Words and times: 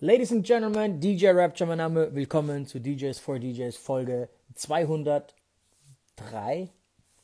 Ladies 0.00 0.30
and 0.30 0.44
Gentlemen, 0.44 1.00
DJ 1.00 1.28
Rapture, 1.28 1.66
mein 1.66 1.78
Name. 1.78 2.14
Willkommen 2.14 2.66
zu 2.66 2.78
DJs 2.78 3.18
for 3.18 3.38
DJs 3.38 3.78
Folge 3.78 4.28
203. 4.54 6.68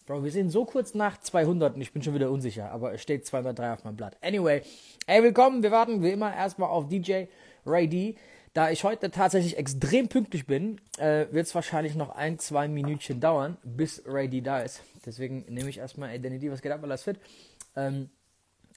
Bro, 0.07 0.25
wir 0.25 0.31
sind 0.31 0.49
so 0.49 0.65
kurz 0.65 0.95
nach 0.95 1.21
200 1.21 1.75
und 1.75 1.83
ich 1.83 1.93
bin 1.93 2.03
schon 2.03 2.15
wieder 2.15 2.31
unsicher, 2.31 2.71
aber 2.71 2.95
es 2.95 3.03
steht 3.03 3.27
203 3.27 3.75
auf 3.75 3.85
meinem 3.85 3.97
Blatt. 3.97 4.17
Anyway, 4.23 4.63
ey, 5.07 5.23
willkommen. 5.23 5.63
Wir 5.63 5.71
warten 5.71 6.03
wie 6.03 6.13
immer 6.13 6.35
erstmal 6.35 6.71
auf 6.71 6.89
DJ 6.89 7.25
Ray 7.67 7.89
D. 7.89 8.17
Da 8.55 8.71
ich 8.71 8.85
heute 8.85 9.11
tatsächlich 9.11 9.59
extrem 9.59 10.09
pünktlich 10.09 10.47
bin, 10.47 10.81
äh, 10.97 11.27
wird 11.31 11.49
es 11.49 11.55
wahrscheinlich 11.55 11.95
noch 11.95 12.17
ein, 12.17 12.39
zwei 12.39 12.69
Minütchen 12.69 13.21
dauern, 13.21 13.59
bis 13.65 14.03
Ray 14.07 14.29
D 14.29 14.41
da 14.41 14.63
ist. 14.63 14.81
Deswegen 15.05 15.45
nehme 15.47 15.69
ich 15.69 15.77
erstmal 15.77 16.15
Identity, 16.15 16.51
was 16.51 16.63
geht 16.63 16.73
ab, 16.73 16.83
alles 16.83 17.03
fit. 17.03 17.19
Ähm, 17.77 18.09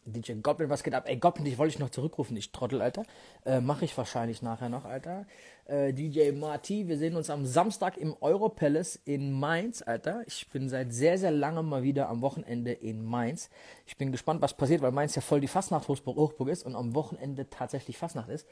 DJ 0.06 0.34
Goblin, 0.44 0.70
was 0.70 0.84
geht 0.84 0.94
ab? 0.94 1.06
Ey, 1.08 1.18
Goblin, 1.18 1.46
dich 1.46 1.58
wollte 1.58 1.74
ich 1.74 1.80
noch 1.80 1.90
zurückrufen, 1.90 2.38
ich 2.38 2.52
Trottel, 2.52 2.82
Alter. 2.82 3.04
Äh, 3.44 3.60
Mache 3.60 3.86
ich 3.86 3.98
wahrscheinlich 3.98 4.44
nachher 4.44 4.70
noch, 4.70 4.86
Alter. 4.86 5.26
Äh, 5.66 5.94
DJ 5.94 6.32
Marty, 6.32 6.88
wir 6.88 7.00
sehen 7.00 7.16
uns 7.16 7.32
am 7.32 7.44
Samstag 7.44 7.98
im 7.98 8.16
Europalace 8.22 9.00
in 9.06 9.32
Mainz, 9.32 9.82
Alter. 9.82 10.22
Ich 10.28 10.48
bin 10.50 10.70
seit 10.70 10.94
sehr, 10.94 11.18
sehr 11.18 11.32
langem 11.32 11.68
mal 11.68 11.82
wieder 11.82 12.08
am 12.10 12.22
Wochenende 12.22 12.72
in 12.72 13.04
Mainz. 13.04 13.50
Ich 13.88 13.98
bin 13.98 14.12
gespannt, 14.12 14.44
was 14.44 14.54
passiert, 14.54 14.84
weil 14.84 14.92
Mainz 14.92 15.16
ja 15.16 15.24
voll 15.24 15.42
die 15.42 15.48
Fastnacht-Hochburg 15.48 16.50
ist 16.50 16.66
und 16.68 16.76
am 16.76 16.94
Wochenende 16.94 17.50
tatsächlich 17.50 17.98
Fastnacht 17.98 18.30
ist. 18.30 18.48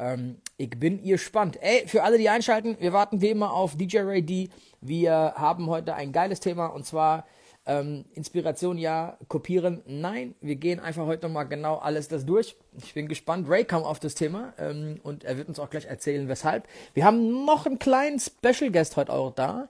Ähm, 0.00 0.38
ich 0.56 0.70
bin 0.70 1.00
ihr 1.04 1.18
spannend. 1.18 1.58
Ey, 1.62 1.86
für 1.86 2.02
alle, 2.02 2.18
die 2.18 2.28
einschalten, 2.28 2.76
wir 2.80 2.92
warten 2.92 3.20
wie 3.20 3.28
immer 3.28 3.52
auf 3.52 3.76
DJ 3.76 3.98
Ray 3.98 4.22
D. 4.22 4.48
Wir 4.80 5.34
haben 5.36 5.68
heute 5.68 5.94
ein 5.94 6.10
geiles 6.10 6.40
Thema 6.40 6.66
und 6.66 6.84
zwar 6.84 7.24
ähm, 7.68 8.06
Inspiration 8.14 8.78
ja, 8.78 9.18
kopieren 9.28 9.82
nein. 9.86 10.34
Wir 10.40 10.56
gehen 10.56 10.80
einfach 10.80 11.06
heute 11.06 11.26
nochmal 11.26 11.46
genau 11.46 11.76
alles 11.76 12.08
das 12.08 12.24
durch. 12.26 12.56
Ich 12.82 12.94
bin 12.94 13.08
gespannt. 13.08 13.48
Ray 13.48 13.64
kam 13.64 13.84
auf 13.84 14.00
das 14.00 14.14
Thema 14.14 14.54
ähm, 14.58 15.00
und 15.02 15.24
er 15.24 15.36
wird 15.36 15.48
uns 15.48 15.60
auch 15.60 15.70
gleich 15.70 15.84
erzählen, 15.84 16.28
weshalb. 16.28 16.66
Wir 16.94 17.04
haben 17.04 17.44
noch 17.44 17.66
einen 17.66 17.78
kleinen 17.78 18.18
Special 18.20 18.72
Guest 18.72 18.96
heute 18.96 19.12
auch 19.12 19.34
da, 19.34 19.68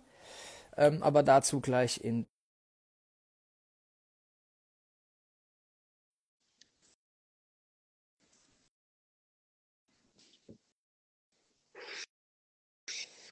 ähm, 0.76 1.02
aber 1.02 1.22
dazu 1.24 1.60
gleich 1.60 2.02
in 2.04 2.26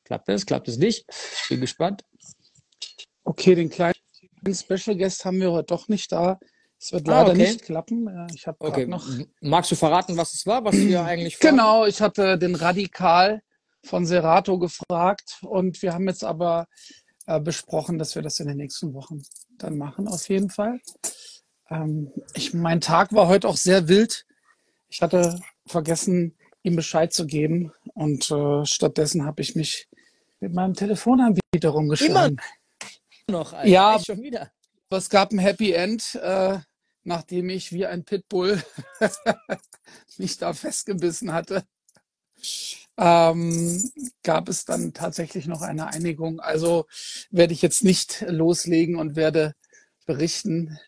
Klappt 0.04 0.28
es? 0.28 0.46
Klappt 0.46 0.68
es 0.68 0.78
nicht? 0.78 1.04
Ich 1.10 1.48
bin 1.48 1.60
gespannt. 1.60 2.04
Okay, 3.24 3.56
den 3.56 3.70
kleinen 3.70 3.95
Special 4.54 4.96
Guest 4.96 5.24
haben 5.24 5.40
wir 5.40 5.52
heute 5.52 5.66
doch 5.66 5.88
nicht 5.88 6.12
da. 6.12 6.38
Es 6.78 6.92
wird 6.92 7.06
leider 7.06 7.30
ah, 7.30 7.32
okay. 7.32 7.38
nicht 7.38 7.62
klappen. 7.62 8.28
Ich 8.34 8.46
habe 8.46 8.58
okay. 8.60 8.86
noch. 8.86 9.06
Magst 9.40 9.70
du 9.70 9.76
verraten, 9.76 10.16
was 10.16 10.34
es 10.34 10.46
war, 10.46 10.64
was 10.64 10.76
wir 10.76 11.04
eigentlich 11.04 11.36
vorhaben? 11.36 11.56
Genau, 11.56 11.86
ich 11.86 12.02
hatte 12.02 12.38
den 12.38 12.54
Radikal 12.54 13.42
von 13.82 14.04
Serato 14.04 14.58
gefragt 14.58 15.38
und 15.42 15.80
wir 15.80 15.94
haben 15.94 16.06
jetzt 16.08 16.24
aber 16.24 16.66
äh, 17.26 17.40
besprochen, 17.40 17.98
dass 17.98 18.14
wir 18.14 18.22
das 18.22 18.40
in 18.40 18.48
den 18.48 18.58
nächsten 18.58 18.92
Wochen 18.94 19.22
dann 19.58 19.78
machen, 19.78 20.06
auf 20.06 20.28
jeden 20.28 20.50
Fall. 20.50 20.80
Ähm, 21.70 22.12
ich, 22.34 22.52
mein 22.52 22.80
Tag 22.80 23.12
war 23.12 23.28
heute 23.28 23.48
auch 23.48 23.56
sehr 23.56 23.88
wild. 23.88 24.26
Ich 24.88 25.02
hatte 25.02 25.40
vergessen, 25.66 26.36
ihm 26.62 26.76
Bescheid 26.76 27.12
zu 27.12 27.26
geben 27.26 27.72
und 27.94 28.30
äh, 28.30 28.64
stattdessen 28.66 29.24
habe 29.24 29.40
ich 29.40 29.56
mich 29.56 29.88
mit 30.40 30.52
meinem 30.52 30.74
Telefonanbieter 30.74 31.70
rumgeschlagen. 31.70 32.36
Immer 32.36 32.42
noch, 33.28 33.52
Alter. 33.52 33.68
Ja, 33.68 33.98
schon 34.04 34.22
wieder. 34.22 34.50
Es 34.90 35.10
gab 35.10 35.32
ein 35.32 35.38
Happy 35.38 35.72
End, 35.72 36.14
äh, 36.16 36.58
nachdem 37.04 37.50
ich 37.50 37.72
wie 37.72 37.86
ein 37.86 38.04
Pitbull 38.04 38.62
mich 40.18 40.38
da 40.38 40.52
festgebissen 40.52 41.32
hatte. 41.32 41.64
Ähm, 42.96 43.90
gab 44.22 44.48
es 44.48 44.64
dann 44.64 44.94
tatsächlich 44.94 45.46
noch 45.46 45.62
eine 45.62 45.88
Einigung. 45.88 46.40
Also 46.40 46.86
werde 47.30 47.52
ich 47.52 47.62
jetzt 47.62 47.84
nicht 47.84 48.24
loslegen 48.28 48.96
und 48.96 49.16
werde 49.16 49.54
berichten 50.06 50.78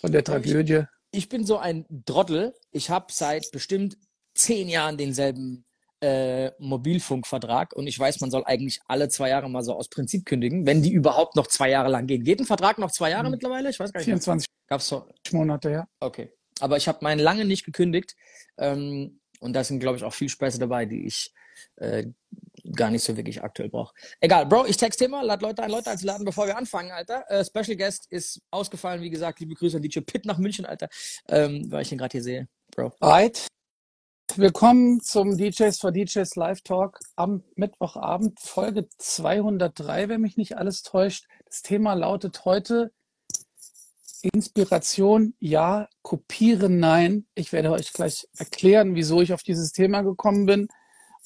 von 0.00 0.12
der 0.12 0.24
Tragödie. 0.24 0.84
Ich, 1.10 1.22
ich 1.22 1.28
bin 1.28 1.46
so 1.46 1.58
ein 1.58 1.86
Drottel. 1.88 2.54
Ich 2.70 2.90
habe 2.90 3.12
seit 3.12 3.50
bestimmt 3.50 3.96
zehn 4.34 4.68
Jahren 4.68 4.98
denselben 4.98 5.64
äh, 6.02 6.50
Mobilfunkvertrag 6.58 7.72
und 7.74 7.86
ich 7.86 7.98
weiß, 7.98 8.20
man 8.20 8.30
soll 8.30 8.42
eigentlich 8.44 8.80
alle 8.86 9.08
zwei 9.08 9.28
Jahre 9.28 9.48
mal 9.48 9.62
so 9.62 9.74
aus 9.74 9.88
Prinzip 9.88 10.26
kündigen, 10.26 10.66
wenn 10.66 10.82
die 10.82 10.92
überhaupt 10.92 11.36
noch 11.36 11.46
zwei 11.46 11.70
Jahre 11.70 11.88
lang 11.88 12.06
gehen. 12.06 12.24
Geht 12.24 12.40
ein 12.40 12.46
Vertrag 12.46 12.78
noch 12.78 12.90
zwei 12.90 13.10
Jahre 13.10 13.26
mhm. 13.26 13.32
mittlerweile? 13.32 13.70
Ich 13.70 13.78
weiß 13.78 13.92
gar 13.92 14.00
nicht. 14.00 14.06
24 14.06 14.46
Gab's 14.66 14.88
so? 14.88 15.06
Monate, 15.30 15.70
ja. 15.70 15.86
Okay. 16.00 16.32
Aber 16.60 16.76
ich 16.76 16.88
habe 16.88 16.98
meinen 17.02 17.20
lange 17.20 17.44
nicht 17.44 17.64
gekündigt 17.64 18.16
ähm, 18.58 19.20
und 19.40 19.52
da 19.52 19.62
sind, 19.62 19.78
glaube 19.78 19.96
ich, 19.96 20.04
auch 20.04 20.12
viel 20.12 20.28
Späße 20.28 20.58
dabei, 20.58 20.86
die 20.86 21.06
ich 21.06 21.32
äh, 21.76 22.06
gar 22.74 22.90
nicht 22.90 23.04
so 23.04 23.16
wirklich 23.16 23.42
aktuell 23.42 23.68
brauche. 23.68 23.94
Egal, 24.20 24.46
Bro, 24.46 24.66
ich 24.66 24.76
texte 24.76 25.04
immer, 25.04 25.22
lad 25.22 25.40
Leute 25.40 25.62
ein, 25.62 25.70
Leute 25.70 25.90
einzuladen, 25.90 26.24
bevor 26.24 26.46
wir 26.46 26.56
anfangen, 26.56 26.90
Alter. 26.90 27.24
Äh, 27.28 27.44
Special 27.44 27.76
Guest 27.76 28.06
ist 28.10 28.40
ausgefallen, 28.50 29.02
wie 29.02 29.10
gesagt, 29.10 29.38
liebe 29.38 29.54
Grüße 29.54 29.76
an 29.76 29.82
DJ 29.82 30.00
Pitt 30.00 30.24
nach 30.24 30.38
München, 30.38 30.66
Alter, 30.66 30.88
ähm, 31.28 31.70
weil 31.70 31.82
ich 31.82 31.90
den 31.90 31.98
gerade 31.98 32.12
hier 32.12 32.22
sehe, 32.22 32.48
Bro. 32.74 32.92
Right. 33.00 33.46
Willkommen 34.36 35.00
zum 35.00 35.36
DJs 35.36 35.78
for 35.78 35.92
DJs 35.92 36.36
Live 36.36 36.62
Talk 36.62 37.00
am 37.16 37.44
Mittwochabend, 37.54 38.40
Folge 38.40 38.88
203, 38.96 40.08
wenn 40.08 40.22
mich 40.22 40.38
nicht 40.38 40.56
alles 40.56 40.82
täuscht. 40.82 41.26
Das 41.44 41.60
Thema 41.60 41.92
lautet 41.92 42.46
heute 42.46 42.92
Inspiration 44.22 45.34
ja, 45.38 45.86
kopieren 46.00 46.78
nein. 46.78 47.26
Ich 47.34 47.52
werde 47.52 47.72
euch 47.72 47.92
gleich 47.92 48.26
erklären, 48.38 48.94
wieso 48.94 49.20
ich 49.20 49.34
auf 49.34 49.42
dieses 49.42 49.72
Thema 49.72 50.00
gekommen 50.00 50.46
bin. 50.46 50.68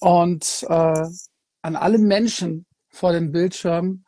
Und 0.01 0.67
äh, 0.69 1.07
an 1.63 1.77
alle 1.77 1.99
Menschen 1.99 2.67
vor 2.89 3.13
den 3.13 3.31
Bildschirmen, 3.31 4.05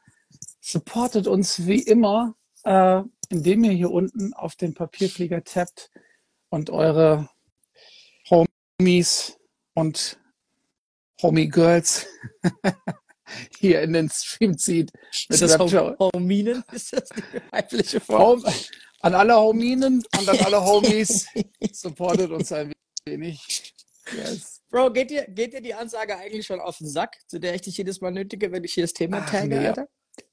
supportet 0.60 1.28
uns 1.28 1.68
wie 1.68 1.82
immer, 1.82 2.34
äh, 2.64 3.02
indem 3.28 3.62
ihr 3.62 3.72
hier 3.72 3.92
unten 3.92 4.34
auf 4.34 4.56
den 4.56 4.74
Papierflieger 4.74 5.44
tappt 5.44 5.92
und 6.48 6.70
eure 6.70 7.28
Homies 8.80 9.36
und 9.74 10.20
Homie 11.20 11.48
Girls 11.48 12.06
hier 13.58 13.82
in 13.82 13.92
den 13.92 14.08
Stream 14.08 14.56
zieht. 14.56 14.92
Ist 15.28 15.42
das 15.42 15.58
Hominen? 15.58 16.62
Ist 16.72 16.92
das 16.92 17.08
die 17.08 17.22
weibliche 17.50 17.98
Form? 17.98 18.44
An 19.00 19.14
alle 19.14 19.36
Hominen 19.36 20.04
und 20.16 20.28
an 20.28 20.38
alle 20.38 20.64
Homies 20.64 21.26
supportet 21.72 22.30
uns 22.30 22.52
ein 22.52 22.72
wenig. 23.04 23.74
Yes. 24.16 24.60
Bro, 24.70 24.92
geht 24.92 25.10
dir, 25.10 25.26
geht 25.26 25.54
dir 25.54 25.60
die 25.60 25.74
Ansage 25.74 26.16
eigentlich 26.16 26.46
schon 26.46 26.60
auf 26.60 26.78
den 26.78 26.88
Sack, 26.88 27.16
zu 27.26 27.40
der 27.40 27.56
ich 27.56 27.62
dich 27.62 27.76
jedes 27.76 28.00
Mal 28.00 28.12
nötige, 28.12 28.52
wenn 28.52 28.62
ich 28.62 28.74
hier 28.74 28.84
das 28.84 28.92
Thema 28.92 29.22
Ach, 29.24 29.30
tagge, 29.30 29.58
nee, 29.58 29.66
Alter? 29.66 29.88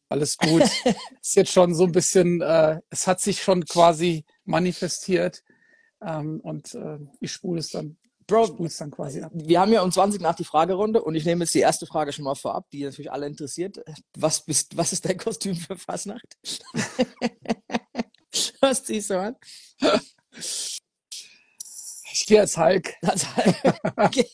Alles 0.08 0.38
gut. 0.38 0.62
ist 0.62 1.36
jetzt 1.36 1.52
schon 1.52 1.74
so 1.74 1.86
ein 1.86 1.92
bisschen, 1.92 2.42
äh, 2.42 2.80
es 2.92 3.08
hat 3.08 3.22
sich 3.22 3.42
schon 3.42 3.66
quasi 3.66 4.24
manifestiert 4.44 5.44
ähm, 6.02 6.42
und 6.42 6.76
äh, 6.76 7.00
ich 7.22 7.32
spule 7.32 7.60
es 7.60 7.72
dann 7.72 7.98
Bro, 8.28 8.58
wir 8.58 9.60
haben 9.60 9.72
ja 9.72 9.82
um 9.84 9.92
20 9.92 10.20
nach 10.20 10.36
die 10.36 10.44
Fragerunde 10.44 11.04
und 11.04 11.14
ich 11.14 11.26
nehme 11.26 11.44
jetzt 11.44 11.54
die 11.54 11.60
erste 11.60 11.86
Frage 11.86 12.12
schon 12.12 12.26
mal 12.26 12.34
vorab, 12.34 12.68
die 12.72 12.84
natürlich 12.84 13.12
alle 13.12 13.28
interessiert. 13.28 13.80
Was, 14.18 14.44
bist, 14.44 14.76
was 14.76 14.94
ist 14.94 15.06
dein 15.06 15.18
Kostüm 15.18 15.56
für 15.56 15.78
Fasnacht? 15.78 16.36
was 18.62 18.84
ziehst 18.84 19.12
du 19.12 19.20
an? 19.20 19.36
Ich 22.12 22.26
gehe 22.26 22.42
als 22.42 22.58
Hulk. 22.58 22.94
Als 23.04 23.36
Hulk. 23.36 23.56
Okay. 23.98 24.28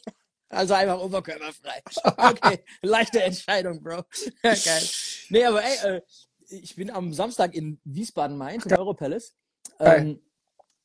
Also 0.48 0.74
einfach 0.74 1.00
oberkörperfrei. 1.00 1.82
Okay, 2.04 2.64
leichte 2.82 3.24
Entscheidung, 3.24 3.82
Bro. 3.82 4.04
Geil. 4.44 4.90
Nee, 5.30 5.46
aber 5.46 5.64
ey, 5.64 5.96
äh, 5.96 6.02
ich 6.50 6.76
bin 6.76 6.90
am 6.92 7.14
Samstag 7.14 7.56
in 7.56 7.80
Wiesbaden-Mainz 7.86 8.66
im 8.66 8.78
Europalace. 8.78 9.34
Ähm, 9.80 10.22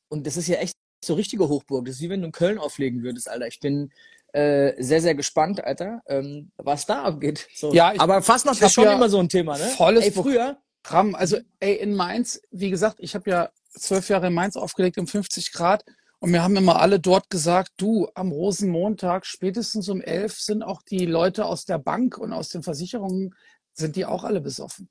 und 0.07 0.25
das 0.25 0.37
ist 0.37 0.47
ja 0.47 0.57
echt 0.57 0.76
so 1.03 1.13
richtige 1.13 1.47
Hochburg. 1.47 1.85
Das 1.85 1.95
ist 1.95 2.01
wie 2.01 2.09
wenn 2.09 2.21
du 2.21 2.27
in 2.27 2.31
Köln 2.31 2.57
auflegen 2.57 3.03
würdest, 3.03 3.29
Alter. 3.29 3.47
Ich 3.47 3.59
bin 3.59 3.91
äh, 4.33 4.73
sehr, 4.81 5.01
sehr 5.01 5.15
gespannt, 5.15 5.63
Alter, 5.63 6.01
ähm, 6.07 6.51
was 6.57 6.85
da 6.85 7.03
abgeht. 7.03 7.47
So. 7.55 7.73
Ja, 7.73 7.93
ich, 7.93 8.01
Aber 8.01 8.21
fast 8.21 8.45
noch 8.45 8.59
ist 8.59 8.73
schon 8.73 8.83
ja 8.83 8.93
immer 8.93 9.09
so 9.09 9.19
ein 9.19 9.29
Thema, 9.29 9.57
ne? 9.57 9.65
Volles 9.77 10.05
ey, 10.05 10.11
früher. 10.11 10.57
Programm. 10.83 11.15
Also, 11.15 11.37
ey, 11.59 11.75
in 11.75 11.95
Mainz, 11.95 12.41
wie 12.51 12.69
gesagt, 12.69 12.97
ich 12.99 13.15
habe 13.15 13.29
ja 13.29 13.49
zwölf 13.69 14.09
Jahre 14.09 14.27
in 14.27 14.33
Mainz 14.33 14.55
aufgelegt 14.55 14.97
um 14.97 15.07
50 15.07 15.51
Grad. 15.51 15.83
Und 16.19 16.33
wir 16.33 16.41
haben 16.41 16.55
immer 16.55 16.79
alle 16.81 16.99
dort 16.99 17.29
gesagt, 17.29 17.73
du, 17.77 18.09
am 18.15 18.31
Rosenmontag, 18.31 19.25
spätestens 19.25 19.87
um 19.87 20.01
elf, 20.01 20.39
sind 20.39 20.63
auch 20.63 20.81
die 20.81 21.05
Leute 21.05 21.45
aus 21.45 21.65
der 21.65 21.77
Bank 21.77 22.17
und 22.17 22.33
aus 22.33 22.49
den 22.49 22.63
Versicherungen, 22.63 23.35
sind 23.73 23.95
die 23.95 24.05
auch 24.05 24.23
alle 24.23 24.41
besoffen. 24.41 24.89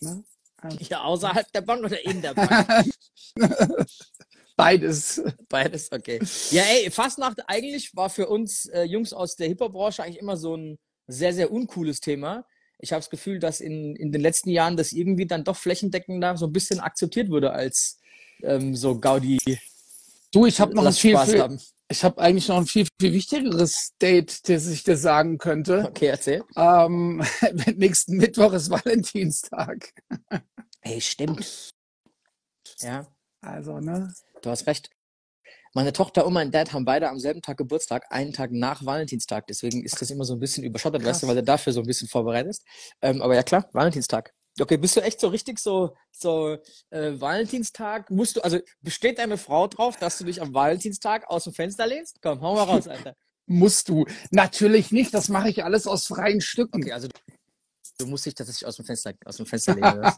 Ne? 0.00 0.22
Ja, 0.80 1.02
außerhalb 1.02 1.50
der 1.52 1.62
Bank 1.62 1.84
oder 1.84 2.04
in 2.04 2.20
der 2.20 2.34
Bank? 2.34 2.90
Beides. 4.56 5.22
Beides, 5.48 5.92
okay. 5.92 6.18
Ja, 6.50 6.62
ey, 6.62 6.90
Fastnacht 6.90 7.40
eigentlich 7.46 7.94
war 7.94 8.08
für 8.08 8.26
uns 8.26 8.66
äh, 8.66 8.82
Jungs 8.84 9.12
aus 9.12 9.36
der 9.36 9.48
Hip-Hop-Branche 9.48 10.02
eigentlich 10.02 10.20
immer 10.20 10.36
so 10.36 10.56
ein 10.56 10.78
sehr, 11.06 11.34
sehr 11.34 11.52
uncooles 11.52 12.00
Thema. 12.00 12.46
Ich 12.78 12.92
habe 12.92 13.00
das 13.00 13.10
Gefühl, 13.10 13.38
dass 13.38 13.60
in, 13.60 13.94
in 13.96 14.12
den 14.12 14.20
letzten 14.20 14.50
Jahren 14.50 14.76
das 14.76 14.92
irgendwie 14.92 15.26
dann 15.26 15.44
doch 15.44 15.56
flächendeckender 15.56 16.36
so 16.36 16.46
ein 16.46 16.52
bisschen 16.52 16.80
akzeptiert 16.80 17.30
wurde 17.30 17.52
als 17.52 17.98
ähm, 18.42 18.74
so 18.74 18.98
Gaudi. 18.98 19.38
Du, 20.32 20.46
ich 20.46 20.58
habe 20.60 20.74
noch, 20.74 20.84
ein 20.84 20.92
viel, 20.92 21.16
viel, 21.18 21.58
ich 21.88 22.04
habe 22.04 22.20
eigentlich 22.20 22.48
noch 22.48 22.58
ein 22.58 22.66
viel, 22.66 22.86
viel 23.00 23.12
wichtigeres 23.12 23.92
Date, 24.00 24.48
das 24.48 24.66
ich 24.66 24.84
dir 24.84 24.96
sagen 24.96 25.38
könnte. 25.38 25.84
Okay, 25.86 26.06
erzähl. 26.06 26.44
Ähm, 26.56 27.22
nächsten 27.76 28.16
Mittwoch 28.16 28.52
ist 28.52 28.70
Valentinstag. 28.70 29.92
Ey, 30.80 31.00
stimmt. 31.00 31.70
Ja, 32.80 33.06
Also, 33.46 33.78
ne? 33.78 34.12
du 34.42 34.50
hast 34.50 34.66
recht. 34.66 34.90
Meine 35.74 35.92
Tochter 35.92 36.26
und 36.26 36.32
mein 36.32 36.50
Dad 36.50 36.72
haben 36.72 36.84
beide 36.84 37.08
am 37.10 37.18
selben 37.18 37.42
Tag 37.42 37.58
Geburtstag, 37.58 38.06
einen 38.10 38.32
Tag 38.32 38.50
nach 38.50 38.84
Valentinstag. 38.84 39.46
Deswegen 39.46 39.84
ist 39.84 40.00
das 40.00 40.10
immer 40.10 40.24
so 40.24 40.34
ein 40.34 40.40
bisschen 40.40 40.64
überschottet, 40.64 41.04
weißt 41.04 41.22
du, 41.22 41.28
weil 41.28 41.36
du 41.36 41.42
dafür 41.42 41.72
so 41.72 41.80
ein 41.80 41.86
bisschen 41.86 42.08
vorbereitest. 42.08 42.64
Ähm, 43.02 43.20
aber 43.20 43.34
ja 43.34 43.42
klar, 43.42 43.68
Valentinstag. 43.72 44.32
Okay, 44.58 44.78
bist 44.78 44.96
du 44.96 45.02
echt 45.02 45.20
so 45.20 45.28
richtig 45.28 45.58
so, 45.58 45.94
so 46.10 46.56
äh, 46.88 47.20
Valentinstag? 47.20 48.10
Musst 48.10 48.36
du, 48.36 48.40
also 48.40 48.58
besteht 48.80 49.18
deine 49.18 49.36
Frau 49.36 49.66
drauf, 49.68 49.98
dass 49.98 50.16
du 50.16 50.24
dich 50.24 50.40
am 50.40 50.54
Valentinstag 50.54 51.28
aus 51.28 51.44
dem 51.44 51.52
Fenster 51.52 51.86
lehnst? 51.86 52.22
Komm, 52.22 52.40
hau 52.40 52.54
mal 52.54 52.64
raus, 52.64 52.88
Alter. 52.88 53.14
Musst 53.46 53.90
du. 53.90 54.06
Natürlich 54.30 54.92
nicht, 54.92 55.12
das 55.12 55.28
mache 55.28 55.50
ich 55.50 55.62
alles 55.62 55.86
aus 55.86 56.06
freien 56.06 56.40
Stücken. 56.40 56.82
Okay, 56.82 56.92
also 56.92 57.08
du 57.98 58.06
musst 58.06 58.24
dich 58.24 58.34
tatsächlich 58.34 58.66
aus 58.66 58.76
dem 58.76 58.86
Fenster, 58.86 59.12
aus 59.26 59.36
dem 59.36 59.46
Fenster 59.46 59.74
lehnen. 59.74 60.10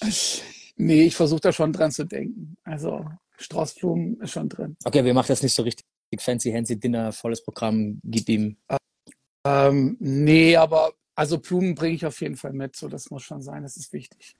Nee, 0.78 1.02
ich 1.02 1.16
versuche 1.16 1.40
da 1.40 1.52
schon 1.52 1.72
dran 1.72 1.90
zu 1.90 2.04
denken. 2.04 2.56
Also, 2.64 3.04
Straußblumen 3.36 4.20
ist 4.20 4.30
schon 4.30 4.48
drin. 4.48 4.76
Okay, 4.84 5.04
wir 5.04 5.14
machen 5.14 5.28
das 5.28 5.42
nicht 5.42 5.54
so 5.54 5.62
richtig 5.62 5.84
fancy, 6.18 6.52
fancy 6.52 6.78
Dinner, 6.78 7.12
volles 7.12 7.42
Programm, 7.42 8.00
gib 8.04 8.28
ihm. 8.28 8.56
Ähm, 9.44 9.96
nee, 10.00 10.56
aber 10.56 10.92
also 11.14 11.38
Blumen 11.38 11.74
bringe 11.74 11.96
ich 11.96 12.06
auf 12.06 12.20
jeden 12.20 12.36
Fall 12.36 12.52
mit. 12.52 12.76
So, 12.76 12.88
das 12.88 13.10
muss 13.10 13.24
schon 13.24 13.42
sein, 13.42 13.62
das 13.62 13.76
ist 13.76 13.92
wichtig. 13.92 14.36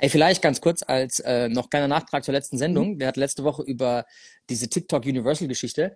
Ey, 0.00 0.08
vielleicht 0.08 0.42
ganz 0.42 0.60
kurz 0.60 0.82
als 0.82 1.20
äh, 1.20 1.48
noch 1.48 1.70
kleiner 1.70 1.86
Nachtrag 1.86 2.24
zur 2.24 2.34
letzten 2.34 2.58
Sendung. 2.58 2.98
Wir 2.98 3.06
hatten 3.06 3.20
letzte 3.20 3.44
Woche 3.44 3.62
über 3.62 4.04
diese 4.50 4.68
TikTok 4.68 5.04
Universal 5.04 5.46
Geschichte. 5.46 5.94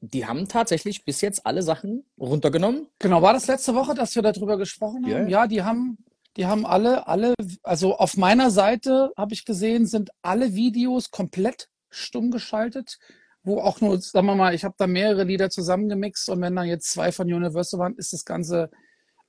Die 0.00 0.24
haben 0.24 0.48
tatsächlich 0.48 1.04
bis 1.04 1.20
jetzt 1.20 1.44
alle 1.44 1.62
Sachen 1.62 2.06
runtergenommen. 2.18 2.88
Genau, 2.98 3.20
war 3.20 3.34
das 3.34 3.46
letzte 3.48 3.74
Woche, 3.74 3.94
dass 3.94 4.14
wir 4.14 4.22
darüber 4.22 4.56
gesprochen 4.56 5.04
haben? 5.04 5.10
ja. 5.10 5.42
Ja, 5.42 5.46
die 5.46 5.62
haben, 5.62 5.98
die 6.36 6.46
haben 6.46 6.64
alle, 6.64 7.06
alle, 7.06 7.34
also 7.62 7.96
auf 7.96 8.16
meiner 8.16 8.50
Seite 8.50 9.12
habe 9.16 9.34
ich 9.34 9.44
gesehen, 9.44 9.86
sind 9.86 10.10
alle 10.22 10.54
Videos 10.54 11.10
komplett 11.10 11.68
stumm 11.90 12.30
geschaltet, 12.30 12.98
wo 13.42 13.60
auch 13.60 13.80
nur, 13.80 14.00
sagen 14.00 14.26
wir 14.26 14.34
mal, 14.34 14.54
ich 14.54 14.64
habe 14.64 14.74
da 14.78 14.86
mehrere 14.86 15.24
Lieder 15.24 15.50
zusammengemixt 15.50 16.28
und 16.30 16.40
wenn 16.40 16.56
dann 16.56 16.66
jetzt 16.66 16.90
zwei 16.90 17.12
von 17.12 17.32
Universal 17.32 17.80
waren, 17.80 17.96
ist 17.96 18.12
das 18.12 18.24
ganze 18.24 18.70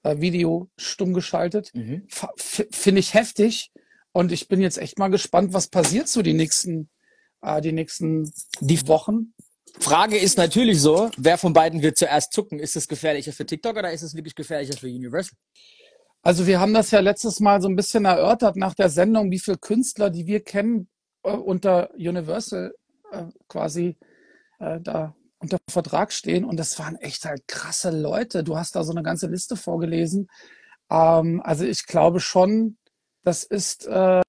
äh, 0.03 0.19
Video 0.19 0.69
stumm 0.77 1.13
geschaltet. 1.13 1.71
Mhm. 1.73 2.07
Finde 2.37 2.99
ich 2.99 3.13
heftig 3.13 3.71
und 4.11 4.31
ich 4.31 4.47
bin 4.47 4.61
jetzt 4.61 4.77
echt 4.77 4.99
mal 4.99 5.09
gespannt, 5.09 5.53
was 5.53 5.67
passiert 5.67 6.07
so 6.07 6.21
die 6.21 6.33
nächsten, 6.33 6.89
äh, 7.41 7.59
die 7.59 7.73
nächsten 7.73 8.31
Die 8.61 8.87
Wochen. 8.87 9.33
Frage 9.79 10.17
ist 10.17 10.37
natürlich 10.37 10.79
so, 10.79 11.09
wer 11.17 11.37
von 11.39 11.53
beiden 11.53 11.81
wird 11.81 11.97
zuerst 11.97 12.31
zucken? 12.31 12.59
Ist 12.59 12.75
es 12.75 12.87
gefährlicher 12.87 13.33
für 13.33 13.45
TikTok 13.45 13.75
oder 13.75 13.91
ist 13.91 14.03
es 14.03 14.13
wirklich 14.13 14.35
gefährlicher 14.35 14.77
für 14.77 14.87
Universal? 14.87 15.35
Also 16.23 16.47
wir 16.47 16.59
haben 16.61 16.73
das 16.73 16.91
ja 16.91 17.01
letztes 17.01 17.41
Mal 17.41 17.61
so 17.61 17.67
ein 17.67 17.75
bisschen 17.75 18.05
erörtert 18.05 18.55
nach 18.55 18.73
der 18.73 18.89
Sendung, 18.89 19.29
wie 19.29 19.39
viele 19.39 19.57
Künstler, 19.57 20.09
die 20.09 20.25
wir 20.25 20.41
kennen, 20.41 20.87
äh, 21.23 21.31
unter 21.31 21.91
Universal 21.95 22.73
äh, 23.11 23.25
quasi 23.49 23.97
äh, 24.59 24.79
da 24.81 25.15
unter 25.39 25.57
Vertrag 25.69 26.13
stehen. 26.13 26.45
Und 26.45 26.57
das 26.57 26.79
waren 26.79 26.95
echt 26.95 27.25
halt 27.25 27.45
krasse 27.47 27.91
Leute. 27.91 28.45
Du 28.45 28.57
hast 28.57 28.75
da 28.77 28.85
so 28.85 28.93
eine 28.93 29.03
ganze 29.03 29.27
Liste 29.27 29.57
vorgelesen. 29.57 30.29
Ähm, 30.89 31.41
also 31.43 31.65
ich 31.65 31.85
glaube 31.85 32.21
schon, 32.21 32.77
das 33.23 33.43
ist 33.43 33.85
äh, 33.87 34.21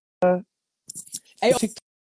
Ey, 1.41 1.55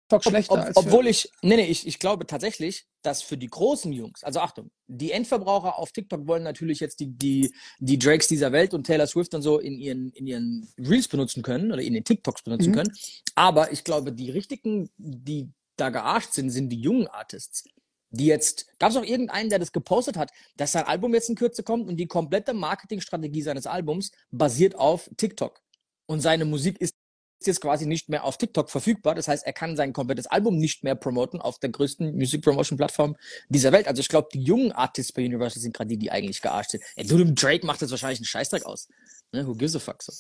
TikTok 0.09 0.25
schlechter 0.25 0.53
Ob, 0.53 0.59
als 0.61 0.79
für, 0.79 0.87
obwohl 0.87 1.07
ich, 1.07 1.31
nee, 1.43 1.57
nee, 1.57 1.67
ich, 1.67 1.87
ich 1.87 1.99
glaube 1.99 2.27
tatsächlich, 2.27 2.87
dass 3.03 3.23
für 3.23 3.37
die 3.37 3.47
großen 3.47 3.93
Jungs, 3.93 4.23
also 4.23 4.41
Achtung, 4.41 4.71
die 4.87 5.13
Endverbraucher 5.13 5.79
auf 5.79 5.93
TikTok 5.93 6.27
wollen 6.27 6.43
natürlich 6.43 6.81
jetzt 6.81 7.01
die, 7.01 7.07
die, 7.07 7.55
die 7.79 7.99
Drakes 7.99 8.29
dieser 8.29 8.53
Welt 8.53 8.75
und 8.75 8.85
Taylor 8.85 9.07
Swift 9.07 9.35
und 9.35 9.43
so 9.43 9.59
in 9.59 9.79
ihren, 9.79 10.11
in 10.13 10.27
ihren 10.27 10.69
Reels 10.79 11.09
benutzen 11.09 11.43
können 11.43 11.73
oder 11.73 11.83
in 11.83 11.95
den 11.95 12.05
TikToks 12.05 12.43
benutzen 12.43 12.71
Mhm. 12.71 12.75
können. 12.75 12.93
Aber 13.35 13.73
ich 13.73 13.83
glaube, 13.85 14.13
die 14.13 14.31
richtigen, 14.31 14.91
die 14.99 15.51
da 15.77 15.91
gearscht 15.91 16.33
sind, 16.33 16.51
sind 16.51 16.69
die 16.69 16.81
jungen 16.81 17.07
Artists. 17.09 17.65
Die 18.11 18.27
jetzt, 18.27 18.79
gab 18.79 18.91
es 18.91 18.97
auch 18.97 19.05
irgendeinen, 19.05 19.51
der 19.51 19.59
das 19.59 19.73
gepostet 19.73 20.17
hat, 20.17 20.31
dass 20.57 20.73
sein 20.73 20.85
Album 20.85 21.15
jetzt 21.15 21.29
in 21.31 21.35
Kürze 21.35 21.65
kommt 21.65 21.89
und 21.89 21.97
die 21.97 22.07
komplette 22.07 22.55
Marketingstrategie 22.55 23.43
seines 23.43 23.67
Albums 23.67 24.13
basiert 24.31 24.77
auf 24.77 25.11
TikTok. 25.17 25.61
Und 26.07 26.21
seine 26.21 26.45
Musik 26.45 26.81
ist 26.81 26.95
jetzt 27.41 27.61
quasi 27.61 27.87
nicht 27.87 28.09
mehr 28.09 28.25
auf 28.25 28.39
TikTok 28.39 28.71
verfügbar. 28.71 29.15
Das 29.15 29.29
heißt, 29.29 29.45
er 29.45 29.53
kann 29.53 29.77
sein 29.77 29.93
komplettes 29.93 30.27
Album 30.27 30.57
nicht 30.57 30.85
mehr 30.85 30.95
promoten 30.95 31.41
auf 31.41 31.59
der 31.59 31.71
größten 31.71 32.15
Music 32.15 32.43
Promotion 32.43 32.79
Plattform 32.79 33.17
dieser 33.49 33.73
Welt. 33.73 33.87
Also 33.87 34.01
ich 34.01 34.09
glaube, 34.09 34.29
die 34.33 34.43
jungen 34.43 34.73
Artists 34.73 35.13
bei 35.13 35.25
Universal 35.25 35.61
sind 35.61 35.75
gerade 35.75 35.89
die, 35.89 35.99
die 35.99 36.11
eigentlich 36.11 36.41
gearscht 36.41 36.71
sind. 36.71 36.83
Ey, 36.97 37.07
du, 37.07 37.19
dem 37.19 37.35
Drake 37.35 37.67
macht 37.67 37.81
jetzt 37.81 37.91
wahrscheinlich 37.91 38.21
einen 38.21 38.27
Scheißdreck 38.27 38.65
aus. 38.65 38.89
Ne? 39.33 39.47
Who 39.47 39.55
gives 39.55 39.77
a 39.77 39.79
fuck 39.79 40.03
so? 40.03 40.13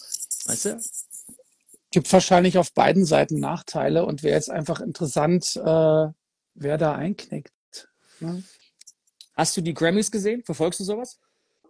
Weißt 0.47 0.65
du? 0.67 0.81
gibt 1.95 2.13
wahrscheinlich 2.13 2.59
auf 2.59 2.73
beiden 2.73 3.07
Seiten 3.07 3.39
Nachteile 3.39 4.05
und 4.05 4.25
wäre 4.25 4.35
jetzt 4.35 4.51
einfach 4.51 4.81
interessant, 4.81 5.55
äh, 5.55 6.09
wer 6.55 6.77
da 6.77 6.97
einknickt. 6.97 7.53
Ne? 8.19 8.43
Hast 9.37 9.57
du 9.57 9.61
die 9.61 9.75
Grammys 9.75 10.11
gesehen? 10.11 10.43
Verfolgst 10.45 10.81
du 10.81 10.85
sowas? 10.85 11.21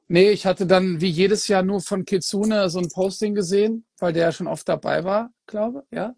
Nee, 0.07 0.31
ich 0.31 0.45
hatte 0.45 0.67
dann 0.67 1.01
wie 1.01 1.09
jedes 1.09 1.49
Jahr 1.49 1.63
nur 1.63 1.81
von 1.81 2.05
Kitsune 2.05 2.69
so 2.69 2.79
ein 2.79 2.89
Posting 2.89 3.35
gesehen, 3.35 3.87
weil 3.99 4.13
der 4.13 4.25
ja 4.25 4.33
schon 4.33 4.47
oft 4.47 4.69
dabei 4.69 5.05
war, 5.05 5.33
glaube 5.47 5.85
ja. 5.91 6.15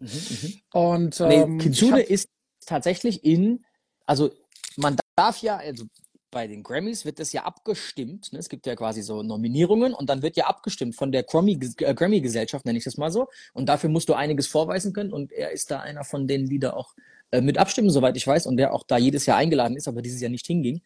Und 0.73 1.19
Nee, 1.19 1.41
ähm, 1.41 1.57
ich 1.57 1.63
Kitsune 1.63 2.01
hab, 2.01 2.09
ist 2.09 2.29
tatsächlich 2.65 3.23
in, 3.23 3.63
also 4.05 4.31
man 4.75 4.97
darf 5.15 5.41
ja, 5.41 5.57
also 5.57 5.85
bei 6.31 6.47
den 6.47 6.63
Grammys 6.63 7.05
wird 7.05 7.19
das 7.19 7.31
ja 7.31 7.43
abgestimmt. 7.43 8.33
Ne? 8.33 8.39
Es 8.39 8.49
gibt 8.49 8.65
ja 8.67 8.75
quasi 8.75 9.01
so 9.01 9.23
Nominierungen 9.23 9.93
und 9.93 10.09
dann 10.09 10.21
wird 10.21 10.35
ja 10.35 10.47
abgestimmt 10.47 10.95
von 10.95 11.11
der 11.11 11.21
äh, 11.21 11.93
Grammy-Gesellschaft, 11.93 12.65
nenne 12.65 12.77
ich 12.77 12.83
das 12.83 12.97
mal 12.97 13.11
so. 13.11 13.27
Und 13.53 13.69
dafür 13.69 13.89
musst 13.89 14.09
du 14.09 14.13
einiges 14.13 14.47
vorweisen 14.47 14.93
können 14.93 15.13
und 15.13 15.31
er 15.31 15.51
ist 15.51 15.71
da 15.71 15.79
einer 15.79 16.03
von 16.03 16.27
denen, 16.27 16.49
die 16.49 16.59
da 16.59 16.73
auch 16.73 16.93
äh, 17.31 17.41
mit 17.41 17.57
abstimmen, 17.57 17.89
soweit 17.89 18.17
ich 18.17 18.27
weiß, 18.27 18.45
und 18.45 18.57
der 18.57 18.73
auch 18.73 18.83
da 18.83 18.97
jedes 18.97 19.25
Jahr 19.25 19.37
eingeladen 19.37 19.77
ist, 19.77 19.87
aber 19.87 20.01
dieses 20.01 20.21
Jahr 20.21 20.29
nicht 20.29 20.45
hinging. 20.45 20.81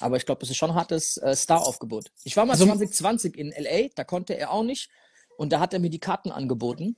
Aber 0.00 0.16
ich 0.16 0.26
glaube, 0.26 0.40
das 0.40 0.50
ist 0.50 0.56
schon 0.56 0.70
ein 0.70 0.76
hartes 0.76 1.16
äh, 1.18 1.34
Star-Aufgebot. 1.36 2.10
Ich 2.24 2.36
war 2.36 2.44
mal 2.46 2.52
Also- 2.52 2.64
2020 2.66 3.36
in 3.38 3.52
LA, 3.52 3.88
da 3.94 4.04
konnte 4.04 4.36
er 4.36 4.50
auch 4.50 4.64
nicht 4.64 4.90
und 5.36 5.52
da 5.52 5.60
hat 5.60 5.72
er 5.72 5.78
mir 5.80 5.90
die 5.90 6.00
Karten 6.00 6.30
angeboten 6.30 6.96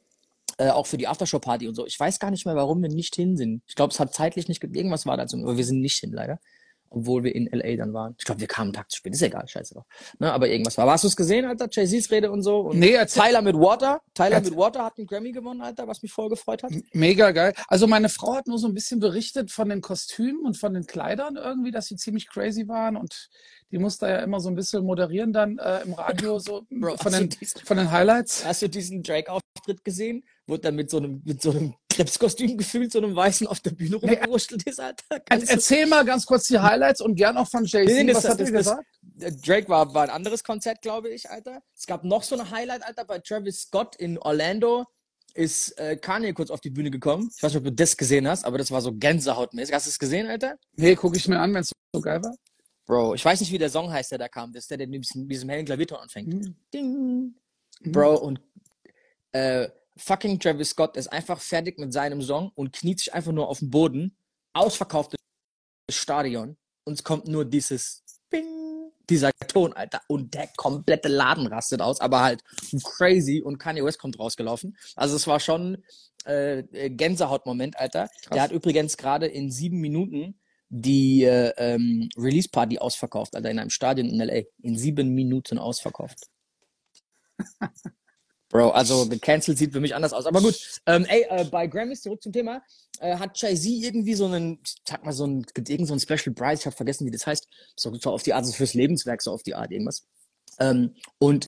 äh, 0.59 0.71
auch 0.71 0.87
für 0.87 0.97
die 0.97 1.07
Aftershow-Party 1.09 1.69
und 1.69 1.75
so. 1.75 1.85
Ich 1.87 1.99
weiß 2.01 2.19
gar 2.19 2.31
nicht 2.31 2.47
mehr, 2.47 2.57
warum 2.57 2.81
wir 2.81 2.89
nicht 2.89 3.15
hin 3.15 3.37
sind. 3.37 3.63
Ich 3.67 3.75
glaube, 3.75 3.93
es 3.93 4.01
hat 4.01 4.15
zeitlich 4.15 4.49
nicht, 4.49 4.61
ge- 4.61 4.71
irgendwas 4.73 5.05
war 5.05 5.17
dazu, 5.19 5.37
aber 5.37 5.57
wir 5.59 5.65
sind 5.67 5.81
nicht 5.81 5.99
hin, 5.99 6.13
leider. 6.13 6.39
Obwohl 6.91 7.25
wir 7.25 7.35
in 7.35 7.47
LA 7.53 7.77
dann 7.77 7.93
waren. 7.93 8.15
Ich 8.19 8.25
glaube, 8.25 8.41
wir 8.41 8.47
kamen 8.49 8.69
einen 8.69 8.73
Tag 8.75 8.91
zu 8.91 8.99
spät. 8.99 9.13
Ist 9.15 9.23
egal, 9.23 9.47
scheiße 9.47 9.75
doch. 9.75 9.85
Ne, 10.19 10.33
aber 10.33 10.49
irgendwas 10.49 10.79
war. 10.79 10.91
Hast 10.91 11.05
du 11.05 11.09
es 11.09 11.17
gesehen, 11.17 11.45
Alter? 11.45 11.69
Jay-Z's 11.71 12.11
Rede 12.11 12.31
und 12.31 12.43
so? 12.43 12.61
Und 12.61 12.79
Nee, 12.79 12.93
erzähl- 12.93 13.25
Tyler 13.25 13.43
mit 13.43 13.57
Water. 13.57 14.01
Tyler 14.15 14.37
Erzähl- 14.37 14.51
mit 14.51 14.59
Water 14.59 14.85
hat 14.85 14.99
einen 14.99 15.07
Grammy 15.07 15.33
gewonnen, 15.33 15.61
Alter, 15.61 15.87
was 15.89 16.03
mich 16.03 16.13
voll 16.13 16.29
gefreut 16.29 16.63
hat. 16.63 16.73
mega 16.93 17.31
geil. 17.33 17.53
Also 17.69 17.87
meine 17.87 18.09
Frau 18.09 18.35
hat 18.37 18.47
nur 18.47 18.59
so 18.59 18.67
ein 18.69 18.75
bisschen 18.75 19.01
berichtet 19.01 19.51
von 19.51 19.69
den 19.69 19.81
Kostümen 19.81 20.45
und 20.47 20.57
von 20.57 20.75
den 20.75 20.87
Kleidern 20.87 21.37
irgendwie, 21.37 21.71
dass 21.71 21.87
sie 21.87 21.97
ziemlich 21.97 22.29
crazy 22.29 22.67
waren 22.69 22.97
und 22.97 23.29
die 23.73 23.79
muss 23.79 23.99
da 23.99 24.09
ja 24.09 24.19
immer 24.19 24.39
so 24.41 24.49
ein 24.49 24.55
bisschen 24.55 24.85
moderieren 24.85 25.33
dann 25.33 25.59
äh, 25.59 25.81
im 25.83 25.93
Radio 25.95 26.39
so 26.39 26.63
Bro, 26.71 26.97
von 26.99 27.13
den, 27.13 27.29
diesen- 27.31 27.61
von 27.63 27.77
den 27.77 27.91
Highlights. 27.91 28.45
Hast 28.45 28.63
du 28.63 28.69
diesen 28.69 29.03
Drake-Auftritt 29.03 29.83
gesehen? 29.85 30.25
Wo 30.47 30.55
er 30.55 30.71
mit 30.73 30.89
so 30.91 30.99
einem, 30.99 31.23
mit 31.25 31.43
so 31.43 31.51
einem 31.51 31.75
Krebskostüm 31.97 32.57
gefühlt, 32.59 32.93
so 32.93 32.99
einem 32.99 33.17
Weißen 33.17 33.47
auf 33.47 33.61
der 33.61 33.71
Bühne 33.71 33.99
Nee, 34.03 34.15
rumgewurschtelt 34.15 34.63
ist, 34.65 34.79
Alter? 34.81 35.03
Er- 35.11 35.21
Kannst 35.21 35.49
du- 35.49 35.53
Erzähl 35.55 35.87
mal 35.87 36.05
ganz 36.05 36.27
kurz 36.27 36.47
die 36.49 36.59
Highlights 36.59 37.01
und 37.01 37.15
gern 37.17 37.37
auch 37.37 37.49
von 37.49 37.65
Jay-Z. 37.65 37.95
Nee, 37.95 38.05
nee, 38.05 38.13
das- 38.13 38.25
Was 38.25 38.31
hat 38.33 38.41
er 38.41 38.45
das- 38.45 38.53
das- 38.53 38.77
gesagt? 38.77 38.87
Äh, 39.21 39.33
Drake 39.45 39.69
war, 39.69 39.93
war 39.95 40.03
ein 40.05 40.11
anderes 40.11 40.45
Konzert, 40.45 40.83
glaube 40.83 41.09
ich, 41.09 41.29
Alter. 41.31 41.63
Es 41.77 41.87
gab 41.87 42.05
noch 42.05 42.23
so 42.23 42.37
ein 42.39 42.51
Highlight, 42.51 42.83
Alter, 42.87 43.05
bei 43.05 43.19
Travis 43.19 43.63
Scott 43.63 43.97
in 43.97 44.19
Orlando 44.19 44.85
ist 45.35 45.79
äh, 45.79 45.97
Kanye 45.97 46.33
kurz 46.33 46.51
auf 46.51 46.61
die 46.61 46.71
Bühne 46.71 46.91
gekommen. 46.91 47.31
Ich 47.37 47.43
weiß 47.43 47.53
nicht, 47.53 47.59
ob 47.59 47.65
du 47.65 47.73
das 47.73 47.97
gesehen 47.97 48.27
hast, 48.29 48.45
aber 48.45 48.57
das 48.59 48.71
war 48.71 48.81
so 48.81 48.93
gänsehautmäßig. 48.93 49.75
Hast 49.75 49.87
du 49.87 49.91
es 49.91 49.99
gesehen, 49.99 50.27
Alter? 50.29 50.57
Nee, 50.77 50.95
gucke 50.97 51.17
ich 51.17 51.29
mir 51.29 51.39
an, 51.41 51.53
wenn 51.55 51.61
es 51.63 51.73
so 51.95 52.01
geil 52.01 52.23
war. 52.23 52.35
Bro, 52.87 53.15
ich 53.15 53.25
weiß 53.25 53.41
nicht, 53.41 53.51
wie 53.53 53.59
der 53.59 53.69
Song 53.69 53.91
heißt, 53.93 54.13
der 54.13 54.19
da 54.19 54.29
kam. 54.29 54.53
Das 54.53 54.65
ist 54.65 54.71
der, 54.71 54.79
der 54.79 54.87
mit 54.87 55.05
diesem, 55.05 55.29
diesem 55.29 55.49
hellen 55.49 55.67
Klavierton 55.67 55.99
anfängt. 55.99 56.33
Mhm. 56.33 56.55
Ding. 56.73 57.35
Mhm. 57.83 57.93
Bro, 57.93 58.17
und 58.19 58.41
äh, 59.33 59.69
fucking 59.97 60.39
Travis 60.39 60.71
Scott 60.71 60.97
ist 60.97 61.09
einfach 61.09 61.41
fertig 61.41 61.79
mit 61.79 61.93
seinem 61.93 62.23
Song 62.23 62.53
und 62.55 62.73
kniet 62.73 63.01
sich 63.01 63.15
einfach 63.15 63.33
nur 63.33 63.49
auf 63.49 63.61
den 63.61 63.71
Boden. 63.71 64.17
Ausverkauftes 64.53 65.19
Stadion. 65.91 66.57
Und 66.85 66.95
es 66.95 67.05
kommt 67.05 67.27
nur 67.27 67.45
dieses 67.45 68.03
Bing, 68.31 68.93
dieser 69.09 69.33
Ton, 69.49 69.73
Alter. 69.73 70.01
Und 70.09 70.35
der 70.35 70.49
komplette 70.57 71.09
Laden 71.09 71.47
rastet 71.47 71.81
aus, 71.81 72.01
aber 72.01 72.23
halt 72.23 72.43
crazy. 72.83 73.43
Und 73.43 73.59
Kanye 73.59 73.85
West 73.85 73.99
kommt 73.99 74.19
rausgelaufen. 74.19 74.77
Also 74.95 75.17
es 75.17 75.27
war 75.27 75.41
schon 75.41 75.83
äh, 76.27 76.61
äh, 76.61 76.91
Gänsehaut-Moment, 76.91 77.79
Alter. 77.79 78.09
Krass. 78.09 78.31
Der 78.33 78.43
hat 78.43 78.53
übrigens 78.53 78.97
gerade 78.97 79.27
in 79.27 79.51
sieben 79.51 79.81
Minuten 79.81 80.39
die 80.69 81.23
äh, 81.25 81.53
ähm, 81.59 82.09
Release-Party 82.17 82.79
ausverkauft, 82.79 83.37
Alter, 83.37 83.51
in 83.51 83.59
einem 83.59 83.71
Stadion 83.71 84.09
in 84.09 84.21
L.A. 84.21 84.43
In 84.63 84.77
sieben 84.77 85.15
Minuten 85.15 85.59
ausverkauft. 85.59 86.29
Bro, 88.49 88.71
also 88.71 89.09
gecancelt 89.09 89.59
sieht 89.59 89.73
für 89.73 89.81
mich 89.81 89.95
anders 89.95 90.13
aus. 90.13 90.27
Aber 90.27 90.41
gut, 90.41 90.81
ähm, 90.87 91.05
ey, 91.07 91.27
äh, 91.29 91.45
bei 91.45 91.67
Grammys, 91.67 92.03
zurück 92.03 92.23
zum 92.23 92.33
Thema, 92.33 92.63
äh, 93.01 93.17
hat 93.17 93.41
Jay-Z 93.41 93.67
irgendwie 93.67 94.15
so 94.15 94.27
einen, 94.27 94.61
sag 94.85 95.05
mal, 95.05 95.13
so 95.13 95.27
ein, 95.27 95.45
irgend 95.57 95.89
so 95.89 95.95
ein 95.95 96.01
Special 96.01 96.35
Prize, 96.35 96.61
ich 96.61 96.67
habe 96.67 96.77
vergessen, 96.77 97.07
wie 97.07 97.11
das 97.11 97.27
heißt, 97.27 97.49
so, 97.75 97.93
so 97.95 98.11
auf 98.11 98.23
die 98.23 98.35
Art, 98.35 98.47
so 98.47 98.53
fürs 98.53 98.75
Lebenswerk, 98.75 99.21
so 99.23 99.33
auf 99.33 99.43
die 99.43 99.55
Art 99.55 99.73
irgendwas. 99.73 100.07
Ähm, 100.61 100.95
und 101.19 101.47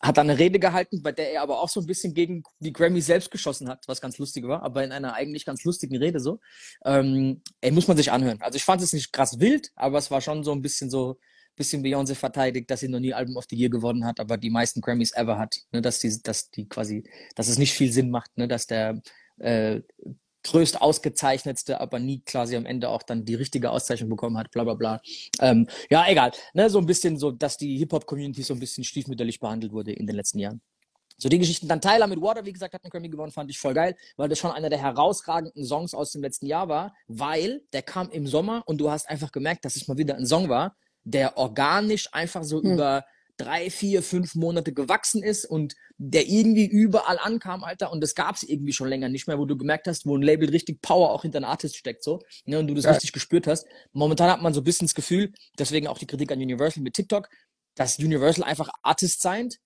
hat 0.00 0.18
dann 0.18 0.28
eine 0.30 0.38
Rede 0.38 0.58
gehalten, 0.58 1.02
bei 1.02 1.12
der 1.12 1.32
er 1.32 1.42
aber 1.42 1.60
auch 1.60 1.68
so 1.68 1.80
ein 1.80 1.86
bisschen 1.86 2.14
gegen 2.14 2.42
die 2.60 2.72
Grammy 2.72 3.00
selbst 3.00 3.30
geschossen 3.30 3.68
hat, 3.68 3.84
was 3.88 4.00
ganz 4.00 4.18
lustig 4.18 4.46
war, 4.46 4.62
aber 4.62 4.84
in 4.84 4.92
einer 4.92 5.14
eigentlich 5.14 5.44
ganz 5.44 5.64
lustigen 5.64 5.96
Rede 5.96 6.20
so. 6.20 6.40
Ähm, 6.84 7.42
ey, 7.60 7.70
muss 7.72 7.88
man 7.88 7.96
sich 7.96 8.12
anhören. 8.12 8.40
Also 8.42 8.56
ich 8.56 8.64
fand 8.64 8.82
es 8.82 8.92
nicht 8.92 9.12
krass 9.12 9.40
wild, 9.40 9.72
aber 9.74 9.98
es 9.98 10.10
war 10.10 10.20
schon 10.20 10.44
so 10.44 10.52
ein 10.52 10.62
bisschen 10.62 10.90
so, 10.90 11.18
bisschen 11.56 11.82
Beyoncé 11.82 12.14
verteidigt, 12.14 12.70
dass 12.70 12.80
sie 12.80 12.88
noch 12.88 13.00
nie 13.00 13.14
Album 13.14 13.36
of 13.36 13.46
the 13.50 13.56
Year 13.56 13.70
gewonnen 13.70 14.04
hat, 14.04 14.20
aber 14.20 14.36
die 14.36 14.50
meisten 14.50 14.80
Grammys 14.80 15.12
ever 15.14 15.38
hat. 15.38 15.56
Ne, 15.72 15.82
dass 15.82 15.98
die, 15.98 16.22
dass 16.22 16.50
die 16.50 16.68
quasi, 16.68 17.04
dass 17.34 17.48
es 17.48 17.58
nicht 17.58 17.72
viel 17.72 17.92
Sinn 17.92 18.10
macht, 18.10 18.36
ne, 18.36 18.46
dass 18.46 18.66
der 18.66 19.00
äh, 19.38 19.80
größt 20.44 20.80
ausgezeichnetste, 20.80 21.80
aber 21.80 21.98
nie 21.98 22.22
quasi 22.24 22.56
am 22.56 22.66
Ende 22.66 22.88
auch 22.88 23.02
dann 23.02 23.24
die 23.24 23.34
richtige 23.34 23.70
Auszeichnung 23.70 24.10
bekommen 24.10 24.38
hat, 24.38 24.50
bla 24.50 24.64
bla 24.64 24.74
bla. 24.74 25.00
Ähm, 25.40 25.66
ja, 25.90 26.06
egal. 26.08 26.30
Ne, 26.54 26.70
so 26.70 26.78
ein 26.78 26.86
bisschen 26.86 27.18
so, 27.18 27.32
dass 27.32 27.56
die 27.56 27.78
Hip-Hop-Community 27.78 28.42
so 28.42 28.54
ein 28.54 28.60
bisschen 28.60 28.84
stiefmütterlich 28.84 29.40
behandelt 29.40 29.72
wurde 29.72 29.92
in 29.92 30.06
den 30.06 30.14
letzten 30.14 30.38
Jahren. 30.38 30.60
So 31.18 31.28
die 31.30 31.38
Geschichten. 31.38 31.66
Dann 31.66 31.80
Tyler 31.80 32.06
mit 32.06 32.20
Water, 32.20 32.44
wie 32.44 32.52
gesagt, 32.52 32.74
hat 32.74 32.84
einen 32.84 32.90
Grammy 32.90 33.08
gewonnen, 33.08 33.32
fand 33.32 33.50
ich 33.50 33.58
voll 33.58 33.72
geil, 33.72 33.96
weil 34.16 34.28
das 34.28 34.38
schon 34.38 34.50
einer 34.50 34.68
der 34.68 34.78
herausragenden 34.78 35.64
Songs 35.64 35.94
aus 35.94 36.12
dem 36.12 36.22
letzten 36.22 36.46
Jahr 36.46 36.68
war, 36.68 36.94
weil 37.08 37.62
der 37.72 37.82
kam 37.82 38.10
im 38.10 38.26
Sommer 38.26 38.62
und 38.66 38.78
du 38.78 38.90
hast 38.90 39.08
einfach 39.08 39.32
gemerkt, 39.32 39.64
dass 39.64 39.76
es 39.76 39.88
mal 39.88 39.96
wieder 39.96 40.16
ein 40.16 40.26
Song 40.26 40.48
war, 40.48 40.76
der 41.06 41.38
organisch 41.38 42.12
einfach 42.12 42.42
so 42.42 42.62
hm. 42.62 42.72
über 42.72 43.04
drei, 43.36 43.70
vier, 43.70 44.02
fünf 44.02 44.34
Monate 44.34 44.72
gewachsen 44.72 45.22
ist 45.22 45.44
und 45.44 45.74
der 45.98 46.26
irgendwie 46.26 46.66
überall 46.66 47.18
ankam, 47.18 47.64
Alter, 47.64 47.92
und 47.92 48.00
das 48.00 48.14
gab 48.14 48.34
es 48.34 48.42
irgendwie 48.42 48.72
schon 48.72 48.88
länger 48.88 49.08
nicht 49.08 49.26
mehr, 49.26 49.38
wo 49.38 49.44
du 49.44 49.56
gemerkt 49.56 49.86
hast, 49.88 50.06
wo 50.06 50.16
ein 50.16 50.22
Label 50.22 50.48
richtig 50.48 50.80
Power 50.80 51.10
auch 51.12 51.22
hinter 51.22 51.38
einem 51.38 51.46
Artist 51.46 51.76
steckt, 51.76 52.02
so, 52.02 52.20
ne, 52.46 52.58
und 52.58 52.66
du 52.66 52.74
das 52.74 52.84
ja. 52.84 52.92
richtig 52.92 53.12
gespürt 53.12 53.46
hast. 53.46 53.66
Momentan 53.92 54.30
hat 54.30 54.40
man 54.40 54.54
so 54.54 54.60
ein 54.60 54.64
bisschen 54.64 54.86
das 54.86 54.94
Gefühl, 54.94 55.32
deswegen 55.58 55.86
auch 55.86 55.98
die 55.98 56.06
Kritik 56.06 56.32
an 56.32 56.40
Universal 56.40 56.82
mit 56.82 56.94
TikTok, 56.94 57.28
dass 57.74 57.98
Universal 57.98 58.44
einfach 58.44 58.70
Artist 58.82 59.20
signed, 59.20 59.58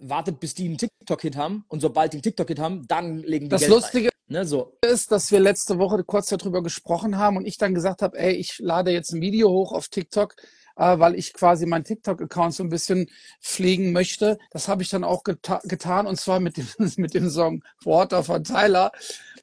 wartet, 0.00 0.40
bis 0.40 0.54
die 0.54 0.66
einen 0.66 0.76
TikTok-Hit 0.76 1.36
haben 1.36 1.64
und 1.68 1.80
sobald 1.80 2.12
die 2.12 2.16
einen 2.16 2.22
TikTok-Hit 2.22 2.58
haben, 2.58 2.86
dann 2.88 3.18
legen 3.18 3.46
die 3.46 3.50
Das 3.50 3.62
Geld 3.62 3.72
Lustige. 3.72 4.10
Ne, 4.26 4.46
so. 4.46 4.78
ist, 4.80 5.12
dass 5.12 5.30
wir 5.30 5.38
letzte 5.38 5.78
Woche 5.78 6.02
kurz 6.02 6.28
darüber 6.28 6.62
gesprochen 6.62 7.18
haben 7.18 7.36
und 7.36 7.46
ich 7.46 7.58
dann 7.58 7.74
gesagt 7.74 8.00
habe, 8.00 8.18
ey, 8.18 8.32
ich 8.32 8.58
lade 8.58 8.90
jetzt 8.90 9.12
ein 9.12 9.20
Video 9.20 9.50
hoch 9.50 9.72
auf 9.72 9.88
TikTok, 9.88 10.34
äh, 10.76 10.98
weil 10.98 11.14
ich 11.14 11.32
quasi 11.32 11.66
meinen 11.66 11.84
TikTok-Account 11.84 12.54
so 12.54 12.62
ein 12.62 12.68
bisschen 12.68 13.08
pflegen 13.40 13.92
möchte. 13.92 14.38
Das 14.50 14.68
habe 14.68 14.82
ich 14.82 14.90
dann 14.90 15.04
auch 15.04 15.24
geta 15.24 15.60
getan 15.64 16.06
und 16.06 16.20
zwar 16.20 16.40
mit 16.40 16.56
dem, 16.56 16.68
mit 16.96 17.14
dem 17.14 17.30
Song 17.30 17.62
Water 17.84 18.24
von 18.24 18.44
Tyler. 18.44 18.92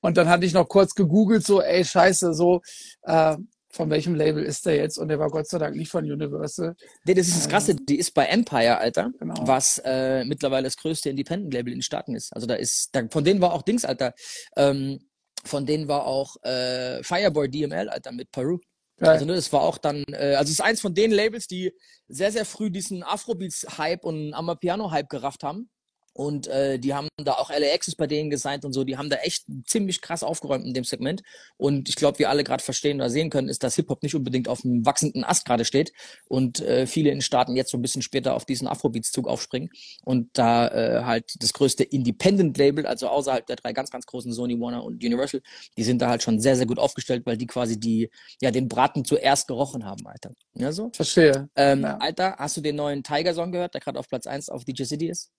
Und 0.01 0.17
dann 0.17 0.29
hatte 0.29 0.45
ich 0.45 0.53
noch 0.53 0.67
kurz 0.67 0.95
gegoogelt, 0.95 1.45
so, 1.45 1.61
ey, 1.61 1.85
scheiße, 1.85 2.33
so, 2.33 2.61
äh, 3.03 3.37
von 3.71 3.89
welchem 3.89 4.15
Label 4.15 4.43
ist 4.43 4.65
der 4.65 4.75
jetzt? 4.75 4.97
Und 4.97 5.07
der 5.07 5.19
war 5.19 5.29
Gott 5.29 5.47
sei 5.47 5.57
Dank 5.57 5.75
nicht 5.75 5.89
von 5.89 6.03
Universal. 6.03 6.75
Nee, 7.05 7.13
das 7.13 7.27
ist 7.27 7.37
das 7.37 7.49
Krasse, 7.49 7.75
die 7.75 7.97
ist 7.97 8.13
bei 8.13 8.25
Empire, 8.25 8.77
Alter, 8.77 9.11
genau. 9.17 9.35
was 9.47 9.81
äh, 9.85 10.25
mittlerweile 10.25 10.65
das 10.65 10.77
größte 10.77 11.09
Independent-Label 11.09 11.71
in 11.71 11.77
den 11.77 11.83
Staaten 11.83 12.15
ist. 12.15 12.33
Also 12.33 12.47
da 12.47 12.55
ist, 12.55 12.89
da, 12.93 13.07
von 13.09 13.23
denen 13.23 13.41
war 13.41 13.53
auch 13.53 13.61
Dings, 13.61 13.85
Alter. 13.85 14.13
Ähm, 14.55 14.99
von 15.43 15.65
denen 15.65 15.87
war 15.87 16.05
auch 16.05 16.35
äh, 16.43 17.01
Fireboy 17.03 17.49
DML, 17.49 17.89
Alter, 17.89 18.11
mit 18.11 18.31
Peru. 18.31 18.59
Geil. 19.01 19.09
Also 19.09 19.25
ne, 19.25 19.33
das 19.33 19.51
war 19.51 19.61
auch 19.61 19.79
dann, 19.79 20.03
äh, 20.11 20.35
also 20.35 20.43
es 20.43 20.51
ist 20.51 20.61
eins 20.61 20.79
von 20.79 20.93
den 20.93 21.11
Labels, 21.11 21.47
die 21.47 21.73
sehr, 22.07 22.31
sehr 22.31 22.45
früh 22.45 22.69
diesen 22.69 23.01
Afrobeats-Hype 23.01 24.03
und 24.03 24.33
Amapiano-Hype 24.35 25.09
gerafft 25.09 25.43
haben. 25.43 25.71
Und 26.13 26.47
äh, 26.47 26.77
die 26.77 26.93
haben 26.93 27.07
da 27.17 27.33
auch 27.33 27.49
LAX 27.49 27.87
ist 27.87 27.95
bei 27.95 28.07
denen 28.07 28.29
gesigned 28.29 28.65
und 28.65 28.73
so. 28.73 28.83
Die 28.83 28.97
haben 28.97 29.09
da 29.09 29.17
echt 29.17 29.45
ziemlich 29.65 30.01
krass 30.01 30.23
aufgeräumt 30.23 30.65
in 30.65 30.73
dem 30.73 30.83
Segment. 30.83 31.21
Und 31.57 31.87
ich 31.87 31.95
glaube, 31.95 32.19
wir 32.19 32.29
alle 32.29 32.43
gerade 32.43 32.63
verstehen 32.63 32.97
oder 32.97 33.09
sehen 33.09 33.29
können, 33.29 33.47
ist, 33.47 33.63
dass 33.63 33.75
Hip-Hop 33.75 34.03
nicht 34.03 34.15
unbedingt 34.15 34.47
auf 34.47 34.65
einem 34.65 34.85
wachsenden 34.85 35.23
Ast 35.23 35.45
gerade 35.45 35.63
steht. 35.63 35.93
Und 36.27 36.59
äh, 36.61 36.85
viele 36.85 37.11
in 37.11 37.21
Staaten 37.21 37.55
jetzt 37.55 37.71
so 37.71 37.77
ein 37.77 37.81
bisschen 37.81 38.01
später 38.01 38.35
auf 38.35 38.45
diesen 38.45 38.67
Afrobeats-Zug 38.67 39.27
aufspringen. 39.27 39.69
Und 40.03 40.29
da 40.33 40.67
äh, 40.67 41.03
halt 41.05 41.35
das 41.39 41.53
größte 41.53 41.83
Independent-Label, 41.83 42.85
also 42.85 43.07
außerhalb 43.07 43.45
der 43.47 43.55
drei 43.55 43.71
ganz, 43.71 43.89
ganz 43.89 44.05
großen 44.05 44.33
Sony, 44.33 44.59
Warner 44.59 44.83
und 44.83 45.03
Universal, 45.03 45.41
die 45.77 45.83
sind 45.83 46.01
da 46.01 46.09
halt 46.09 46.23
schon 46.23 46.39
sehr, 46.39 46.55
sehr 46.57 46.65
gut 46.65 46.79
aufgestellt, 46.79 47.25
weil 47.25 47.37
die 47.37 47.47
quasi 47.47 47.79
die, 47.79 48.09
ja, 48.41 48.51
den 48.51 48.67
Braten 48.67 49.05
zuerst 49.05 49.47
gerochen 49.47 49.85
haben, 49.85 50.05
Alter. 50.05 50.33
Ja, 50.55 50.71
so? 50.71 50.91
Verstehe. 50.93 51.49
Ähm, 51.55 51.83
ja. 51.83 51.97
Alter, 51.97 52.35
hast 52.37 52.57
du 52.57 52.61
den 52.61 52.75
neuen 52.75 53.03
Tiger-Song 53.03 53.51
gehört, 53.51 53.73
der 53.73 53.81
gerade 53.81 53.99
auf 53.99 54.09
Platz 54.09 54.27
1 54.27 54.49
auf 54.49 54.65
DJ 54.65 54.83
City 54.83 55.09
ist? 55.09 55.31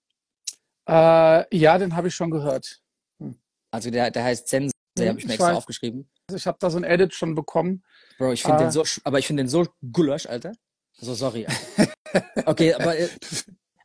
Äh, 0.87 1.57
ja, 1.57 1.77
den 1.77 1.95
habe 1.95 2.07
ich 2.09 2.15
schon 2.15 2.31
gehört. 2.31 2.81
Hm. 3.19 3.37
Also 3.71 3.89
der, 3.89 4.11
der 4.11 4.23
heißt 4.23 4.47
Sense, 4.47 4.73
den 4.97 5.09
habe 5.09 5.19
ich 5.19 5.25
mir 5.25 5.33
extra 5.33 5.49
weiß. 5.49 5.57
aufgeschrieben. 5.57 6.09
Also 6.27 6.37
ich 6.37 6.47
habe 6.47 6.57
da 6.59 6.69
so 6.69 6.77
ein 6.77 6.83
Edit 6.83 7.13
schon 7.13 7.35
bekommen. 7.35 7.83
Bro, 8.17 8.33
ich 8.33 8.43
finde 8.43 8.57
äh, 8.57 8.61
den 8.63 8.71
so, 8.71 8.83
aber 9.03 9.19
ich 9.19 9.27
finde 9.27 9.43
den 9.43 9.49
so 9.49 9.65
gulasch, 9.91 10.25
Alter. 10.25 10.53
Also 10.99 11.13
sorry. 11.15 11.47
okay, 12.45 12.73
aber 12.73 12.97
äh, 12.97 13.09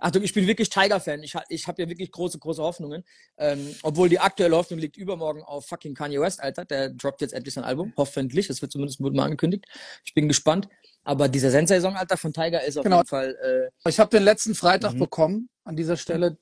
Achtung, 0.01 0.23
ich 0.23 0.33
bin 0.33 0.47
wirklich 0.47 0.69
Tiger-Fan. 0.69 1.23
Ich, 1.23 1.35
ich 1.49 1.67
habe 1.67 1.83
ja 1.83 1.89
wirklich 1.89 2.13
große, 2.13 2.39
große 2.39 2.63
Hoffnungen. 2.63 3.05
Ähm, 3.37 3.75
obwohl 3.83 4.09
die 4.09 4.21
aktuelle 4.21 4.57
Hoffnung 4.57 4.79
liegt 4.79 4.97
übermorgen 4.97 5.43
auf 5.43 5.67
fucking 5.67 5.95
Kanye 5.95 6.21
West, 6.21 6.41
Alter. 6.41 6.65
Der 6.65 6.91
droppt 6.91 7.21
jetzt 7.21 7.35
endlich 7.35 7.55
sein 7.55 7.65
Album. 7.65 7.93
Hoffentlich. 7.97 8.47
Das 8.47 8.63
wird 8.63 8.71
zumindest 8.71 9.01
mal 9.01 9.25
angekündigt. 9.25 9.67
Ich 10.05 10.15
bin 10.15 10.29
gespannt. 10.29 10.69
Aber 11.03 11.29
dieser 11.29 11.51
Sensei-Song, 11.51 11.97
Alter, 11.97 12.17
von 12.17 12.33
Tiger 12.33 12.63
ist 12.63 12.77
auf 12.77 12.85
genau. 12.85 12.99
jeden 12.99 13.09
Fall. 13.09 13.71
Äh, 13.85 13.89
ich 13.89 13.99
habe 13.99 14.11
den 14.11 14.23
letzten 14.23 14.55
Freitag 14.55 14.95
mhm. 14.95 14.99
bekommen. 15.01 15.49
An 15.65 15.75
dieser 15.75 15.97
Stelle 15.97 16.39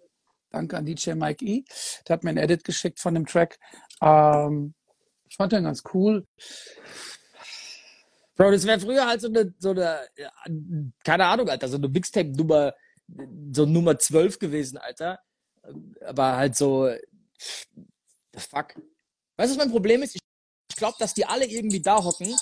Danke 0.51 0.77
an 0.77 0.87
DJ 0.87 1.13
Mike 1.13 1.45
E. 1.45 1.65
Der 2.07 2.15
hat 2.15 2.25
mir 2.25 2.31
ein 2.31 2.37
Edit 2.37 2.65
geschickt 2.65 3.01
von 3.01 3.15
dem 3.15 3.27
Track. 3.27 3.59
Ähm, 4.01 4.75
ich 5.29 5.37
fand 5.37 5.53
den 5.53 5.65
ganz 5.65 5.83
cool. 5.93 6.27
Bro, 8.37 8.51
das 8.51 8.67
wäre 8.67 8.81
früher 8.81 9.07
halt 9.07 9.21
so 9.21 9.29
eine, 9.29 9.55
so 9.59 9.71
eine, 9.71 10.01
keine 11.05 11.27
Ahnung, 11.27 11.49
Alter, 11.49 11.69
so 11.69 11.79
eine 11.79 11.89
Mixtape-Nummer, 11.89 12.75
so 13.53 13.65
Nummer 13.65 13.99
12 13.99 14.39
gewesen, 14.39 14.77
Alter. 14.77 15.19
Aber 16.05 16.37
halt 16.37 16.55
so, 16.55 16.89
the 16.89 18.41
fuck. 18.41 18.75
Weißt 19.37 19.53
du, 19.53 19.57
was 19.57 19.57
mein 19.57 19.71
Problem 19.71 20.03
ist? 20.03 20.17
Ich 20.17 20.77
glaube, 20.77 20.97
dass 20.99 21.15
die 21.15 21.25
alle 21.25 21.47
irgendwie 21.47 21.81
da 21.81 22.03
hocken 22.03 22.35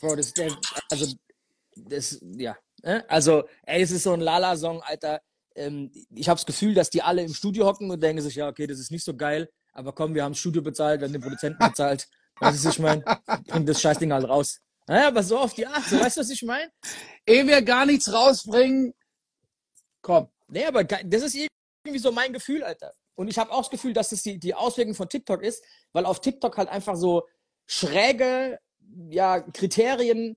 Bro, 0.00 0.16
das, 0.16 0.32
der, 0.34 0.56
also, 0.90 1.14
das, 1.76 2.18
ja. 2.22 2.56
Ne? 2.82 3.04
Also, 3.08 3.44
ey, 3.66 3.82
es 3.82 3.90
ist 3.90 4.04
so 4.04 4.12
ein 4.12 4.20
Lala-Song, 4.20 4.82
Alter. 4.82 5.20
Ähm, 5.54 5.90
ich 6.14 6.28
habe 6.28 6.36
das 6.36 6.46
Gefühl, 6.46 6.74
dass 6.74 6.90
die 6.90 7.02
alle 7.02 7.22
im 7.22 7.34
Studio 7.34 7.66
hocken 7.66 7.90
und 7.90 8.02
denken 8.02 8.22
sich, 8.22 8.36
ja, 8.36 8.48
okay, 8.48 8.66
das 8.66 8.78
ist 8.78 8.90
nicht 8.90 9.04
so 9.04 9.16
geil, 9.16 9.50
aber 9.72 9.92
komm, 9.92 10.14
wir 10.14 10.24
haben 10.24 10.32
das 10.32 10.40
Studio 10.40 10.62
bezahlt, 10.62 11.00
wir 11.00 11.06
haben 11.06 11.12
den 11.12 11.22
Produzenten 11.22 11.58
bezahlt. 11.58 12.08
Weißt 12.40 12.64
du, 12.64 12.68
was 12.68 12.74
ich 12.74 12.78
meine? 12.80 13.04
Bring 13.48 13.66
das 13.66 13.80
Scheißding 13.80 14.12
halt 14.12 14.28
raus. 14.28 14.60
Naja, 14.86 15.08
aber 15.08 15.22
so 15.22 15.38
auf 15.38 15.54
die 15.54 15.66
Art, 15.66 15.90
weißt 15.90 16.16
du, 16.16 16.20
was 16.20 16.30
ich 16.30 16.42
meine? 16.42 16.70
Ehe 17.26 17.46
wir 17.46 17.62
gar 17.62 17.84
nichts 17.84 18.12
rausbringen, 18.12 18.94
komm. 20.00 20.28
Nee, 20.48 20.64
aber 20.64 20.84
das 20.84 21.22
ist 21.22 21.34
irgendwie 21.34 21.98
so 21.98 22.12
mein 22.12 22.32
Gefühl, 22.32 22.62
Alter. 22.62 22.94
Und 23.14 23.28
ich 23.28 23.38
habe 23.38 23.50
auch 23.50 23.62
das 23.62 23.70
Gefühl, 23.70 23.92
dass 23.92 24.10
das 24.10 24.22
die, 24.22 24.38
die 24.38 24.54
Auswirkung 24.54 24.94
von 24.94 25.08
TikTok 25.08 25.42
ist, 25.42 25.62
weil 25.92 26.06
auf 26.06 26.20
TikTok 26.20 26.56
halt 26.56 26.68
einfach 26.68 26.96
so 26.96 27.26
schräge 27.66 28.58
ja, 29.10 29.40
Kriterien 29.40 30.36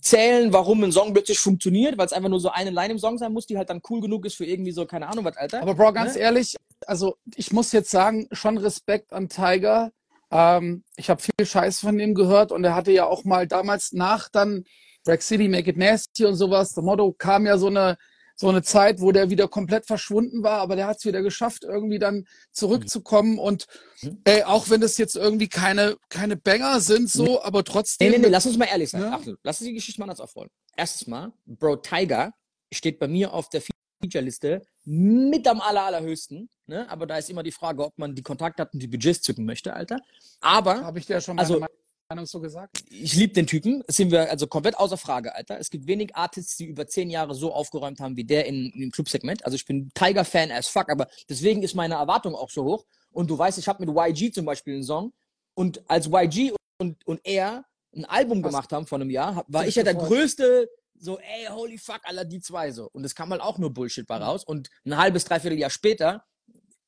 zählen, 0.00 0.52
warum 0.52 0.84
ein 0.84 0.92
Song 0.92 1.12
plötzlich 1.12 1.40
funktioniert, 1.40 1.98
weil 1.98 2.06
es 2.06 2.12
einfach 2.12 2.28
nur 2.28 2.40
so 2.40 2.50
eine 2.50 2.70
Line 2.70 2.92
im 2.92 2.98
Song 2.98 3.18
sein 3.18 3.32
muss, 3.32 3.46
die 3.46 3.56
halt 3.56 3.70
dann 3.70 3.80
cool 3.90 4.00
genug 4.00 4.24
ist 4.24 4.36
für 4.36 4.44
irgendwie 4.44 4.70
so, 4.70 4.86
keine 4.86 5.08
Ahnung 5.08 5.24
was, 5.24 5.36
Alter. 5.36 5.62
Aber 5.62 5.74
Bro, 5.74 5.92
ganz 5.92 6.14
ne? 6.14 6.20
ehrlich, 6.20 6.56
also 6.86 7.16
ich 7.34 7.52
muss 7.52 7.72
jetzt 7.72 7.90
sagen, 7.90 8.28
schon 8.30 8.58
Respekt 8.58 9.12
an 9.12 9.28
Tiger. 9.28 9.90
Ähm, 10.30 10.84
ich 10.96 11.10
habe 11.10 11.20
viel 11.20 11.46
Scheiß 11.46 11.80
von 11.80 11.98
ihm 11.98 12.14
gehört 12.14 12.52
und 12.52 12.62
er 12.62 12.74
hatte 12.74 12.92
ja 12.92 13.06
auch 13.06 13.24
mal 13.24 13.48
damals 13.48 13.92
nach 13.92 14.28
dann 14.28 14.64
Rack 15.06 15.22
City, 15.22 15.48
Make 15.48 15.70
It 15.70 15.76
Nasty 15.76 16.24
und 16.24 16.36
sowas, 16.36 16.72
das 16.74 16.84
Motto 16.84 17.12
kam 17.12 17.46
ja 17.46 17.58
so 17.58 17.66
eine 17.66 17.96
so 18.40 18.48
eine 18.48 18.62
Zeit, 18.62 19.00
wo 19.00 19.10
der 19.10 19.30
wieder 19.30 19.48
komplett 19.48 19.86
verschwunden 19.86 20.44
war, 20.44 20.60
aber 20.60 20.76
der 20.76 20.86
hat 20.86 20.98
es 20.98 21.04
wieder 21.04 21.22
geschafft, 21.22 21.64
irgendwie 21.64 21.98
dann 21.98 22.24
zurückzukommen. 22.52 23.36
Und 23.38 23.66
mhm. 24.00 24.20
ey, 24.24 24.44
auch 24.44 24.70
wenn 24.70 24.80
das 24.80 24.96
jetzt 24.96 25.16
irgendwie 25.16 25.48
keine, 25.48 25.96
keine 26.08 26.36
Banger 26.36 26.80
sind, 26.80 27.10
so, 27.10 27.24
nee. 27.24 27.38
aber 27.42 27.64
trotzdem. 27.64 28.10
Nee, 28.10 28.18
nee, 28.18 28.26
nee, 28.26 28.30
lass 28.30 28.46
uns 28.46 28.56
mal 28.56 28.66
ehrlich 28.66 28.90
sein. 28.90 29.02
Ja? 29.02 29.14
Achtung, 29.14 29.36
lass 29.42 29.60
uns 29.60 29.68
die 29.68 29.74
Geschichte 29.74 30.00
mal 30.00 30.04
anders 30.04 30.20
aufrollen. 30.20 30.50
Erstens 30.76 31.08
mal, 31.08 31.32
Bro 31.46 31.76
Tiger 31.76 32.32
steht 32.72 33.00
bei 33.00 33.08
mir 33.08 33.32
auf 33.32 33.48
der 33.48 33.60
Feature-Liste 34.00 34.62
mit 34.84 35.48
am 35.48 35.60
aller, 35.60 35.82
allerhöchsten. 35.82 36.48
Ne? 36.66 36.88
Aber 36.88 37.06
da 37.06 37.16
ist 37.16 37.30
immer 37.30 37.42
die 37.42 37.50
Frage, 37.50 37.84
ob 37.84 37.98
man 37.98 38.14
die 38.14 38.22
Kontakte 38.22 38.62
hat 38.62 38.72
und 38.72 38.80
die 38.80 38.86
Budgets 38.86 39.22
zücken 39.22 39.44
möchte, 39.46 39.72
Alter. 39.72 39.98
Aber. 40.40 40.84
Habe 40.84 41.00
ich 41.00 41.06
dir 41.06 41.14
ja 41.14 41.20
schon 41.20 41.34
mal 41.34 41.42
also, 41.42 41.66
Meinung 42.10 42.24
so 42.24 42.40
gesagt? 42.40 42.84
Ich 42.88 43.14
liebe 43.16 43.34
den 43.34 43.46
Typen. 43.46 43.84
Das 43.86 43.96
sind 43.96 44.10
wir 44.10 44.30
also 44.30 44.46
komplett 44.46 44.78
außer 44.78 44.96
Frage, 44.96 45.34
Alter. 45.34 45.58
Es 45.58 45.68
gibt 45.68 45.86
wenig 45.86 46.16
Artists, 46.16 46.56
die 46.56 46.64
über 46.64 46.86
zehn 46.86 47.10
Jahre 47.10 47.34
so 47.34 47.52
aufgeräumt 47.52 48.00
haben 48.00 48.16
wie 48.16 48.24
der 48.24 48.46
in, 48.46 48.70
in 48.70 48.80
dem 48.80 48.90
Clubsegment. 48.90 49.44
Also 49.44 49.56
ich 49.56 49.66
bin 49.66 49.90
Tiger-Fan 49.92 50.50
as 50.50 50.68
fuck, 50.68 50.90
aber 50.90 51.06
deswegen 51.28 51.62
ist 51.62 51.74
meine 51.74 51.96
Erwartung 51.96 52.34
auch 52.34 52.48
so 52.48 52.64
hoch. 52.64 52.86
Und 53.10 53.28
du 53.28 53.36
weißt, 53.36 53.58
ich 53.58 53.68
habe 53.68 53.84
mit 53.84 53.94
YG 53.94 54.32
zum 54.32 54.46
Beispiel 54.46 54.74
einen 54.74 54.84
Song. 54.84 55.12
Und 55.52 55.82
als 55.90 56.06
YG 56.06 56.52
und, 56.78 57.06
und 57.06 57.20
er 57.24 57.66
ein 57.94 58.06
Album 58.06 58.42
Was? 58.42 58.52
gemacht 58.52 58.72
haben 58.72 58.86
vor 58.86 58.96
einem 58.96 59.10
Jahr, 59.10 59.44
war 59.46 59.66
ich 59.66 59.74
ja 59.74 59.82
der 59.82 59.94
größte, 59.94 60.70
so, 60.98 61.18
ey, 61.18 61.46
holy 61.50 61.76
fuck, 61.76 62.00
aller 62.04 62.24
die 62.24 62.40
zwei 62.40 62.70
so. 62.70 62.88
Und 62.90 63.04
es 63.04 63.14
kam 63.14 63.28
halt 63.32 63.42
auch 63.42 63.58
nur 63.58 63.74
Bullshit 63.74 64.06
bei 64.06 64.16
raus. 64.16 64.44
Und 64.44 64.70
ein 64.86 64.96
halbes, 64.96 65.26
dreiviertel 65.26 65.58
Jahr 65.58 65.70
später 65.70 66.24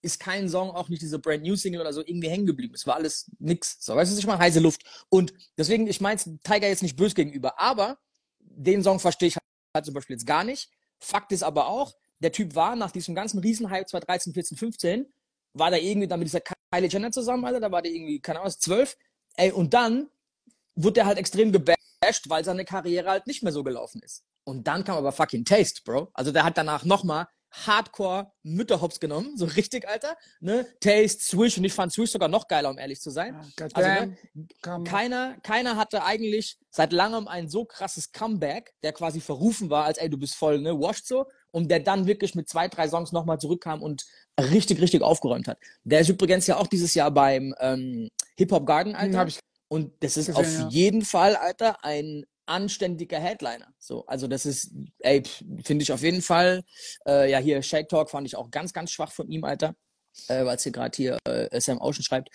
ist 0.03 0.21
kein 0.21 0.49
Song, 0.49 0.71
auch 0.71 0.89
nicht 0.89 1.03
diese 1.03 1.19
Brand 1.19 1.43
New 1.43 1.57
Single 1.57 1.81
oder 1.81 1.93
so, 1.93 2.01
irgendwie 2.01 2.29
hängen 2.29 2.47
geblieben. 2.47 2.75
Es 2.75 2.87
war 2.87 2.97
alles 2.97 3.31
nix. 3.39 3.77
So, 3.81 3.95
weißt 3.95 4.13
du, 4.13 4.19
ich 4.19 4.27
meine? 4.27 4.39
Heiße 4.39 4.61
Luft. 4.61 4.83
Und 5.09 5.33
deswegen, 5.59 5.87
ich 5.87 6.01
meine 6.01 6.19
Tiger 6.43 6.69
jetzt 6.69 6.83
nicht 6.83 6.97
böse 6.97 7.15
gegenüber, 7.15 7.61
aber 7.61 7.99
den 8.39 8.83
Song 8.83 8.99
verstehe 9.01 9.29
ich 9.29 9.37
halt 9.75 9.85
zum 9.85 9.95
Beispiel 9.95 10.15
jetzt 10.15 10.27
gar 10.27 10.45
nicht. 10.45 10.71
Fakt 10.99 11.33
ist 11.33 11.43
aber 11.43 11.69
auch, 11.69 11.95
der 12.19 12.33
Typ 12.33 12.55
war 12.55 12.77
nach 12.77 12.91
diesem 12.91 13.15
ganzen 13.15 13.41
Riesenhype 13.41 13.87
2013, 13.87 14.35
14, 14.35 14.57
15, 14.57 15.13
war 15.55 15.71
da 15.71 15.77
irgendwie 15.77 16.09
dann 16.09 16.21
mit 16.21 16.29
dieser 16.29 16.41
Kylie 16.41 16.89
Jenner 16.89 17.11
zusammen, 17.11 17.45
Alter, 17.45 17.61
da 17.61 17.73
war 17.73 17.83
der 17.83 17.93
irgendwie, 17.93 18.21
keine 18.21 18.41
Ahnung, 18.41 18.53
12. 18.53 18.97
Ey, 19.37 19.53
und 19.53 19.75
dann 19.75 20.09
wurde 20.75 20.95
der 20.95 21.07
halt 21.07 21.19
extrem 21.19 21.53
gebasht, 21.53 21.79
weil 22.29 22.45
seine 22.45 22.65
Karriere 22.65 23.11
halt 23.11 23.27
nicht 23.27 23.43
mehr 23.43 23.53
so 23.53 23.65
gelaufen 23.65 24.03
ist. 24.03 24.25
Und 24.45 24.67
dann 24.67 24.85
kam 24.85 24.97
aber 24.97 25.13
fucking 25.13 25.45
Taste, 25.45 25.83
Bro. 25.85 26.11
Also 26.13 26.33
der 26.33 26.45
hat 26.45 26.57
danach 26.57 26.85
nochmal 26.85 27.29
Hardcore 27.53 28.33
Mütterhops 28.43 29.01
genommen, 29.01 29.37
so 29.37 29.45
richtig, 29.45 29.89
Alter. 29.89 30.17
Ne? 30.41 30.67
Taste, 30.81 31.23
Swish 31.23 31.59
und 31.59 31.65
ich 31.65 31.73
fand 31.73 31.93
Swish 31.93 32.11
sogar 32.13 32.29
noch 32.29 32.47
geiler, 32.49 32.71
um 32.71 32.79
ehrlich 32.79 33.01
zu 33.01 33.11
sein. 33.11 33.35
Ja, 33.59 33.67
Also, 33.75 33.89
Goddamn, 33.91 34.17
ne, 34.81 34.85
keiner, 34.89 35.37
keiner 35.43 35.77
hatte 35.77 36.05
eigentlich 36.05 36.59
seit 36.71 36.93
langem 36.93 37.27
ein 37.29 37.49
so 37.49 37.65
krasses 37.65 38.13
Comeback, 38.13 38.73
der 38.83 38.93
quasi 38.93 39.21
verrufen 39.21 39.69
war, 39.71 39.85
als 39.85 39.99
ey, 39.99 40.09
du 40.09 40.17
bist 40.19 40.37
voll, 40.37 40.61
ne, 40.61 40.79
washed 40.79 41.07
so, 41.07 41.27
und 41.51 41.71
der 41.71 41.81
dann 41.81 42.07
wirklich 42.07 42.35
mit 42.35 42.49
zwei, 42.49 42.69
drei 42.69 42.89
Songs 42.89 43.13
nochmal 43.13 43.39
zurückkam 43.41 43.83
und 43.83 44.05
richtig, 44.39 44.81
richtig 44.81 45.03
aufgeräumt 45.03 45.49
hat. 45.49 45.59
Der 45.85 46.01
ist 46.01 46.09
übrigens 46.09 46.47
ja 46.47 46.57
auch 46.57 46.69
dieses 46.69 46.95
Jahr 46.95 47.11
beim 47.11 47.55
ähm, 47.59 48.09
Hip 48.37 48.53
Hop 48.53 48.67
Garden, 48.67 48.95
Hm, 48.95 49.01
Alter. 49.17 49.27
ich 49.27 49.41
Und 49.69 49.93
das 50.01 50.17
ist 50.17 50.27
gesehen, 50.27 50.41
auf 50.41 50.53
ja. 50.53 50.69
jeden 50.69 51.03
Fall, 51.05 51.37
Alter, 51.37 51.85
ein 51.85 52.25
anständiger 52.51 53.19
Headliner. 53.19 53.73
So, 53.79 54.05
also 54.07 54.27
das 54.27 54.45
ist, 54.45 54.73
ey, 54.99 55.23
finde 55.65 55.83
ich 55.83 55.93
auf 55.93 56.03
jeden 56.03 56.21
Fall. 56.21 56.63
Äh, 57.07 57.31
ja, 57.31 57.39
hier 57.39 57.63
Shake 57.63 57.89
Talk 57.89 58.11
fand 58.11 58.27
ich 58.27 58.37
auch 58.37 58.51
ganz, 58.51 58.73
ganz 58.73 58.91
schwach 58.91 59.13
von 59.13 59.29
ihm, 59.31 59.45
Alter. 59.45 59.75
Äh, 60.29 60.45
weil 60.45 60.57
es 60.57 60.65
hier 60.65 60.73
gerade 60.73 60.97
hier 60.97 61.19
äh, 61.25 61.61
Sam 61.61 61.81
Ocean 61.81 62.03
schreibt. 62.03 62.31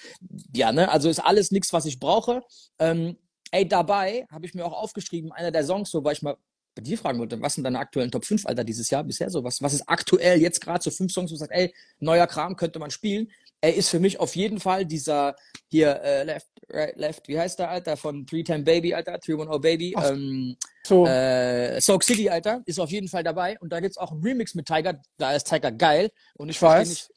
Ja, 0.56 0.72
ne, 0.72 0.90
also 0.90 1.10
ist 1.10 1.20
alles 1.20 1.52
nichts, 1.52 1.74
was 1.74 1.86
ich 1.86 2.00
brauche. 2.00 2.42
Ähm, 2.80 3.18
ey, 3.52 3.68
dabei 3.68 4.26
habe 4.32 4.46
ich 4.46 4.54
mir 4.54 4.66
auch 4.66 4.74
aufgeschrieben, 4.74 5.32
einer 5.34 5.52
der 5.52 5.66
Songs, 5.66 5.92
so, 5.92 6.04
weil 6.04 6.14
ich 6.14 6.22
mal 6.22 6.38
bei 6.76 6.82
dir 6.82 6.98
fragen 6.98 7.20
wollte, 7.20 7.42
was 7.42 7.54
sind 7.54 7.64
deine 7.64 7.80
aktuellen 7.80 8.12
Top 8.12 8.26
5, 8.26 8.46
Alter, 8.46 8.64
dieses 8.64 8.90
Jahr 8.90 9.04
bisher 9.04 9.30
so? 9.30 9.44
Was, 9.44 9.62
was 9.62 9.74
ist 9.74 9.88
aktuell 9.88 10.42
jetzt 10.42 10.60
gerade 10.60 10.84
so 10.84 10.92
fünf 10.92 11.12
Songs, 11.12 11.32
wo 11.32 11.36
du 11.36 11.40
sagst, 11.40 11.54
ey, 11.54 11.74
neuer 12.00 12.28
Kram 12.28 12.56
könnte 12.56 12.80
man 12.80 12.92
spielen? 12.92 13.32
Er 13.66 13.74
ist 13.74 13.90
für 13.90 14.00
mich 14.00 14.20
auf 14.20 14.36
jeden 14.36 14.60
Fall 14.60 14.86
dieser 14.86 15.36
hier 15.72 16.00
äh, 16.04 16.24
Left, 16.24 16.48
Right, 16.70 16.96
Left, 16.98 17.28
wie 17.28 17.40
heißt 17.40 17.58
der, 17.58 17.72
Alter, 17.72 17.98
von 17.98 18.24
310 18.24 18.64
Baby, 18.64 18.94
Alter, 18.94 19.18
310 19.18 19.60
Baby, 19.60 19.94
Ach, 19.98 20.12
ähm, 20.12 20.56
so. 20.84 21.08
äh, 21.08 21.82
Soak 21.82 22.04
City, 22.04 22.30
Alter, 22.30 22.62
ist 22.68 22.80
auf 22.80 22.92
jeden 22.92 23.08
Fall 23.08 23.24
dabei. 23.24 23.58
Und 23.62 23.74
da 23.74 23.80
gibt's 23.80 23.98
auch 23.98 24.12
einen 24.12 24.22
Remix 24.22 24.54
mit 24.54 24.68
Tiger, 24.68 25.02
da 25.18 25.34
ist 25.34 25.50
Tiger 25.50 25.72
geil. 25.72 26.12
Und 26.36 26.50
ich, 26.50 26.58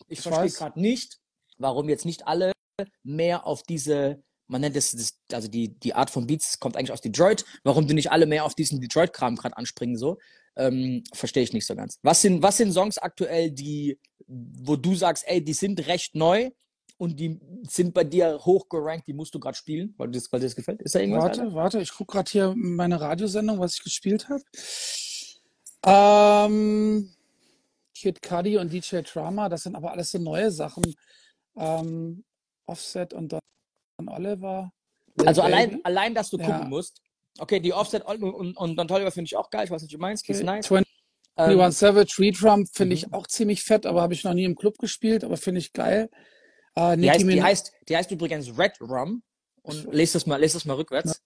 Ich 0.08 0.22
verstehe 0.22 0.50
gerade 0.58 0.80
nicht, 0.80 1.18
warum 1.58 1.90
jetzt 1.90 2.06
nicht 2.06 2.26
alle 2.26 2.52
mehr 3.02 3.46
auf 3.46 3.62
diese, 3.62 4.22
man 4.48 4.62
nennt 4.62 4.76
es, 4.76 4.92
das, 4.92 5.18
also 5.32 5.48
die, 5.48 5.78
die 5.78 5.94
Art 5.94 6.10
von 6.10 6.26
Beats 6.26 6.58
kommt 6.58 6.76
eigentlich 6.76 6.92
aus 6.92 7.00
Detroit, 7.00 7.44
warum 7.62 7.86
die 7.86 7.94
nicht 7.94 8.10
alle 8.10 8.26
mehr 8.26 8.44
auf 8.44 8.54
diesen 8.54 8.80
Detroit-Kram 8.80 9.36
gerade 9.36 9.56
anspringen, 9.56 9.96
so. 9.96 10.18
Ähm, 10.56 11.04
verstehe 11.12 11.44
ich 11.44 11.52
nicht 11.52 11.66
so 11.66 11.76
ganz. 11.76 11.98
Was 12.02 12.22
sind, 12.22 12.42
was 12.42 12.56
sind 12.56 12.72
Songs 12.72 12.98
aktuell, 12.98 13.50
die, 13.52 13.98
wo 14.26 14.74
du 14.74 14.94
sagst, 14.96 15.24
ey, 15.28 15.42
die 15.42 15.52
sind 15.52 15.86
recht 15.86 16.16
neu 16.16 16.50
und 16.96 17.20
die 17.20 17.38
sind 17.68 17.94
bei 17.94 18.02
dir 18.02 18.40
hoch 18.44 18.68
gerankt, 18.68 19.06
die 19.06 19.12
musst 19.12 19.34
du 19.34 19.38
gerade 19.38 19.56
spielen, 19.56 19.94
weil 19.98 20.08
dir 20.08 20.18
das, 20.18 20.32
weil 20.32 20.40
dir 20.40 20.46
das 20.46 20.56
gefällt? 20.56 20.82
Ist 20.82 20.96
da 20.96 21.00
irgendwas? 21.00 21.24
Warte, 21.24 21.40
Alter? 21.42 21.54
warte, 21.54 21.80
ich 21.80 21.92
gucke 21.92 22.12
gerade 22.12 22.30
hier 22.30 22.54
meine 22.56 23.00
Radiosendung, 23.00 23.60
was 23.60 23.74
ich 23.74 23.84
gespielt 23.84 24.28
habe. 24.28 24.42
Ähm, 25.84 27.14
Kid 27.94 28.20
Cudi 28.20 28.58
und 28.58 28.72
DJ 28.72 29.02
Drama, 29.02 29.48
das 29.48 29.62
sind 29.62 29.76
aber 29.76 29.92
alles 29.92 30.10
so 30.10 30.18
neue 30.18 30.50
Sachen. 30.50 30.82
Ähm, 31.56 32.24
Offset 32.66 33.14
und 33.14 33.32
Don 33.32 33.40
Oliver. 34.06 34.70
Also 35.26 35.42
allein, 35.42 35.80
allein, 35.84 36.14
dass 36.14 36.30
du 36.30 36.38
Ja. 36.38 36.46
gucken 36.46 36.68
musst. 36.70 37.02
Okay, 37.40 37.58
die 37.60 37.72
Offset 37.72 38.04
und, 38.04 38.22
und, 38.22 38.56
und 38.56 38.76
Don 38.76 38.86
Toliver 38.86 39.10
finde 39.10 39.26
ich 39.26 39.36
auch 39.36 39.50
geil. 39.50 39.64
Ich 39.64 39.70
weiß 39.70 39.82
nicht, 39.82 39.94
du 39.94 39.98
meinst. 39.98 40.28
Ist 40.28 40.42
nice. 40.44 40.70
21 40.70 40.86
Ähm, 41.36 41.70
Savage, 41.70 42.14
Redrum 42.18 42.66
finde 42.66 42.94
ich 42.94 43.06
mhm. 43.06 43.14
auch 43.14 43.26
ziemlich 43.26 43.62
fett, 43.62 43.86
aber 43.86 44.02
habe 44.02 44.12
ich 44.14 44.24
noch 44.24 44.34
nie 44.34 44.44
im 44.44 44.56
Club 44.56 44.78
gespielt, 44.78 45.24
aber 45.24 45.36
finde 45.36 45.60
ich 45.60 45.72
geil. 45.72 46.10
Äh, 46.74 46.96
die, 46.96 47.10
heißt, 47.10 47.22
die, 47.22 47.42
heißt, 47.42 47.72
die 47.88 47.96
heißt 47.96 48.10
übrigens 48.10 48.56
Red 48.58 48.80
Rum. 48.80 49.22
Und 49.62 49.92
lest 49.92 50.14
das 50.14 50.26
mal, 50.26 50.36
lest 50.40 50.54
das 50.54 50.64
mal 50.64 50.74
rückwärts. 50.74 51.22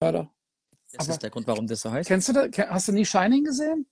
warte. 0.00 0.28
Das 0.92 1.06
aber- 1.06 1.14
ist 1.14 1.22
der 1.22 1.30
Grund, 1.30 1.46
warum 1.46 1.66
das 1.66 1.80
so 1.80 1.90
heißt. 1.90 2.08
Kennst 2.08 2.28
du 2.28 2.32
das? 2.32 2.48
Hast 2.68 2.88
du 2.88 2.92
nie 2.92 3.04
Shining 3.04 3.44
gesehen? 3.44 3.86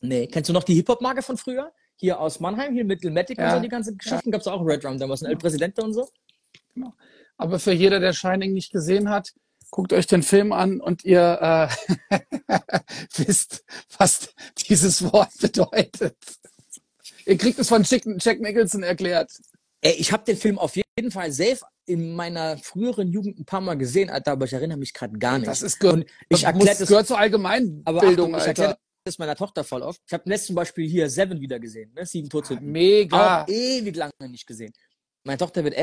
Nee, 0.00 0.26
kennst 0.28 0.48
du 0.48 0.52
noch 0.52 0.62
die 0.64 0.74
Hip-Hop-Marke 0.74 1.22
von 1.22 1.36
früher? 1.36 1.72
Hier 1.96 2.20
aus 2.20 2.38
Mannheim, 2.38 2.72
hier 2.74 2.84
mit 2.84 3.02
Matic 3.04 3.38
und 3.38 3.44
Ja. 3.44 3.56
so, 3.56 3.60
die 3.60 3.68
ganzen 3.68 3.98
Geschichten. 3.98 4.30
Gab's 4.30 4.46
auch 4.46 4.64
Red 4.64 4.84
Rum 4.84 4.98
damals, 4.98 5.22
ein 5.22 5.30
El 5.30 5.36
Presidente 5.36 5.82
und 5.82 5.92
so. 5.92 6.08
Aber 7.36 7.58
für 7.58 7.72
jeder, 7.72 8.00
der 8.00 8.12
Shining 8.12 8.52
nicht 8.52 8.72
gesehen 8.72 9.10
hat, 9.10 9.32
guckt 9.70 9.92
euch 9.92 10.06
den 10.06 10.22
Film 10.22 10.52
an 10.52 10.80
und 10.80 11.04
ihr 11.04 11.70
äh, 12.10 12.18
wisst, 13.16 13.64
was 13.96 14.30
dieses 14.68 15.02
Wort 15.12 15.30
bedeutet. 15.40 16.16
Ihr 17.26 17.36
kriegt 17.36 17.58
es 17.58 17.68
von 17.68 17.82
Jack, 17.84 18.40
Nicholson 18.40 18.82
erklärt. 18.82 19.30
Ey, 19.80 19.92
ich 19.92 20.12
habe 20.12 20.24
den 20.24 20.36
Film 20.36 20.58
auf 20.58 20.74
jeden 20.76 21.10
Fall 21.10 21.30
safe 21.30 21.60
in 21.86 22.14
meiner 22.14 22.58
früheren 22.58 23.08
Jugend 23.08 23.38
ein 23.38 23.44
paar 23.44 23.60
Mal 23.60 23.76
gesehen, 23.76 24.10
Alter, 24.10 24.32
aber 24.32 24.46
ich 24.46 24.52
erinnere 24.52 24.78
mich 24.78 24.92
gerade 24.92 25.16
gar 25.18 25.38
nicht. 25.38 25.48
Das 25.48 25.62
ist 25.62 25.78
ge 25.78 26.04
ich 26.28 26.30
muss, 26.30 26.42
erkläre 26.42 26.76
das 26.78 26.88
gehört 26.88 27.06
zur 27.06 27.18
Allgemeinbildung, 27.18 28.34
Achtung, 28.34 28.34
ich 28.34 28.46
erkläre 28.46 28.70
Alter. 28.70 28.80
das 29.04 29.18
meiner 29.18 29.36
Tochter 29.36 29.62
voll 29.62 29.82
oft. 29.82 30.00
Ich 30.06 30.12
habe 30.12 30.24
letztes 30.26 30.48
zum 30.48 30.56
Beispiel 30.56 30.88
hier 30.88 31.08
Seven 31.08 31.40
wieder 31.40 31.60
gesehen, 31.60 31.92
ne? 31.94 32.04
Sieben 32.04 32.28
Todsünden. 32.28 32.70
Mega. 32.70 33.42
Auch 33.42 33.48
ewig 33.48 33.94
lange 33.94 34.12
nicht 34.28 34.46
gesehen. 34.46 34.72
Meine 35.24 35.38
Tochter 35.38 35.62
wird 35.64 35.74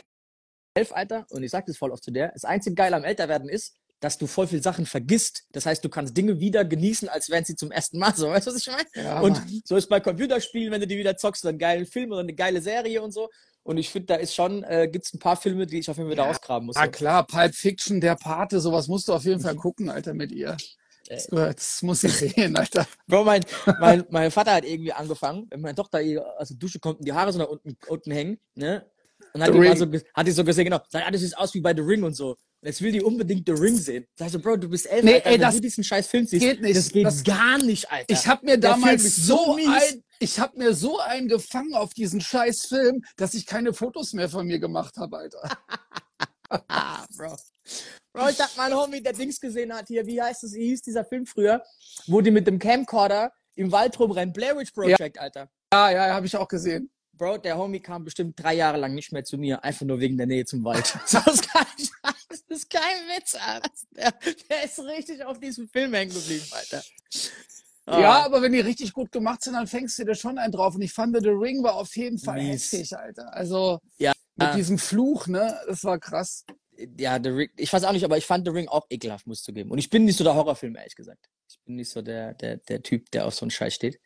elf, 0.75 0.91
Alter, 0.93 1.25
und 1.29 1.41
ich 1.43 1.51
sage 1.51 1.65
das 1.67 1.77
voll 1.77 1.91
oft 1.91 2.03
zu 2.03 2.11
der. 2.11 2.31
Das 2.33 2.43
einzige 2.45 2.75
Geile 2.75 2.95
am 2.97 3.03
Älterwerden 3.03 3.49
ist, 3.49 3.75
dass 4.01 4.17
du 4.17 4.27
voll 4.27 4.45
viel 4.47 4.61
Sachen 4.61 4.85
vergisst. 4.85 5.45
Das 5.53 5.65
heißt, 5.65 5.83
du 5.83 5.89
kannst 5.89 6.15
Dinge 6.15 6.39
wieder 6.39 6.65
genießen, 6.65 7.07
als 7.09 7.29
wären 7.29 7.45
sie 7.45 7.55
zum 7.55 7.71
ersten 7.71 7.97
Mal 7.97 8.13
so. 8.15 8.27
Weißt 8.29 8.45
du, 8.47 8.51
was 8.51 8.59
ich 8.59 8.67
meine? 8.67 8.87
Ja, 8.93 9.21
und 9.21 9.31
Mann. 9.33 9.61
so 9.65 9.77
ist 9.77 9.87
bei 9.89 9.99
Computerspielen, 9.99 10.71
wenn 10.71 10.81
du 10.81 10.87
die 10.87 10.97
wieder 10.97 11.17
zockst, 11.17 11.45
einen 11.47 11.57
geilen 11.57 11.85
Film 11.85 12.11
oder 12.11 12.19
eine 12.21 12.33
geile 12.33 12.61
Serie 12.61 13.01
und 13.01 13.11
so. 13.13 13.29
Und 13.63 13.77
ich 13.77 13.89
finde, 13.89 14.07
da 14.07 14.15
ist 14.15 14.35
schon, 14.35 14.63
äh, 14.63 14.87
gibt 14.91 15.05
es 15.05 15.13
ein 15.13 15.19
paar 15.19 15.37
Filme, 15.37 15.65
die 15.65 15.79
ich 15.79 15.89
auf 15.89 15.97
jeden 15.97 16.07
Fall 16.09 16.17
wieder 16.17 16.25
Ja. 16.25 16.29
ausgraben 16.29 16.67
muss. 16.67 16.75
Ah, 16.75 16.87
klar, 16.87 17.25
Pulp 17.25 17.55
Fiction, 17.55 17.99
der 17.99 18.15
Pate, 18.15 18.59
sowas 18.59 18.87
musst 18.87 19.07
du 19.07 19.13
auf 19.13 19.23
jeden 19.23 19.39
Mhm. 19.39 19.43
Fall 19.43 19.55
gucken, 19.55 19.89
Alter, 19.89 20.13
mit 20.13 20.31
ihr. 20.31 20.55
Äh. 21.07 21.19
Das, 21.31 21.81
muss 21.81 22.03
ich 22.03 22.13
sehen, 22.13 22.55
Alter. 22.57 22.85
Bro, 23.07 23.23
mein, 23.23 23.43
mein, 23.79 24.03
mein 24.09 24.29
Vater 24.29 24.53
hat 24.53 24.65
irgendwie 24.65 24.91
angefangen, 24.93 25.47
wenn 25.49 25.61
meine 25.61 25.75
Tochter 25.75 25.99
aus 26.37 26.49
der 26.49 26.57
Dusche 26.57 26.79
kommt 26.79 26.99
und 26.99 27.07
die 27.07 27.13
Haare 27.13 27.31
so 27.31 27.39
nach 27.39 27.47
unten, 27.47 27.77
unten 27.87 28.11
hängen, 28.11 28.39
ne? 28.55 28.85
Und 29.35 29.41
hat 29.43 29.53
die, 29.53 29.75
so, 29.77 29.85
hat 30.13 30.27
die 30.27 30.31
so 30.31 30.43
gesehen, 30.45 30.63
genau, 30.63 30.79
sagt, 30.89 31.05
ah, 31.05 31.11
das 31.11 31.19
sieht 31.19 31.37
aus 31.37 31.53
wie 31.53 31.59
bei 31.59 31.73
The 31.75 31.81
Ring 31.81 32.03
und 32.03 32.13
so. 32.13 32.29
Und 32.29 32.37
jetzt 32.69 32.81
will 32.81 32.93
die 32.93 33.01
unbedingt 33.01 33.45
The 33.45 33.51
Ring 33.51 33.75
sehen. 33.75 34.05
Sag 34.17 34.29
so, 34.29 34.39
Bro, 34.39 34.55
du 34.55 34.69
bist 34.69 34.85
elf, 34.89 35.03
Nee, 35.03 35.15
Alter, 35.15 35.29
ey, 35.29 35.37
das 35.37 35.55
du 35.55 35.59
diesen 35.61 35.83
scheiß 35.83 36.07
Film 36.07 36.25
siehst. 36.25 36.41
geht 36.41 36.61
nicht. 36.61 36.77
Das 36.77 36.89
geht 36.89 37.05
Das- 37.05 37.21
gar 37.23 37.57
nicht, 37.57 37.91
Alter. 37.91 38.05
Ich 38.13 38.25
habe 38.27 38.45
mir 38.45 38.57
Der 38.57 38.71
damals 38.71 39.03
so 39.17 39.35
so 39.35 39.55
ein, 39.57 40.01
ich 40.19 40.39
habe 40.39 40.57
mir 40.57 40.73
so 40.73 40.99
einen 40.99 41.27
gefangen 41.27 41.73
auf 41.73 41.93
diesen 41.93 42.21
scheiß 42.21 42.67
Film, 42.67 43.03
dass 43.17 43.33
ich 43.33 43.45
keine 43.45 43.73
Fotos 43.73 44.13
mehr 44.13 44.29
von 44.29 44.47
mir 44.47 44.57
gemacht 44.59 44.95
habe, 44.95 45.17
Alter. 45.17 45.57
Ah, 46.69 47.05
Bro. 47.17 47.35
Bro, 48.13 48.29
ich 48.29 48.39
hab 48.39 48.55
mal 48.55 48.67
einen 48.71 48.75
Homie, 48.75 49.01
der 49.03 49.11
Dings 49.13 49.37
gesehen 49.39 49.73
hat 49.73 49.87
hier, 49.89 50.05
wie 50.05 50.21
heißt 50.21 50.45
es, 50.45 50.53
wie 50.53 50.67
hieß 50.69 50.81
dieser 50.81 51.03
Film 51.03 51.25
früher, 51.25 51.61
wo 52.07 52.21
die 52.21 52.31
mit 52.31 52.47
dem 52.47 52.57
Camcorder 52.57 53.33
im 53.55 53.71
Wald 53.71 53.99
rumrennen. 53.99 54.31
Blair 54.33 54.55
Witch 54.57 54.71
Project, 54.71 55.19
Alter. 55.19 55.49
Ja, 55.73 55.91
ja, 55.91 56.13
habe 56.13 56.25
ich 56.25 56.35
auch 56.37 56.47
gesehen. 56.47 56.89
Bro, 57.17 57.37
der 57.39 57.57
Homie 57.57 57.79
kam 57.79 58.03
bestimmt 58.03 58.37
drei 58.41 58.55
Jahre 58.55 58.77
lang 58.77 58.93
nicht 58.93 59.11
mehr 59.11 59.23
zu 59.23 59.37
mir, 59.37 59.63
einfach 59.63 59.85
nur 59.85 59.99
wegen 59.99 60.17
der 60.17 60.27
Nähe 60.27 60.45
zum 60.45 60.63
Wald. 60.63 60.93
Das 61.11 61.27
ist 61.27 61.49
kein 61.51 61.65
Scheiß, 61.77 62.27
das 62.29 62.41
ist 62.49 62.69
kein 62.69 62.81
Witz, 63.15 63.35
Alter. 63.39 63.69
Der, 63.91 64.13
der 64.49 64.63
ist 64.65 64.79
richtig 64.79 65.23
auf 65.23 65.39
diesem 65.39 65.67
Film 65.69 65.93
hängen 65.93 66.13
geblieben, 66.13 66.45
Alter. 66.51 66.83
Ah, 67.85 67.99
Ja, 68.01 68.25
aber 68.25 68.41
wenn 68.41 68.51
die 68.51 68.59
richtig 68.59 68.91
gut 68.93 69.11
gemacht 69.11 69.43
sind, 69.43 69.53
dann 69.53 69.67
fängst 69.67 69.97
du 69.99 70.03
dir 70.05 70.15
schon 70.15 70.37
einen 70.37 70.51
drauf. 70.51 70.75
Und 70.75 70.81
ich 70.81 70.91
fand, 70.91 71.15
The 71.21 71.29
Ring 71.29 71.63
war 71.63 71.75
auf 71.75 71.95
jeden 71.95 72.19
Fall 72.19 72.41
Mies. 72.41 72.71
heftig, 72.71 72.97
Alter. 72.97 73.31
Also 73.33 73.79
Ja. 73.97 74.11
mit 74.35 74.55
diesem 74.55 74.77
Fluch, 74.77 75.27
ne, 75.27 75.57
das 75.67 75.83
war 75.83 75.99
krass. 75.99 76.43
Ja, 76.97 77.19
The 77.21 77.29
Ring, 77.29 77.49
ich 77.57 77.71
weiß 77.71 77.83
auch 77.83 77.91
nicht, 77.91 78.05
aber 78.05 78.17
ich 78.17 78.25
fand 78.25 78.45
The 78.45 78.51
Ring 78.51 78.67
auch 78.67 78.85
ekelhaft, 78.89 79.27
muss 79.27 79.39
ich 79.39 79.45
zugeben. 79.45 79.71
Und 79.71 79.77
ich 79.77 79.89
bin 79.89 80.05
nicht 80.05 80.17
so 80.17 80.23
der 80.23 80.35
Horrorfilm, 80.35 80.75
ehrlich 80.75 80.95
gesagt. 80.95 81.29
Ich 81.47 81.59
bin 81.63 81.75
nicht 81.75 81.89
so 81.89 82.01
der, 82.01 82.33
der, 82.33 82.57
der 82.57 82.81
Typ, 82.81 83.11
der 83.11 83.25
auf 83.27 83.35
so 83.35 83.43
einen 83.45 83.51
Scheiß 83.51 83.73
steht. 83.73 83.99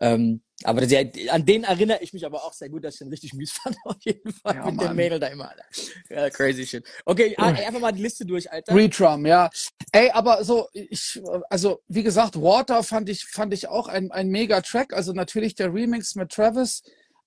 Ähm, 0.00 0.42
aber 0.64 0.86
der, 0.86 1.10
an 1.30 1.44
den 1.44 1.64
erinnere 1.64 1.98
ich 2.00 2.12
mich 2.12 2.24
aber 2.24 2.44
auch 2.44 2.52
sehr 2.52 2.70
gut, 2.70 2.84
dass 2.84 2.94
ich 2.94 2.98
den 3.00 3.08
richtig 3.08 3.34
mies 3.34 3.52
fand, 3.62 3.76
auf 3.84 3.96
jeden 4.00 4.32
Fall. 4.32 4.56
Ja, 4.56 4.70
mit 4.70 4.80
dem. 4.80 4.96
Mädel 4.96 5.20
da 5.20 5.26
immer, 5.28 5.50
Alter. 5.50 5.64
Ja, 6.08 6.30
crazy 6.30 6.66
shit. 6.66 6.84
Okay, 7.04 7.34
ey, 7.36 7.64
einfach 7.64 7.80
mal 7.80 7.92
die 7.92 8.02
Liste 8.02 8.24
durch, 8.24 8.50
Alter. 8.50 8.74
Redrum, 8.74 9.26
ja. 9.26 9.50
Ey, 9.92 10.10
aber 10.10 10.42
so, 10.44 10.68
ich, 10.72 11.20
also 11.50 11.82
wie 11.88 12.02
gesagt, 12.02 12.40
Water 12.40 12.82
fand 12.82 13.08
ich, 13.08 13.24
fand 13.24 13.52
ich 13.52 13.68
auch 13.68 13.88
ein, 13.88 14.10
ein 14.10 14.28
mega 14.28 14.60
Track. 14.62 14.94
Also 14.94 15.12
natürlich 15.12 15.54
der 15.54 15.72
Remix 15.72 16.14
mit 16.14 16.30
Travis 16.30 16.82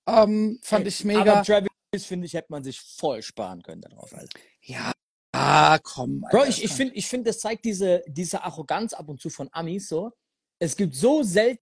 ähm, 0.06 0.58
fand 0.62 0.86
ich 0.86 1.04
mega. 1.04 1.20
Aber 1.20 1.42
Travis, 1.42 2.06
finde 2.06 2.26
ich, 2.26 2.34
hätte 2.34 2.50
man 2.50 2.64
sich 2.64 2.80
voll 2.80 3.22
sparen 3.22 3.62
können 3.62 3.82
darauf, 3.82 4.12
Alter. 4.14 4.38
Ja, 4.62 4.92
Ah, 5.32 5.78
komm. 5.78 6.22
Bro, 6.22 6.38
Alter, 6.40 6.48
ich, 6.48 6.64
ich 6.64 6.70
komm. 6.70 6.76
finde, 6.76 6.94
ich 6.96 7.06
find, 7.08 7.26
das 7.26 7.38
zeigt 7.38 7.64
diese, 7.64 8.02
diese 8.08 8.42
Arroganz 8.42 8.92
ab 8.92 9.08
und 9.08 9.20
zu 9.20 9.30
von 9.30 9.48
Amis 9.52 9.88
so. 9.88 10.12
Es 10.58 10.76
gibt 10.76 10.94
so 10.96 11.22
selten 11.22 11.60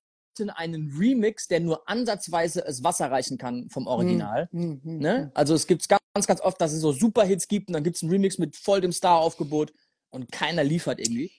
einen 0.48 0.90
Remix, 0.96 1.48
der 1.48 1.60
nur 1.60 1.86
ansatzweise 1.88 2.64
es 2.64 2.82
Wasser 2.82 3.10
reichen 3.10 3.36
kann 3.36 3.68
vom 3.68 3.86
Original. 3.86 4.48
Hm, 4.52 4.80
hm, 4.82 4.98
Ne? 4.98 5.18
hm. 5.24 5.30
Also 5.34 5.54
es 5.54 5.66
gibt 5.66 5.86
ganz, 5.88 6.26
ganz 6.26 6.40
oft, 6.40 6.58
dass 6.60 6.72
es 6.72 6.80
so 6.80 6.92
Superhits 6.92 7.46
gibt 7.46 7.68
und 7.68 7.74
dann 7.74 7.84
gibt 7.84 7.96
es 7.96 8.02
einen 8.02 8.10
Remix 8.10 8.38
mit 8.38 8.56
voll 8.56 8.80
dem 8.80 8.90
Star-Aufgebot 8.92 9.72
und 10.10 10.32
keiner 10.32 10.64
liefert 10.64 10.98
irgendwie. 10.98 11.30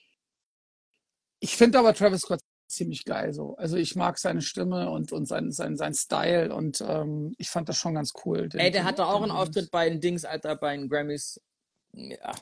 Ich 1.40 1.56
finde 1.56 1.78
aber 1.80 1.94
Travis 1.94 2.20
Scott 2.20 2.40
ziemlich 2.68 3.04
geil 3.04 3.32
so. 3.32 3.56
Also 3.56 3.76
ich 3.76 3.96
mag 3.96 4.18
seine 4.18 4.42
Stimme 4.42 4.90
und, 4.90 5.10
und 5.10 5.26
sein, 5.26 5.50
sein, 5.50 5.76
sein 5.76 5.94
Style 5.94 6.54
und 6.54 6.80
ähm, 6.86 7.34
ich 7.38 7.50
fand 7.50 7.68
das 7.68 7.76
schon 7.76 7.94
ganz 7.94 8.12
cool. 8.24 8.48
den- 8.48 8.60
Ey, 8.60 8.70
der 8.70 8.82
den- 8.82 8.86
hatte 8.86 9.04
auch 9.06 9.20
einen 9.22 9.32
Auftritt 9.32 9.70
bei 9.72 9.88
den 9.90 10.00
Dings, 10.00 10.24
Alter, 10.24 10.54
bei 10.54 10.76
den 10.76 10.88
Grammys. 10.88 11.40
Ja. 11.92 12.32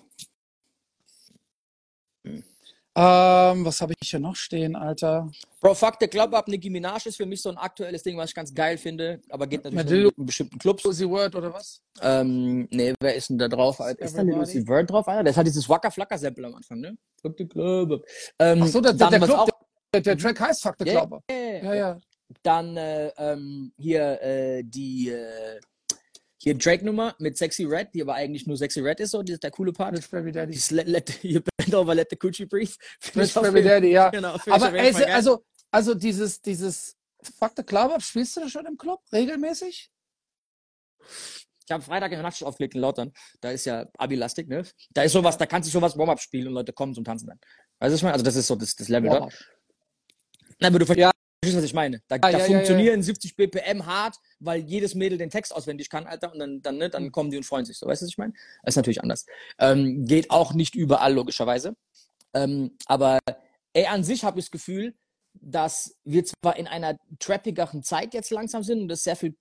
Ähm, 3.00 3.64
was 3.64 3.80
habe 3.80 3.94
ich 4.00 4.10
hier 4.10 4.18
noch 4.18 4.34
stehen, 4.34 4.74
Alter? 4.74 5.30
Bro, 5.60 5.74
Fuck 5.74 5.98
the 6.00 6.08
Club 6.08 6.34
Up, 6.34 6.48
Nicki 6.48 6.68
Minaj 6.68 7.06
ist 7.06 7.16
für 7.16 7.26
mich 7.26 7.40
so 7.40 7.48
ein 7.48 7.56
aktuelles 7.56 8.02
Ding, 8.02 8.16
was 8.16 8.30
ich 8.30 8.34
ganz 8.34 8.52
geil 8.52 8.76
finde, 8.76 9.20
aber 9.28 9.46
geht 9.46 9.64
natürlich 9.70 10.12
in 10.18 10.26
bestimmten 10.26 10.58
Clubs. 10.58 10.82
Lucy 10.82 11.08
Word 11.08 11.36
oder 11.36 11.54
was? 11.54 11.80
Ähm, 12.00 12.66
nee, 12.72 12.92
wer 13.00 13.14
ist 13.14 13.30
denn 13.30 13.38
da 13.38 13.46
drauf? 13.46 13.80
Alter? 13.80 14.04
Ist 14.04 14.16
da? 14.16 14.22
Lucy 14.22 14.66
Word 14.66 14.90
drauf, 14.90 15.06
Alter? 15.06 15.22
Das 15.22 15.36
hat 15.36 15.46
dieses 15.46 15.68
Waka 15.68 15.90
Flocka 15.90 16.18
Sample 16.18 16.46
am 16.48 16.56
Anfang, 16.56 16.80
ne? 16.80 16.98
Fuck 17.22 17.36
the 17.38 17.46
Club 17.46 17.92
Up. 17.92 18.02
Ähm, 18.40 18.62
Ach 18.64 18.66
so, 18.66 18.80
der, 18.80 18.92
der, 18.94 19.10
der 19.10 19.20
Club, 19.20 19.38
auch, 19.38 19.48
der, 19.94 20.00
der 20.00 20.18
Track 20.18 20.40
heißt 20.40 20.62
Fuck 20.62 20.74
the 20.80 20.86
Yeah, 20.86 21.06
Club. 21.06 21.22
yeah, 21.30 21.62
Ja, 21.64 21.74
ja. 21.74 22.00
Dann 22.42 22.76
äh, 22.76 23.12
ähm, 23.16 23.72
hier 23.78 24.20
äh, 24.22 24.62
die 24.64 25.10
äh, 25.10 25.60
hier 26.38 26.56
Drake-Nummer 26.56 27.14
mit 27.18 27.36
Sexy 27.36 27.64
Red, 27.64 27.88
die 27.94 28.02
aber 28.02 28.14
eigentlich 28.14 28.46
nur 28.46 28.56
Sexy 28.56 28.80
Red 28.80 29.00
ist, 29.00 29.10
so, 29.10 29.22
die 29.22 29.38
der 29.38 29.50
coole 29.50 29.72
Part. 29.72 29.96
Rich 29.96 30.10
Baby 30.10 30.32
Daddy. 30.32 30.58
Let, 30.70 30.86
let, 30.86 31.24
you 31.24 31.40
bend 31.56 31.74
over, 31.74 31.94
let 31.94 32.08
the 32.10 32.16
coochie 32.16 32.46
breathe. 32.46 32.72
Auf 33.16 33.42
Baby 33.42 33.62
Daddy, 33.62 33.90
ja. 33.90 34.10
Genau, 34.10 34.36
Aber 34.48 34.72
ey, 34.72 34.92
geil. 34.92 35.04
also, 35.06 35.44
also 35.70 35.94
dieses, 35.94 36.40
dieses 36.40 36.96
Fuck 37.38 37.52
the 37.56 37.62
Club 37.62 37.92
Up, 37.92 38.02
spielst 38.02 38.36
du 38.36 38.40
das 38.40 38.52
schon 38.52 38.66
im 38.66 38.76
Club 38.76 39.00
regelmäßig? 39.12 39.90
Ich 41.64 41.72
habe 41.72 41.82
Freitag 41.82 42.12
in 42.12 42.18
der 42.18 42.22
Nacht 42.22 42.42
aufgelegt 42.42 42.74
in 42.74 42.80
Lautern. 42.80 43.12
Da 43.40 43.50
ist 43.50 43.66
ja 43.66 43.86
Abi-lastig, 43.98 44.48
ne? 44.48 44.62
Da 44.90 45.02
ist 45.02 45.12
sowas, 45.12 45.36
da 45.36 45.44
kannst 45.44 45.68
du 45.68 45.72
sowas 45.72 45.98
Warm-Up 45.98 46.20
spielen 46.20 46.46
und 46.48 46.54
Leute 46.54 46.72
kommen 46.72 46.94
zum 46.94 47.04
Tanzen 47.04 47.26
dann. 47.26 47.38
Weißt 47.78 47.90
du, 47.90 47.92
was 47.92 47.94
ich 47.94 48.02
meine? 48.02 48.12
Also 48.14 48.24
das 48.24 48.36
ist 48.36 48.46
so 48.46 48.56
das, 48.56 48.74
das 48.74 48.88
Level 48.88 49.10
da. 49.10 49.20
Wow. 49.20 49.34
Nein, 50.60 50.70
aber 50.70 50.78
du 50.78 50.86
verstehst, 50.86 51.04
Ja. 51.04 51.17
Was 51.44 51.64
ich 51.64 51.74
meine. 51.74 52.02
Da, 52.08 52.16
Ah, 52.16 52.18
da 52.18 52.30
ja, 52.30 52.38
ja, 52.38 52.44
funktionieren 52.44 53.02
70 53.02 53.36
BPM 53.36 53.86
hart, 53.86 54.16
weil 54.40 54.60
jedes 54.60 54.94
Mädel 54.94 55.18
den 55.18 55.30
Text 55.30 55.54
auswendig 55.54 55.88
kann, 55.88 56.06
Alter, 56.06 56.32
und 56.32 56.38
dann, 56.38 56.62
dann, 56.62 56.78
ne, 56.78 56.90
dann 56.90 57.12
kommen 57.12 57.30
die 57.30 57.36
und 57.36 57.44
freuen 57.44 57.64
sich. 57.64 57.78
So, 57.78 57.86
weißt 57.86 58.02
du, 58.02 58.06
was 58.06 58.10
ich 58.10 58.18
meine? 58.18 58.32
Das 58.62 58.72
ist 58.72 58.76
natürlich 58.76 59.02
anders. 59.02 59.24
Ähm, 59.58 60.04
geht 60.04 60.30
auch 60.30 60.52
nicht 60.52 60.74
überall, 60.74 61.14
logischerweise. 61.14 61.76
Ähm, 62.34 62.76
aber 62.86 63.18
ey, 63.72 63.86
an 63.86 64.04
sich 64.04 64.24
habe 64.24 64.38
ich 64.38 64.46
das 64.46 64.50
Gefühl, 64.50 64.94
dass 65.34 65.96
wir 66.04 66.24
zwar 66.24 66.56
in 66.56 66.66
einer 66.66 66.96
trappigeren 67.20 67.82
Zeit 67.82 68.14
jetzt 68.14 68.30
langsam 68.30 68.62
sind 68.62 68.80
und 68.82 68.88
das 68.88 69.04
sehr 69.04 69.16
viel, 69.16 69.36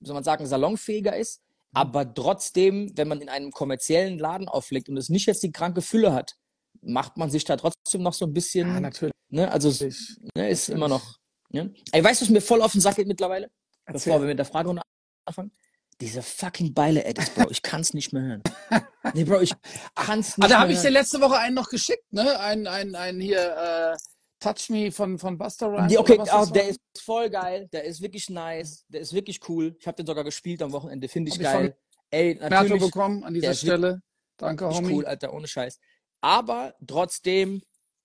soll 0.00 0.14
man 0.14 0.24
sagen, 0.24 0.46
salonfähiger 0.46 1.16
ist, 1.16 1.40
aber 1.72 2.12
trotzdem, 2.12 2.92
wenn 2.96 3.08
man 3.08 3.20
in 3.20 3.28
einem 3.28 3.50
kommerziellen 3.52 4.18
Laden 4.18 4.48
auflegt 4.48 4.88
und 4.88 4.96
es 4.96 5.08
nicht 5.08 5.26
jetzt 5.26 5.42
die 5.42 5.52
kranke 5.52 5.80
Fülle 5.80 6.12
hat, 6.12 6.34
macht 6.82 7.16
man 7.16 7.30
sich 7.30 7.44
da 7.44 7.56
trotzdem 7.56 8.02
noch 8.02 8.12
so 8.12 8.26
ein 8.26 8.32
bisschen, 8.32 8.68
Ja, 8.68 8.80
natürlich. 8.80 9.14
ne, 9.30 9.50
also 9.50 9.68
es 9.68 9.80
Natürlich. 9.80 10.16
ne, 10.34 10.50
ist 10.50 10.68
immer 10.68 10.88
noch. 10.88 11.16
Ne? 11.50 11.72
Ey, 11.92 12.04
weißt 12.04 12.20
du, 12.20 12.24
was 12.26 12.30
mir 12.30 12.40
voll 12.40 12.62
auf 12.62 12.72
den 12.72 12.80
Sack 12.80 12.96
geht 12.96 13.06
mittlerweile? 13.06 13.50
Erzähl. 13.86 14.12
Bevor 14.12 14.20
wir 14.22 14.28
mit 14.28 14.38
der 14.38 14.46
Fragerunde 14.46 14.82
anfangen. 15.24 15.52
Diese 16.00 16.22
fucking 16.22 16.74
Beile-Edits, 16.74 17.30
Bro. 17.30 17.50
Ich 17.50 17.62
kann's 17.62 17.92
nicht 17.94 18.12
mehr 18.12 18.22
hören. 18.22 18.42
Nee, 19.14 19.24
Bro, 19.24 19.40
ich 19.40 19.54
kann's 19.94 20.36
nicht 20.36 20.44
Ah, 20.44 20.48
da 20.48 20.60
habe 20.60 20.72
ich 20.72 20.80
dir 20.80 20.90
letzte 20.90 21.18
Woche 21.22 21.38
einen 21.38 21.54
noch 21.54 21.70
geschickt, 21.70 22.12
ne? 22.12 22.38
Ein, 22.40 22.66
ein, 22.66 22.94
ein 22.94 23.20
hier, 23.20 23.38
äh, 23.38 23.96
Touch 24.40 24.68
Me 24.70 24.92
von, 24.92 25.18
von 25.18 25.36
Buster 25.36 25.68
Rhymes. 25.68 25.88
Die, 25.88 25.98
okay, 25.98 26.18
ah, 26.20 26.40
das 26.40 26.52
der 26.52 26.68
ist 26.68 26.80
voll 27.00 27.28
geil. 27.30 27.68
Der 27.72 27.84
ist 27.84 28.00
wirklich 28.00 28.28
nice. 28.28 28.84
Der 28.88 29.00
ist 29.00 29.12
wirklich 29.12 29.40
cool. 29.48 29.74
Ich 29.78 29.86
habe 29.86 29.96
den 29.96 30.06
sogar 30.06 30.24
gespielt 30.24 30.62
am 30.62 30.72
Wochenende. 30.72 31.08
Finde 31.08 31.30
ich 31.30 31.34
Hab 31.36 31.40
ich 31.40 31.46
geil. 31.46 31.78
Ey, 32.10 32.34
Merto 32.34 32.54
natürlich 32.54 32.82
bekommen 32.82 33.24
an 33.24 33.34
dieser 33.34 33.54
Stelle. 33.54 34.02
Danke, 34.36 34.68
Homie. 34.68 34.94
cool, 34.94 35.06
Alter, 35.06 35.32
ohne 35.32 35.48
Scheiß. 35.48 35.78
Aber 36.20 36.74
trotzdem, 36.86 37.62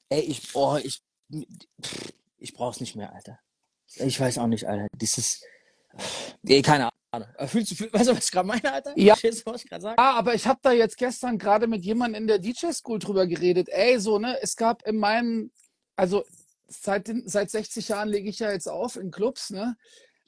ey, 0.09 0.21
ich, 0.21 0.55
oh, 0.55 0.77
ich, 0.81 1.01
ich 2.43 2.53
brauch's 2.53 2.81
nicht 2.81 2.95
mehr, 2.95 3.13
Alter. 3.13 3.39
Ich 3.95 4.19
weiß 4.19 4.37
auch 4.37 4.47
nicht, 4.47 4.67
Alter. 4.67 4.87
Dieses, 4.95 5.43
nee, 6.41 6.61
keine 6.61 6.89
Ahnung. 7.11 7.29
Aber 7.37 7.47
Fühlst 7.47 7.79
du, 7.79 7.93
weißt 7.93 8.09
du, 8.09 8.17
was 8.17 8.25
ich 8.25 8.31
gerade 8.31 8.47
meine, 8.47 8.73
Alter? 8.73 8.93
Ja. 8.97 9.13
Verstehst 9.15 9.47
du, 9.47 9.51
was 9.51 9.63
ich 9.63 9.69
gerade 9.69 9.81
sage? 9.81 9.95
Ja, 9.97 10.11
aber 10.13 10.35
ich 10.35 10.45
habe 10.45 10.59
da 10.61 10.73
jetzt 10.73 10.97
gestern 10.97 11.37
gerade 11.37 11.67
mit 11.67 11.85
jemandem 11.85 12.23
in 12.23 12.27
der 12.27 12.39
DJ-School 12.39 12.99
drüber 12.99 13.27
geredet. 13.27 13.69
Ey, 13.69 13.97
so, 13.99 14.19
ne, 14.19 14.37
es 14.41 14.57
gab 14.57 14.85
in 14.85 14.97
meinem, 14.97 15.51
also 15.95 16.25
seit, 16.67 17.07
den, 17.07 17.23
seit 17.27 17.49
60 17.49 17.87
Jahren 17.87 18.09
lege 18.09 18.29
ich 18.29 18.39
ja 18.39 18.51
jetzt 18.51 18.67
auf 18.67 18.97
in 18.97 19.09
Clubs, 19.09 19.51
ne? 19.51 19.77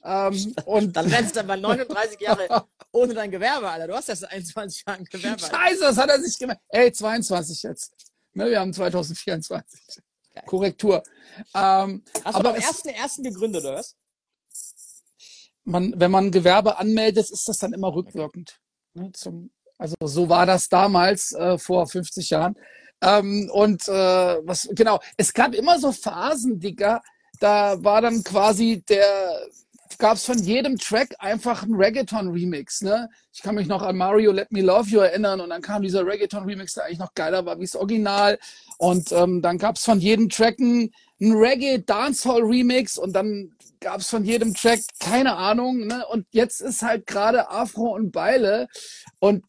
Ähm, 0.02 0.54
und 0.64 0.96
Dann 0.96 1.08
rennst 1.08 1.36
du 1.36 1.42
mal 1.42 1.56
39 1.60 2.18
Jahre 2.20 2.66
ohne 2.92 3.12
dein 3.12 3.30
Gewerbe, 3.30 3.68
Alter. 3.68 3.88
Du 3.88 3.94
hast 3.94 4.08
erst 4.08 4.24
21 4.24 4.84
Jahre 4.86 5.00
ein 5.00 5.04
Gewerbe. 5.04 5.42
Alter. 5.42 5.54
Scheiße, 5.54 5.80
das 5.80 5.98
hat 5.98 6.08
er 6.08 6.20
sich 6.22 6.38
gemerkt. 6.38 6.62
Ey, 6.68 6.90
22 6.90 7.62
jetzt. 7.64 7.92
Ne, 8.32 8.48
wir 8.48 8.60
haben 8.60 8.72
2024. 8.72 10.02
Korrektur. 10.44 11.02
Ähm, 11.54 12.02
Hast 12.24 12.34
du 12.34 12.40
aber 12.40 12.50
am 12.50 12.56
es- 12.56 12.64
ersten, 12.64 12.88
ersten 12.88 13.22
gegründet, 13.22 13.64
oder 13.64 13.76
was? 13.76 13.96
man, 15.64 15.92
wenn 15.96 16.10
man 16.10 16.30
Gewerbe 16.30 16.78
anmeldet, 16.78 17.30
ist 17.30 17.48
das 17.48 17.58
dann 17.58 17.72
immer 17.72 17.92
rückwirkend. 17.94 18.60
Ne, 18.94 19.10
zum, 19.12 19.50
also 19.78 19.94
so 20.04 20.28
war 20.28 20.46
das 20.46 20.68
damals 20.68 21.32
äh, 21.32 21.58
vor 21.58 21.86
50 21.86 22.30
Jahren. 22.30 22.56
Ähm, 23.02 23.50
und 23.52 23.86
äh, 23.88 23.92
was 24.46 24.68
genau, 24.72 25.00
es 25.16 25.32
gab 25.34 25.54
immer 25.54 25.78
so 25.78 25.92
Phasen, 25.92 26.60
Digga, 26.60 27.02
da 27.40 27.82
war 27.84 28.00
dann 28.00 28.22
quasi 28.24 28.82
der 28.88 29.46
gab 29.98 30.16
es 30.16 30.24
von 30.24 30.38
jedem 30.38 30.78
Track 30.78 31.14
einfach 31.18 31.62
einen 31.62 31.74
Reggaeton-Remix. 31.74 32.82
Ne? 32.82 33.08
Ich 33.32 33.42
kann 33.42 33.54
mich 33.54 33.66
noch 33.66 33.82
an 33.82 33.96
Mario 33.96 34.32
Let 34.32 34.52
Me 34.52 34.62
Love 34.62 34.88
You 34.88 35.00
erinnern 35.00 35.40
und 35.40 35.50
dann 35.50 35.62
kam 35.62 35.82
dieser 35.82 36.06
Reggaeton-Remix, 36.06 36.74
der 36.74 36.84
eigentlich 36.84 36.98
noch 36.98 37.14
geiler 37.14 37.46
war 37.46 37.58
wie 37.58 37.64
das 37.64 37.76
Original. 37.76 38.38
Und 38.78 39.12
ähm, 39.12 39.42
dann 39.42 39.58
gab 39.58 39.76
es 39.76 39.84
von 39.84 40.00
jedem 40.00 40.28
Track 40.28 40.58
einen, 40.60 40.92
einen 41.20 41.36
Reggae-Dancehall-Remix 41.36 42.98
und 42.98 43.12
dann 43.12 43.52
gab 43.80 44.00
es 44.00 44.08
von 44.08 44.24
jedem 44.24 44.54
Track 44.54 44.80
keine 45.00 45.36
Ahnung. 45.36 45.86
Ne? 45.86 46.04
Und 46.06 46.26
jetzt 46.30 46.60
ist 46.60 46.82
halt 46.82 47.06
gerade 47.06 47.50
Afro 47.50 47.94
und 47.94 48.12
Beile 48.12 48.68
und 49.18 49.44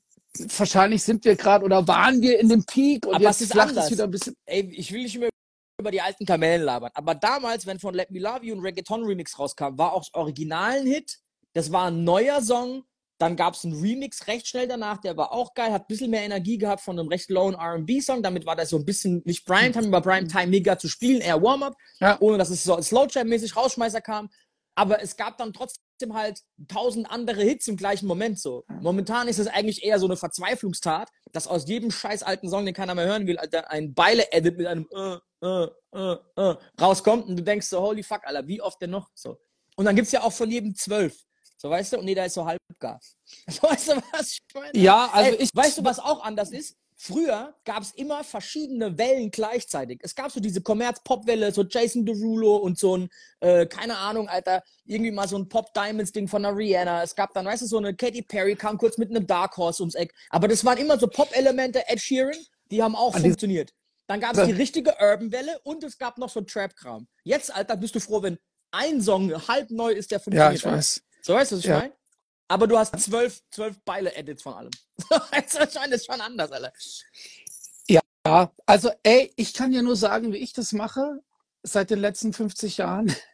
wahrscheinlich 0.58 1.04
sind 1.04 1.26
wir 1.26 1.36
gerade 1.36 1.66
oder 1.66 1.88
waren 1.88 2.22
wir 2.22 2.40
in 2.40 2.50
dem 2.50 2.66
Peak 2.66 3.06
und 3.06 3.16
Aber 3.16 3.24
jetzt 3.24 3.38
es 3.38 3.42
ist 3.42 3.52
flacht 3.54 3.76
es 3.76 3.92
wieder 3.92 4.04
ein 4.04 4.12
bisschen. 4.12 4.36
Ey, 4.46 4.70
ich 4.72 4.92
will 4.92 5.04
nicht 5.04 5.20
mehr 5.20 5.30
über 5.80 5.92
die 5.92 6.02
alten 6.02 6.26
Kamellen 6.26 6.64
labern. 6.64 6.92
Aber 6.96 7.14
damals, 7.14 7.66
wenn 7.68 7.80
von 7.80 7.94
Let 7.94 8.10
Me 8.10 8.20
Love 8.20 8.44
You 8.44 8.56
ein 8.56 8.62
Reggaeton-Remix 8.62 9.38
rauskam, 9.38 9.78
war 9.78 9.94
auch 9.94 10.02
das 10.02 10.14
Original 10.16 10.80
ein 10.80 10.88
Hit. 10.88 11.20
Das 11.54 11.72
war 11.72 11.88
ein 11.88 12.04
neuer 12.04 12.42
Song. 12.42 12.84
Dann 13.20 13.36
gab 13.36 13.56
es 13.56 13.64
einen 13.64 13.80
Remix 13.80 14.28
recht 14.28 14.48
schnell 14.48 14.68
danach, 14.68 15.00
der 15.00 15.18
war 15.18 15.32
auch 15.32 15.56
geil, 15.56 15.72
hat 15.72 15.84
ein 15.84 15.88
bisschen 15.88 16.12
mehr 16.12 16.22
Energie 16.22 16.60
gehabt 16.60 16.82
von 16.82 17.00
einem 17.00 17.08
recht 17.08 17.32
lowen 17.32 17.56
RB-Song. 17.56 18.22
Damit 18.22 18.46
war 18.46 18.56
das 18.56 18.70
so 18.70 18.78
ein 18.78 18.86
bisschen 18.86 19.24
nicht 19.26 19.44
Primetime, 19.46 19.88
aber 19.88 20.02
Primetime 20.02 20.48
mega 20.48 20.78
zu 20.78 20.88
spielen, 20.88 21.22
eher 21.22 21.42
Warm-Up, 21.42 21.76
Ja. 22.00 22.18
ohne 22.20 22.38
dass 22.38 22.52
es 22.52 22.64
so 22.64 22.76
als 22.76 22.92
Slowjam-mäßig 22.92 23.56
Rausschmeißer 23.56 24.02
kam. 24.02 24.30
Aber 24.76 25.02
es 25.02 25.18
gab 25.18 25.40
dann 25.40 25.52
trotzdem 25.52 26.14
halt 26.14 26.42
tausend 26.68 27.10
andere 27.10 27.42
Hits 27.42 27.68
im 27.68 27.78
gleichen 27.78 28.06
Moment 28.06 28.38
so. 28.40 28.64
Momentan 28.82 29.28
ist 29.28 29.40
es 29.40 29.48
eigentlich 29.48 29.84
eher 29.84 29.98
so 29.98 30.06
eine 30.06 30.18
Verzweiflungstat, 30.18 31.10
dass 31.32 31.48
aus 31.48 31.68
jedem 31.68 31.90
scheiß 31.90 32.22
alten 32.22 32.50
Song, 32.50 32.66
den 32.66 32.76
keiner 32.76 32.94
mehr 32.94 33.08
hören 33.08 33.26
will, 33.26 33.40
ein 33.40 33.96
Beile-Edit 33.96 34.58
mit 34.58 34.68
einem 34.68 34.88
äh, 34.96 35.18
äh, 35.42 35.68
äh, 35.94 36.18
äh, 36.36 36.56
rauskommt 36.80 37.28
und 37.28 37.36
du 37.38 37.44
denkst 37.44 37.68
so, 37.68 37.82
holy 37.82 38.04
fuck, 38.04 38.22
Alter, 38.26 38.48
wie 38.48 38.62
oft 38.62 38.82
denn 38.82 38.92
noch? 38.92 39.10
So. 39.14 39.38
Und 39.76 39.86
dann 39.86 39.96
gibt's 39.96 40.12
ja 40.12 40.22
auch 40.24 40.34
von 40.34 40.50
jedem 40.50 40.76
zwölf. 40.76 41.16
So, 41.60 41.70
weißt 41.70 41.94
du? 41.94 42.00
Und 42.00 42.08
jeder 42.08 42.26
ist 42.26 42.34
so 42.36 42.46
halbgar. 42.46 43.00
So, 43.50 43.64
weißt 43.64 43.90
du, 43.90 43.96
was 44.12 44.32
ich 44.34 44.40
meine? 44.54 44.72
Ja, 44.78 45.10
also 45.12 45.32
Ey, 45.32 45.44
ich. 45.44 45.50
Weißt 45.54 45.78
du, 45.78 45.84
was 45.84 46.00
auch 46.00 46.24
anders 46.24 46.52
ist? 46.52 46.76
Früher 47.00 47.54
gab 47.64 47.84
es 47.84 47.92
immer 47.92 48.24
verschiedene 48.24 48.98
Wellen 48.98 49.30
gleichzeitig. 49.30 50.00
Es 50.02 50.16
gab 50.16 50.32
so 50.32 50.40
diese 50.40 50.62
Kommerz-Pop-Welle, 50.62 51.52
so 51.52 51.64
Jason 51.64 52.06
Derulo 52.06 52.56
und 52.56 52.80
so 52.80 52.98
ein, 52.98 53.10
äh, 53.40 53.68
keine 53.68 53.98
Ahnung, 53.98 54.28
Alter, 54.30 54.64
irgendwie 54.86 55.12
mal 55.12 55.28
so 55.28 55.38
ein 55.38 55.48
Pop-Diamonds-Ding 55.48 56.28
von 56.28 56.44
einer 56.44 56.58
Rihanna. 56.58 57.04
Es 57.04 57.16
gab 57.16 57.34
dann, 57.34 57.46
weißt 57.46 57.62
du, 57.62 57.68
so 57.68 57.78
eine 57.78 57.94
Katy 57.96 58.24
Perry 58.24 58.56
kam 58.56 58.80
kurz 58.80 58.98
mit 58.98 59.12
einem 59.12 59.28
Dark 59.28 59.58
Horse 59.58 59.84
ums 59.84 59.94
Eck. 59.94 60.12
Aber 60.32 60.48
das 60.48 60.66
waren 60.66 60.80
immer 60.80 60.98
so 60.98 61.08
Pop-Elemente, 61.08 61.88
Ed 61.88 62.00
Sheeran, 62.02 62.36
die 62.72 62.82
haben 62.82 62.96
auch 62.96 63.14
An 63.14 63.22
die- 63.22 63.30
funktioniert. 63.30 63.74
Dann 64.08 64.20
gab 64.22 64.36
es 64.38 64.46
die 64.46 64.52
richtige 64.54 64.96
Urban-Welle 65.00 65.60
und 65.64 65.84
es 65.84 65.98
gab 65.98 66.18
noch 66.18 66.30
so 66.30 66.42
Trap-Kram. 66.42 67.08
Jetzt, 67.24 67.54
Alter, 67.54 67.76
bist 67.78 67.94
du 67.96 68.00
froh, 68.00 68.22
wenn 68.24 68.38
ein 68.72 69.02
Song 69.02 69.32
halb 69.48 69.70
neu 69.70 69.92
ist, 69.92 70.12
der 70.12 70.18
Ja, 70.20 70.24
funktioniert. 70.24 70.56
ich 70.56 70.66
Alter. 70.66 70.78
weiß. 70.78 71.02
So 71.22 71.34
weißt 71.34 71.52
du, 71.52 71.56
was 71.58 71.60
ich 71.64 71.70
Ja. 71.70 71.80
meine? 71.80 71.94
Aber 72.50 72.68
du 72.68 72.78
hast 72.78 72.98
zwölf, 73.00 73.42
zwölf 73.52 73.78
Beile-Edits 73.84 74.44
von 74.44 74.54
allem. 74.54 74.72
ich? 75.00 75.54
Das 75.54 75.90
ist 75.92 76.06
schon 76.06 76.22
anders, 76.22 76.52
Alter. 76.52 76.72
Ja, 77.90 78.52
also 78.66 78.92
ey, 79.04 79.32
ich 79.36 79.54
kann 79.54 79.72
dir 79.72 79.82
nur 79.82 79.96
sagen, 79.96 80.34
wie 80.34 80.38
ich 80.38 80.52
das 80.54 80.74
mache 80.74 81.20
seit 81.64 81.90
den 81.90 82.00
letzten 82.00 82.34
50 82.34 82.78
Jahren. 82.78 83.14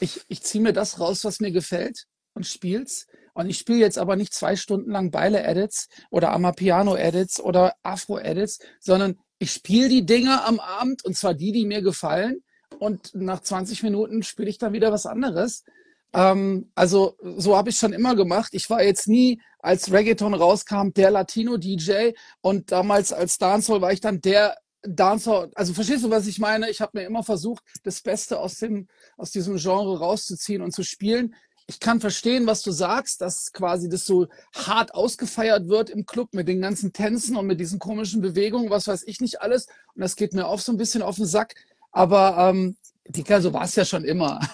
Ich, 0.00 0.20
ich 0.28 0.42
ziehe 0.44 0.62
mir 0.62 0.72
das 0.72 1.00
raus, 1.00 1.24
was 1.24 1.40
mir 1.40 1.50
gefällt 1.50 2.04
und 2.34 2.46
spiel's. 2.46 3.06
Und 3.34 3.50
ich 3.50 3.58
spiele 3.58 3.80
jetzt 3.80 3.98
aber 3.98 4.14
nicht 4.14 4.32
zwei 4.32 4.54
Stunden 4.54 4.92
lang 4.92 5.10
Beile-Edits 5.10 5.88
oder 6.10 6.30
Amapiano-Edits 6.30 7.40
oder 7.40 7.74
Afro-Edits, 7.82 8.60
sondern 8.80 9.18
ich 9.38 9.52
spiele 9.52 9.88
die 9.88 10.06
Dinge 10.06 10.44
am 10.44 10.60
Abend 10.60 11.04
und 11.04 11.16
zwar 11.16 11.34
die, 11.34 11.52
die 11.52 11.66
mir 11.66 11.82
gefallen. 11.82 12.42
Und 12.78 13.14
nach 13.14 13.40
20 13.40 13.82
Minuten 13.82 14.22
spiele 14.22 14.48
ich 14.48 14.58
dann 14.58 14.72
wieder 14.72 14.92
was 14.92 15.06
anderes. 15.06 15.64
Ähm, 16.12 16.70
also 16.74 17.16
so 17.36 17.56
habe 17.56 17.70
ich 17.70 17.76
schon 17.76 17.92
immer 17.92 18.14
gemacht. 18.14 18.50
Ich 18.52 18.68
war 18.70 18.82
jetzt 18.82 19.08
nie, 19.08 19.40
als 19.60 19.92
Reggaeton 19.92 20.34
rauskam, 20.34 20.90
der 20.94 21.10
Latino-DJ 21.10 22.12
und 22.40 22.70
damals 22.70 23.12
als 23.12 23.38
Dancehall 23.38 23.80
war 23.80 23.92
ich 23.92 24.00
dann 24.00 24.20
der 24.20 24.56
Dancehall. 24.82 25.50
Also 25.54 25.74
verstehst 25.74 26.04
du, 26.04 26.10
was 26.10 26.26
ich 26.26 26.38
meine? 26.38 26.70
Ich 26.70 26.80
habe 26.80 26.98
mir 26.98 27.04
immer 27.04 27.24
versucht, 27.24 27.64
das 27.82 28.00
Beste 28.00 28.38
aus, 28.38 28.58
dem, 28.58 28.86
aus 29.16 29.32
diesem 29.32 29.56
Genre 29.56 29.98
rauszuziehen 29.98 30.62
und 30.62 30.72
zu 30.72 30.84
spielen. 30.84 31.34
Ich 31.70 31.80
kann 31.80 32.00
verstehen, 32.00 32.46
was 32.46 32.62
du 32.62 32.70
sagst, 32.70 33.20
dass 33.20 33.52
quasi 33.52 33.90
das 33.90 34.06
so 34.06 34.26
hart 34.54 34.94
ausgefeiert 34.94 35.68
wird 35.68 35.90
im 35.90 36.06
Club 36.06 36.32
mit 36.32 36.48
den 36.48 36.62
ganzen 36.62 36.94
Tänzen 36.94 37.36
und 37.36 37.46
mit 37.46 37.60
diesen 37.60 37.78
komischen 37.78 38.22
Bewegungen, 38.22 38.70
was 38.70 38.88
weiß 38.88 39.02
ich 39.06 39.20
nicht 39.20 39.42
alles. 39.42 39.66
Und 39.94 40.00
das 40.00 40.16
geht 40.16 40.32
mir 40.32 40.46
auch 40.46 40.60
so 40.60 40.72
ein 40.72 40.78
bisschen 40.78 41.02
auf 41.02 41.16
den 41.16 41.26
Sack. 41.26 41.54
Aber 41.92 42.38
ähm, 42.38 42.78
Dicker, 43.06 43.42
so 43.42 43.52
war 43.52 43.64
es 43.64 43.76
ja 43.76 43.84
schon 43.84 44.04
immer. 44.04 44.40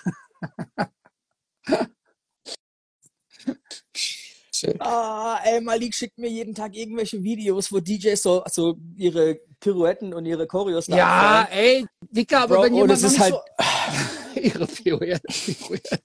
Ah, 4.78 5.40
ey, 5.44 5.60
Malik 5.60 5.94
schickt 5.94 6.16
mir 6.16 6.30
jeden 6.30 6.54
Tag 6.54 6.74
irgendwelche 6.74 7.22
Videos, 7.22 7.70
wo 7.70 7.80
DJs 7.80 8.22
so, 8.22 8.42
so 8.50 8.78
ihre 8.96 9.40
Pirouetten 9.60 10.14
und 10.14 10.24
ihre 10.24 10.46
Choreos 10.46 10.86
da 10.86 10.96
Ja, 10.96 11.40
abfallen. 11.40 11.58
ey, 11.58 11.86
Dicker, 12.10 12.40
aber 12.40 12.54
Bro, 12.54 12.62
wenn 12.62 12.74
jemand 12.74 13.02
noch 13.02 13.10
nicht 13.10 13.20
halt 13.20 13.34
so, 13.34 13.40
ihre 14.42 14.66
Pirouette, 14.66 15.26
Pirouette. 15.28 16.00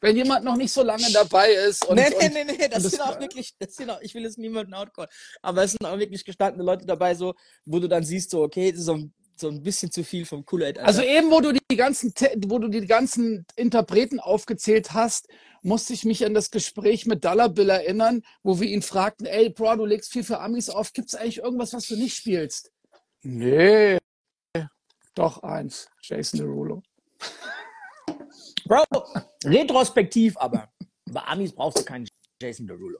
Wenn 0.00 0.16
jemand 0.16 0.44
noch 0.44 0.56
nicht 0.56 0.72
so 0.72 0.82
lange 0.82 1.10
dabei 1.12 1.50
ist 1.52 1.86
und, 1.86 1.96
Nee, 1.96 2.10
nee, 2.18 2.28
nee, 2.28 2.44
nee, 2.44 2.68
das, 2.68 2.82
das 2.82 2.92
sind 2.92 3.00
auch 3.02 3.20
wirklich, 3.20 3.54
das 3.58 3.74
sind 3.76 3.90
auch, 3.90 4.00
ich 4.00 4.14
will 4.14 4.24
es 4.24 4.36
niemanden 4.36 4.74
outcallen, 4.74 5.10
aber 5.42 5.64
es 5.64 5.72
sind 5.72 5.84
auch 5.84 5.98
wirklich 5.98 6.24
gestandene 6.24 6.64
Leute 6.64 6.86
dabei, 6.86 7.14
so, 7.14 7.34
wo 7.64 7.78
du 7.78 7.88
dann 7.88 8.04
siehst, 8.04 8.30
so, 8.30 8.42
okay, 8.42 8.70
das 8.70 8.80
ist 8.80 8.86
so 8.86 8.94
ein 8.94 9.14
so 9.36 9.48
ein 9.48 9.62
bisschen 9.62 9.90
zu 9.90 10.04
viel 10.04 10.26
vom 10.26 10.44
Kool-Aid. 10.44 10.78
Also 10.78 11.02
eben, 11.02 11.30
wo 11.30 11.40
du 11.40 11.52
die 11.52 11.76
ganzen, 11.76 12.14
wo 12.46 12.58
du 12.60 12.68
die 12.68 12.86
ganzen 12.86 13.44
Interpreten 13.56 14.20
aufgezählt 14.20 14.92
hast, 14.92 15.26
musste 15.62 15.92
ich 15.92 16.04
mich 16.04 16.24
an 16.24 16.34
das 16.34 16.50
Gespräch 16.50 17.06
mit 17.06 17.24
Dollar 17.24 17.48
Bill 17.48 17.70
erinnern, 17.70 18.22
wo 18.42 18.60
wir 18.60 18.68
ihn 18.68 18.82
fragten, 18.82 19.26
ey, 19.26 19.50
Bro, 19.50 19.76
du 19.76 19.86
legst 19.86 20.12
viel 20.12 20.22
für 20.22 20.40
Amis 20.40 20.70
auf, 20.70 20.92
gibt 20.92 21.08
es 21.08 21.14
eigentlich 21.14 21.38
irgendwas, 21.38 21.72
was 21.72 21.88
du 21.88 21.96
nicht 21.96 22.16
spielst? 22.16 22.70
Nee, 23.22 23.98
doch 25.14 25.42
eins, 25.42 25.88
Jason 26.02 26.40
Derulo. 26.40 26.82
Bro, 28.66 28.84
retrospektiv 29.44 30.36
aber, 30.38 30.72
bei 31.10 31.20
Amis 31.22 31.52
brauchst 31.52 31.78
du 31.78 31.84
keinen 31.84 32.08
Jason 32.40 32.66
Derulo. 32.66 32.98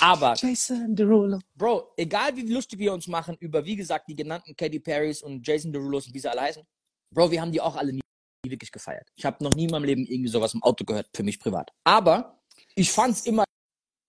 Aber, 0.00 0.34
Jason 0.36 0.94
Derulo. 0.94 1.38
Bro, 1.54 1.92
egal 1.96 2.36
wie 2.36 2.52
lustig 2.52 2.78
wir 2.78 2.92
uns 2.92 3.06
machen 3.06 3.36
über, 3.40 3.64
wie 3.64 3.76
gesagt, 3.76 4.08
die 4.08 4.16
genannten 4.16 4.54
Katy 4.56 4.80
Perrys 4.80 5.22
und 5.22 5.46
Jason 5.46 5.72
Derulos 5.72 6.06
und 6.06 6.14
wie 6.14 6.18
sie 6.18 6.30
alle 6.30 6.42
heißen, 6.42 6.62
Bro, 7.12 7.30
wir 7.30 7.40
haben 7.40 7.52
die 7.52 7.60
auch 7.60 7.76
alle 7.76 7.92
nie 7.92 8.00
wirklich 8.44 8.72
gefeiert. 8.72 9.08
Ich 9.14 9.24
habe 9.24 9.42
noch 9.42 9.54
nie 9.54 9.64
in 9.64 9.70
meinem 9.70 9.84
Leben 9.84 10.04
irgendwie 10.04 10.30
sowas 10.30 10.52
im 10.54 10.62
Auto 10.62 10.84
gehört, 10.84 11.08
für 11.14 11.22
mich 11.22 11.38
privat. 11.38 11.70
Aber 11.84 12.42
ich 12.74 12.90
fand 12.90 13.14
es 13.14 13.26
immer 13.26 13.44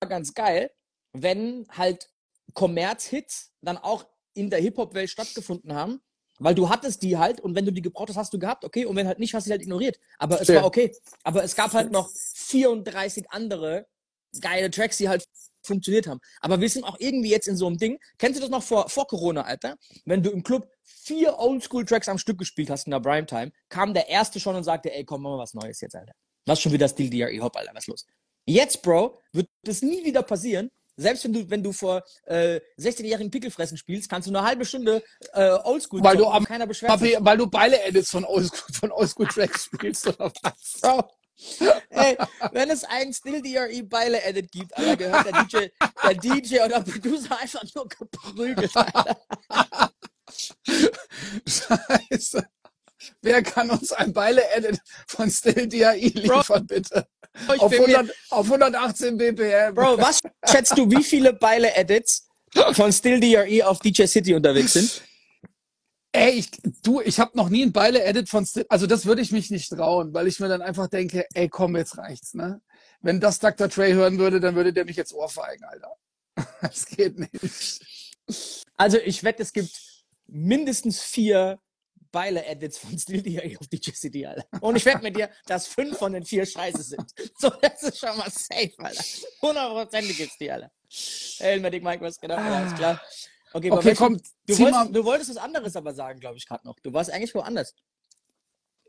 ganz 0.08 0.34
geil, 0.34 0.72
wenn 1.14 1.68
halt 1.70 2.10
Kommerzhits 2.54 3.54
dann 3.62 3.78
auch 3.78 4.06
in 4.34 4.50
der 4.50 4.60
Hip-Hop-Welt 4.60 5.10
stattgefunden 5.10 5.74
haben, 5.74 6.02
weil 6.40 6.56
du 6.56 6.70
hattest 6.70 7.02
die 7.04 7.18
halt 7.18 7.40
und 7.42 7.56
wenn 7.56 7.66
du 7.66 7.72
die 7.72 7.82
gebraucht 7.82 8.10
hast, 8.10 8.18
hast 8.18 8.34
du 8.34 8.40
gehabt, 8.40 8.66
okay, 8.66 8.86
und 8.86 8.96
wenn 8.96 9.08
halt 9.08 9.20
nicht, 9.20 9.34
hast 9.34 9.46
du 9.46 9.50
sie 9.50 9.52
halt 9.52 9.62
ignoriert. 9.62 10.00
Aber 10.18 10.42
es 10.42 10.48
ja. 10.48 10.56
war 10.56 10.66
okay. 10.66 10.96
Aber 11.24 11.44
es 11.44 11.56
gab 11.56 11.74
halt 11.74 11.92
noch 11.92 12.10
34 12.10 13.32
andere 13.32 13.88
geile 14.42 14.70
Tracks, 14.70 14.98
die 14.98 15.10
halt 15.10 15.26
funktioniert 15.64 16.08
haben. 16.08 16.20
Aber 16.42 16.62
wir 16.62 16.70
sind 16.70 16.84
auch 16.84 16.98
irgendwie 17.00 17.30
jetzt 17.30 17.48
in 17.48 17.58
so 17.58 17.68
einem 17.68 17.78
Ding. 17.78 18.00
Kennst 18.18 18.38
du 18.38 18.42
das 18.42 18.50
noch 18.50 18.64
vor, 18.64 18.90
vor 18.90 19.08
Corona, 19.08 19.42
Alter? 19.42 19.78
Wenn 20.06 20.22
du 20.22 20.30
im 20.30 20.44
Club 20.44 20.70
vier 20.84 21.40
Oldschool-Tracks 21.40 22.08
am 22.10 22.18
Stück 22.18 22.38
gespielt 22.38 22.70
hast 22.70 22.86
in 22.86 22.92
der 22.92 23.00
Primetime, 23.00 23.52
kam 23.70 23.94
der 23.94 24.10
erste 24.10 24.40
schon 24.40 24.56
und 24.56 24.64
sagte, 24.64 24.94
ey, 24.94 25.04
komm, 25.04 25.24
machen 25.24 25.36
wir 25.36 25.40
was 25.40 25.54
Neues 25.54 25.82
jetzt, 25.82 25.96
Alter. 25.96 26.14
Was 26.46 26.62
schon 26.62 26.72
wieder 26.72 26.88
Stil 26.88 27.10
DRE 27.10 27.40
Hop, 27.42 27.56
Alter, 27.56 27.72
was 27.74 27.88
los? 27.88 28.06
Jetzt, 28.46 28.84
Bro, 28.84 29.20
wird 29.32 29.48
das 29.64 29.82
nie 29.82 30.04
wieder 30.04 30.22
passieren. 30.22 30.70
Selbst 30.98 31.24
wenn 31.26 31.34
du, 31.34 31.50
wenn 31.50 31.64
du 31.64 31.72
vor 31.72 32.04
äh, 32.26 32.60
16-jährigen 32.80 33.32
Pickelfressen 33.32 33.78
spielst, 33.78 34.10
kannst 34.10 34.28
du 34.28 34.32
eine 34.32 34.48
halbe 34.48 34.66
Stunde 34.66 35.04
äh, 35.34 35.52
Oldschool 35.64 36.04
weil 36.04 36.18
du 36.18 36.26
am, 36.26 36.46
keiner 36.46 36.68
beschwert 36.68 37.02
Weil 37.02 37.38
du 37.38 37.48
Beile 37.48 37.82
Edits 37.84 38.12
von 38.12 38.24
Oldschool, 38.24 38.74
von 38.74 38.92
Oldschool 38.92 39.28
Tracks 39.28 39.66
spielst 39.66 40.08
oder 40.08 40.32
was? 40.42 40.82
Ey, 41.90 42.18
wenn 42.54 42.70
es 42.70 42.86
einen 42.86 43.14
Still 43.14 43.42
DRE 43.42 43.84
Beile 43.84 44.24
Edit 44.24 44.52
gibt, 44.52 44.76
Alter, 44.78 44.96
gehört 44.96 45.26
der 45.26 45.44
DJ, 45.44 45.68
der 46.04 46.14
DJ 46.14 46.60
oder 46.62 46.82
Producer 46.82 47.38
einfach 47.40 47.64
nur 47.76 47.88
geprügelt, 47.90 48.76
Alter. 48.76 49.18
Scheiße. 51.46 52.48
Wer 53.22 53.44
kann 53.44 53.70
uns 53.70 53.92
ein 53.92 54.14
Beile-Edit 54.14 54.80
von 55.08 55.30
Still 55.30 55.68
DRE 55.68 55.96
liefern, 55.96 56.44
Bro, 56.46 56.60
bitte? 56.62 57.08
Auf, 57.58 57.72
100, 57.72 58.12
auf 58.30 58.46
118 58.46 59.18
BPM. 59.18 59.76
Bro, 59.76 59.98
was 59.98 60.22
schätzt 60.50 60.78
du, 60.78 60.90
wie 60.90 61.04
viele 61.04 61.34
Beile-Edits 61.34 62.28
von 62.74 62.92
Still 62.94 63.20
DRE 63.20 63.68
auf 63.68 63.80
DJ 63.80 64.06
City 64.06 64.34
unterwegs 64.34 64.74
sind? 64.74 65.02
Ey, 66.14 66.32
ich, 66.32 66.50
du, 66.82 67.02
ich 67.02 67.20
habe 67.20 67.36
noch 67.36 67.50
nie 67.50 67.64
ein 67.64 67.74
Beile-Edit 67.74 68.30
von, 68.30 68.46
St 68.46 68.66
also 68.70 68.88
das 68.88 69.06
würde 69.06 69.22
ich 69.22 69.34
mich 69.34 69.52
nicht 69.52 69.70
trauen, 69.70 70.14
weil 70.14 70.28
ich 70.28 70.40
mir 70.40 70.48
dann 70.48 70.62
einfach 70.62 70.88
denke, 70.88 71.26
ey, 71.34 71.50
komm, 71.50 71.76
jetzt 71.76 71.98
reicht's, 71.98 72.34
ne? 72.34 72.62
Wenn 73.02 73.20
das 73.20 73.40
Dr. 73.40 73.70
Trey 73.70 73.92
hören 73.92 74.18
würde, 74.18 74.40
dann 74.40 74.56
würde 74.56 74.72
der 74.72 74.86
mich 74.86 74.96
jetzt 74.96 75.14
ohrfeigen, 75.14 75.66
Alter. 75.66 75.94
Das 76.62 76.86
geht 76.86 77.20
nicht. 77.20 77.82
Also 78.78 78.98
ich 78.98 79.24
wette, 79.24 79.44
es 79.44 79.52
gibt 79.52 79.78
mindestens 80.28 81.02
vier 81.02 81.60
Beile-Edits 82.16 82.78
von 82.78 82.96
DA 82.96 83.60
auf 83.60 83.68
DJ 83.68 83.92
City, 83.92 84.26
Alter. 84.26 84.46
Und 84.62 84.78
ich 84.78 84.86
wette 84.86 85.04
mit 85.04 85.18
dir, 85.18 85.30
dass 85.48 85.68
fünf 85.68 85.98
von 85.98 86.14
den 86.14 86.24
vier 86.24 86.46
scheiße 86.46 86.82
sind. 86.82 87.06
So, 87.38 87.50
das 87.50 87.84
ist 87.84 88.00
schon 88.00 88.18
mal 88.18 88.32
safe, 88.32 88.74
Alter. 88.78 89.04
Hundertprozentig 89.42 90.18
gibt's 90.18 90.38
die, 90.38 90.50
Alter. 90.50 90.72
Elmatic 91.40 91.84
Mike, 91.84 92.02
was 92.02 92.18
genau, 92.18 92.36
alles 92.36 92.74
klar. 92.76 93.02
Okay, 93.52 93.70
okay 93.70 93.94
komm. 93.94 94.18
Du 94.48 94.58
wolltest, 94.58 94.96
du 94.96 95.04
wolltest 95.04 95.30
was 95.32 95.38
anderes 95.38 95.76
aber 95.76 95.94
sagen, 95.94 96.22
glaube 96.22 96.38
ich, 96.38 96.48
gerade 96.48 96.66
noch. 96.66 96.80
Du 96.82 96.94
warst 96.94 97.12
eigentlich 97.12 97.36
woanders. 97.36 97.76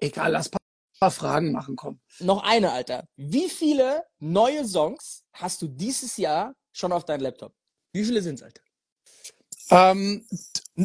Egal, 0.01 0.31
lass 0.31 0.53
ein 0.53 0.59
paar 1.01 1.11
Fragen 1.11 1.51
machen, 1.51 1.75
komm. 1.75 2.01
Noch 2.21 2.45
eine, 2.45 2.71
Alter. 2.71 3.09
Wie 3.17 3.49
viele 3.49 4.05
neue 4.21 4.65
Songs 4.65 5.25
hast 5.33 5.61
du 5.63 5.67
dieses 5.67 6.17
Jahr 6.17 6.55
schon 6.73 6.93
auf 6.93 7.05
deinem 7.05 7.23
Laptop? 7.23 7.53
Wie 7.93 8.05
viele 8.05 8.23
sind 8.23 8.37
es, 8.37 8.43
Alter? 8.45 8.63
Ähm, 9.71 10.25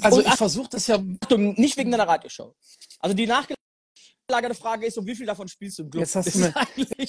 also 0.02 0.20
Und 0.20 0.28
ich 0.28 0.34
versuche 0.36 0.70
das 0.70 0.88
ja. 0.88 1.00
Achtung, 1.22 1.54
nicht 1.60 1.78
wegen 1.78 1.92
deiner 1.92 2.08
Radioshow. 2.08 2.56
Also 3.00 3.16
die 3.16 3.28
nachgelagerte 3.28 4.56
Frage 4.56 4.86
ist, 4.86 4.98
um 4.98 5.06
wie 5.06 5.16
viel 5.16 5.26
davon 5.26 5.48
spielst 5.48 5.80
du 5.80 5.84
im 5.84 5.90
Club? 5.90 6.02
Jetzt 6.02 6.16
hast 6.16 6.34
du 6.34 6.40
mir, 6.40 6.54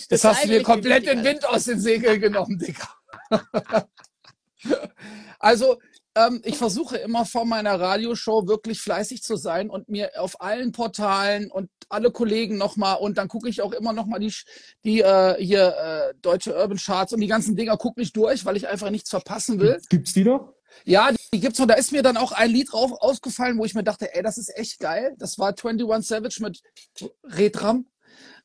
das 0.08 0.24
hast 0.24 0.44
du 0.44 0.48
mir 0.48 0.62
komplett 0.62 1.06
den 1.06 1.22
Wind 1.22 1.44
aus 1.44 1.64
den 1.64 1.78
Segeln 1.78 2.20
genommen, 2.20 2.58
Digga. 2.58 2.88
also 5.38 5.78
ähm, 6.14 6.42
ich 6.44 6.58
versuche 6.58 6.98
immer 6.98 7.24
vor 7.24 7.44
meiner 7.44 7.80
Radioshow 7.80 8.46
wirklich 8.46 8.80
fleißig 8.80 9.22
zu 9.22 9.36
sein 9.36 9.70
und 9.70 9.88
mir 9.88 10.10
auf 10.18 10.40
allen 10.40 10.72
Portalen 10.72 11.50
und 11.50 11.70
alle 11.88 12.10
Kollegen 12.10 12.58
nochmal 12.58 12.98
und 12.98 13.16
dann 13.16 13.28
gucke 13.28 13.48
ich 13.48 13.62
auch 13.62 13.72
immer 13.72 13.92
nochmal 13.92 14.20
die, 14.20 14.32
die 14.84 15.00
äh, 15.00 15.42
hier 15.42 15.74
äh, 15.76 16.14
deutsche 16.20 16.54
Urban 16.54 16.78
Charts 16.78 17.12
und 17.12 17.20
die 17.20 17.28
ganzen 17.28 17.56
Dinger 17.56 17.76
gucke 17.76 18.00
nicht 18.00 18.16
durch, 18.16 18.44
weil 18.44 18.56
ich 18.56 18.68
einfach 18.68 18.90
nichts 18.90 19.10
verpassen 19.10 19.58
will. 19.58 19.80
Gibt's 19.88 20.12
die 20.12 20.24
noch? 20.24 20.51
Ja, 20.84 21.10
die 21.32 21.40
gibt's 21.40 21.58
noch. 21.58 21.66
Da 21.66 21.74
ist 21.74 21.92
mir 21.92 22.02
dann 22.02 22.16
auch 22.16 22.32
ein 22.32 22.50
Lied 22.50 22.72
drauf 22.72 22.92
ausgefallen, 22.92 23.58
wo 23.58 23.64
ich 23.64 23.74
mir 23.74 23.84
dachte, 23.84 24.14
ey, 24.14 24.22
das 24.22 24.38
ist 24.38 24.56
echt 24.56 24.78
geil. 24.78 25.14
Das 25.18 25.38
war 25.38 25.48
21 25.48 26.08
Savage 26.08 26.42
mit 26.42 26.62
Redram, 27.24 27.86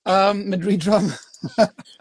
ähm, 0.05 0.49
mit 0.49 0.65
Redrum. 0.65 1.13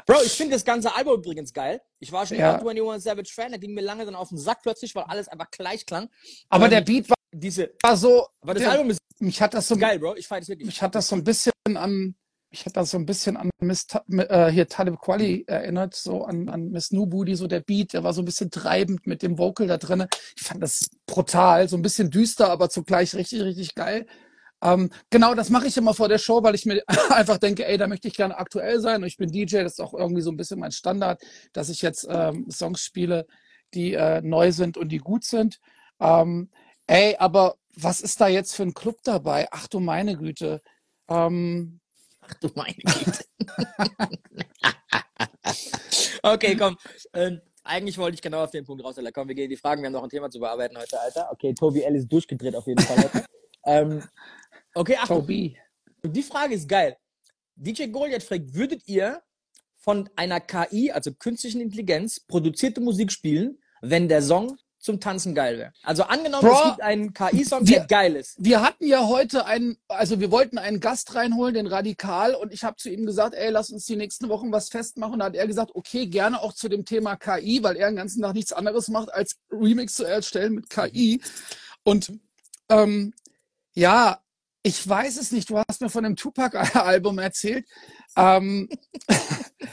Bro, 0.07 0.23
ich 0.25 0.33
finde 0.33 0.55
das 0.55 0.65
ganze 0.65 0.95
Album 0.95 1.21
übrigens 1.21 1.53
geil. 1.53 1.81
Ich 1.99 2.13
war 2.13 2.27
schon 2.27 2.39
ja. 2.39 2.57
21 2.59 3.03
Savage 3.03 3.33
Fan, 3.35 3.51
der 3.51 3.59
ging 3.59 3.75
mir 3.75 3.83
lange 3.83 4.05
dann 4.05 4.15
auf 4.15 4.31
den 4.31 4.39
Sack 4.39 4.63
plötzlich, 4.63 4.95
weil 4.95 5.05
alles 5.05 5.29
einfach 5.29 5.51
gleich 5.51 5.87
klang. 5.87 6.09
Aber 6.49 6.65
ähm, 6.67 6.71
der 6.71 6.81
Beat 6.81 7.09
war, 7.11 7.17
diese, 7.33 7.73
war 7.83 7.97
so. 7.97 8.27
Aber 8.41 8.55
das 8.55 8.63
der, 8.63 8.73
Album 8.73 8.91
ist 8.91 9.01
mich 9.19 9.41
hat 9.41 9.55
das 9.55 9.69
so 9.69 9.77
geil, 9.77 9.99
Bro. 9.99 10.17
Ich 10.17 10.29
feiere 10.29 10.41
das 10.41 10.49
wirklich. 10.49 10.67
Mich 10.67 10.83
hat 10.83 10.95
das 10.95 11.09
so 11.09 11.17
ein 11.17 11.25
bisschen 11.25 11.53
an, 11.65 12.15
ich 12.57 12.65
hatte 12.65 12.75
das 12.75 12.91
so 12.91 12.97
ein 12.97 13.05
bisschen 13.05 13.37
an 13.37 13.51
Miss 13.61 13.87
äh, 14.09 14.51
hier 14.51 14.67
Talib 14.67 14.99
Kweli 14.99 15.45
erinnert, 15.47 15.95
so 15.95 16.25
an, 16.25 16.49
an 16.49 16.71
Miss 16.71 16.91
Nubudi, 16.91 17.35
so 17.37 17.47
der 17.47 17.61
Beat, 17.61 17.93
der 17.93 18.03
war 18.03 18.15
so 18.15 18.23
ein 18.23 18.25
bisschen 18.25 18.51
treibend 18.51 19.07
mit 19.07 19.23
dem 19.23 19.37
Vocal 19.37 19.67
da 19.67 19.77
drin. 19.77 20.07
Ich 20.37 20.43
fand 20.43 20.63
das 20.63 20.89
brutal, 21.07 21.69
so 21.69 21.77
ein 21.77 21.83
bisschen 21.83 22.11
düster, 22.11 22.51
aber 22.51 22.71
zugleich 22.71 23.15
richtig, 23.15 23.43
richtig 23.43 23.75
geil. 23.75 24.07
Ähm, 24.63 24.91
genau, 25.11 25.35
das 25.35 25.51
mache 25.51 25.67
ich 25.67 25.77
immer 25.77 25.93
vor 25.93 26.09
der 26.09 26.17
Show, 26.17 26.43
weil 26.43 26.55
ich 26.55 26.65
mir 26.65 26.83
einfach 27.11 27.37
denke, 27.37 27.67
ey, 27.67 27.77
da 27.77 27.89
möchte 27.89 28.09
ich 28.09 28.15
gerne 28.15 28.39
aktuell 28.39 28.81
sein. 28.81 29.03
Und 29.03 29.09
ich 29.09 29.19
bin 29.19 29.31
DJ, 29.31 29.63
das 29.63 29.73
ist 29.73 29.81
auch 29.81 29.93
irgendwie 29.93 30.23
so 30.23 30.31
ein 30.31 30.39
bisschen 30.39 30.59
mein 30.59 30.73
Standard, 30.73 31.21
dass 31.53 31.69
ich 31.69 31.83
jetzt 31.83 32.07
ähm, 32.09 32.47
Songs 32.51 32.81
spiele, 32.81 33.27
die 33.75 33.93
äh, 33.93 34.23
neu 34.23 34.51
sind 34.51 34.79
und 34.79 34.89
die 34.89 34.99
gut 34.99 35.25
sind. 35.25 35.61
Ähm, 36.01 36.49
ey, 36.87 37.17
aber 37.19 37.57
was 37.75 38.01
ist 38.01 38.19
da 38.23 38.29
jetzt 38.29 38.55
für 38.57 38.63
ein 38.63 38.73
Club 38.73 38.97
dabei? 39.05 39.47
Ach 39.51 39.67
du 39.69 39.79
meine 39.79 40.17
Güte. 40.17 40.63
Ähm, 41.09 41.81
Ach 42.27 42.35
du 42.41 42.51
meine 42.55 42.75
Güte. 42.75 43.25
okay, 46.23 46.57
komm. 46.57 46.77
Ähm, 47.13 47.41
eigentlich 47.65 47.99
wollte 47.99 48.15
ich 48.15 48.23
genau 48.23 48.45
auf 48.45 48.51
den 48.51 48.65
Punkt 48.65 48.85
raus, 48.85 48.99
Alter. 48.99 49.13
Komm, 49.13 49.29
wir 49.29 49.35
gehen 49.35 49.45
in 49.45 49.51
die 49.51 49.57
Fragen. 49.57 49.83
Wir 49.83 49.87
haben 49.87 49.93
noch 49.93 50.03
ein 50.03 50.11
Thema 50.11 50.31
zu 50.31 50.39
bearbeiten 50.39 50.77
heute, 50.77 51.01
Alter. 51.01 51.29
Okay, 51.33 51.55
Tobi 51.55 51.83
L. 51.83 51.97
ist 51.97 52.09
durchgedreht 52.09 52.55
auf 52.55 52.67
jeden 52.67 52.83
Fall 52.83 52.97
heute. 52.97 53.25
ähm, 53.67 54.03
okay, 54.75 54.97
Achtung. 54.97 55.21
Tobi. 55.21 55.59
Die 56.05 56.23
Frage 56.23 56.55
ist 56.55 56.69
geil. 56.69 56.97
DJ 57.57 57.87
Goliath 57.87 58.23
fragt, 58.23 58.55
würdet 58.55 58.87
ihr 58.87 59.23
von 59.77 60.09
einer 60.17 60.41
KI, 60.41 60.91
also 60.91 61.13
künstlichen 61.15 61.61
Intelligenz, 61.61 62.21
produzierte 62.21 62.81
Musik 62.81 63.11
spielen, 63.11 63.59
wenn 63.81 64.09
der 64.09 64.23
Song 64.23 64.59
zum 64.87 65.01
Tanzen 65.01 65.35
geil 65.35 65.59
wäre. 65.59 65.73
Also 65.83 66.05
angenommen, 66.05 66.49
Bro, 66.49 66.57
es 66.57 66.65
gibt 66.65 66.81
einen 66.81 67.13
KI-Song, 67.13 67.65
der 67.65 67.85
geil 67.87 68.15
ist. 68.15 68.37
Wir 68.39 68.63
hatten 68.63 68.87
ja 68.87 69.07
heute 69.07 69.45
einen, 69.45 69.77
also 69.89 70.21
wir 70.21 70.31
wollten 70.31 70.59
einen 70.59 70.81
Gast 70.81 71.15
reinholen, 71.15 71.55
den 71.55 71.67
Radikal, 71.67 72.35
und 72.35 72.53
ich 72.53 72.63
habe 72.63 72.77
zu 72.77 72.89
ihm 72.89 73.05
gesagt, 73.05 73.35
ey, 73.35 73.51
lass 73.51 73.71
uns 73.71 73.85
die 73.85 73.97
nächsten 73.97 74.29
Wochen 74.29 74.53
was 74.53 74.69
festmachen. 74.69 75.15
Und 75.15 75.19
da 75.19 75.27
hat 75.27 75.35
er 75.35 75.47
gesagt, 75.47 75.73
okay, 75.75 76.07
gerne 76.07 76.41
auch 76.41 76.53
zu 76.53 76.69
dem 76.69 76.85
Thema 76.85 77.17
KI, 77.17 77.63
weil 77.63 77.77
er 77.77 77.91
den 77.91 77.97
ganzen 77.97 78.23
Tag 78.23 78.35
nichts 78.35 78.53
anderes 78.53 78.89
macht, 78.89 79.13
als 79.13 79.37
Remix 79.51 79.95
zu 79.95 80.05
erstellen 80.05 80.55
mit 80.55 80.71
KI. 80.71 81.21
Und 81.83 82.13
ähm, 82.69 83.13
ja, 83.75 84.21
ich 84.63 84.89
weiß 84.89 85.17
es 85.17 85.33
nicht. 85.33 85.51
Du 85.51 85.59
hast 85.59 85.81
mir 85.81 85.91
von 85.91 86.05
dem 86.05 86.17
Tupac-Album 86.17 87.19
erzählt. 87.19 87.67
Ähm, 88.17 88.69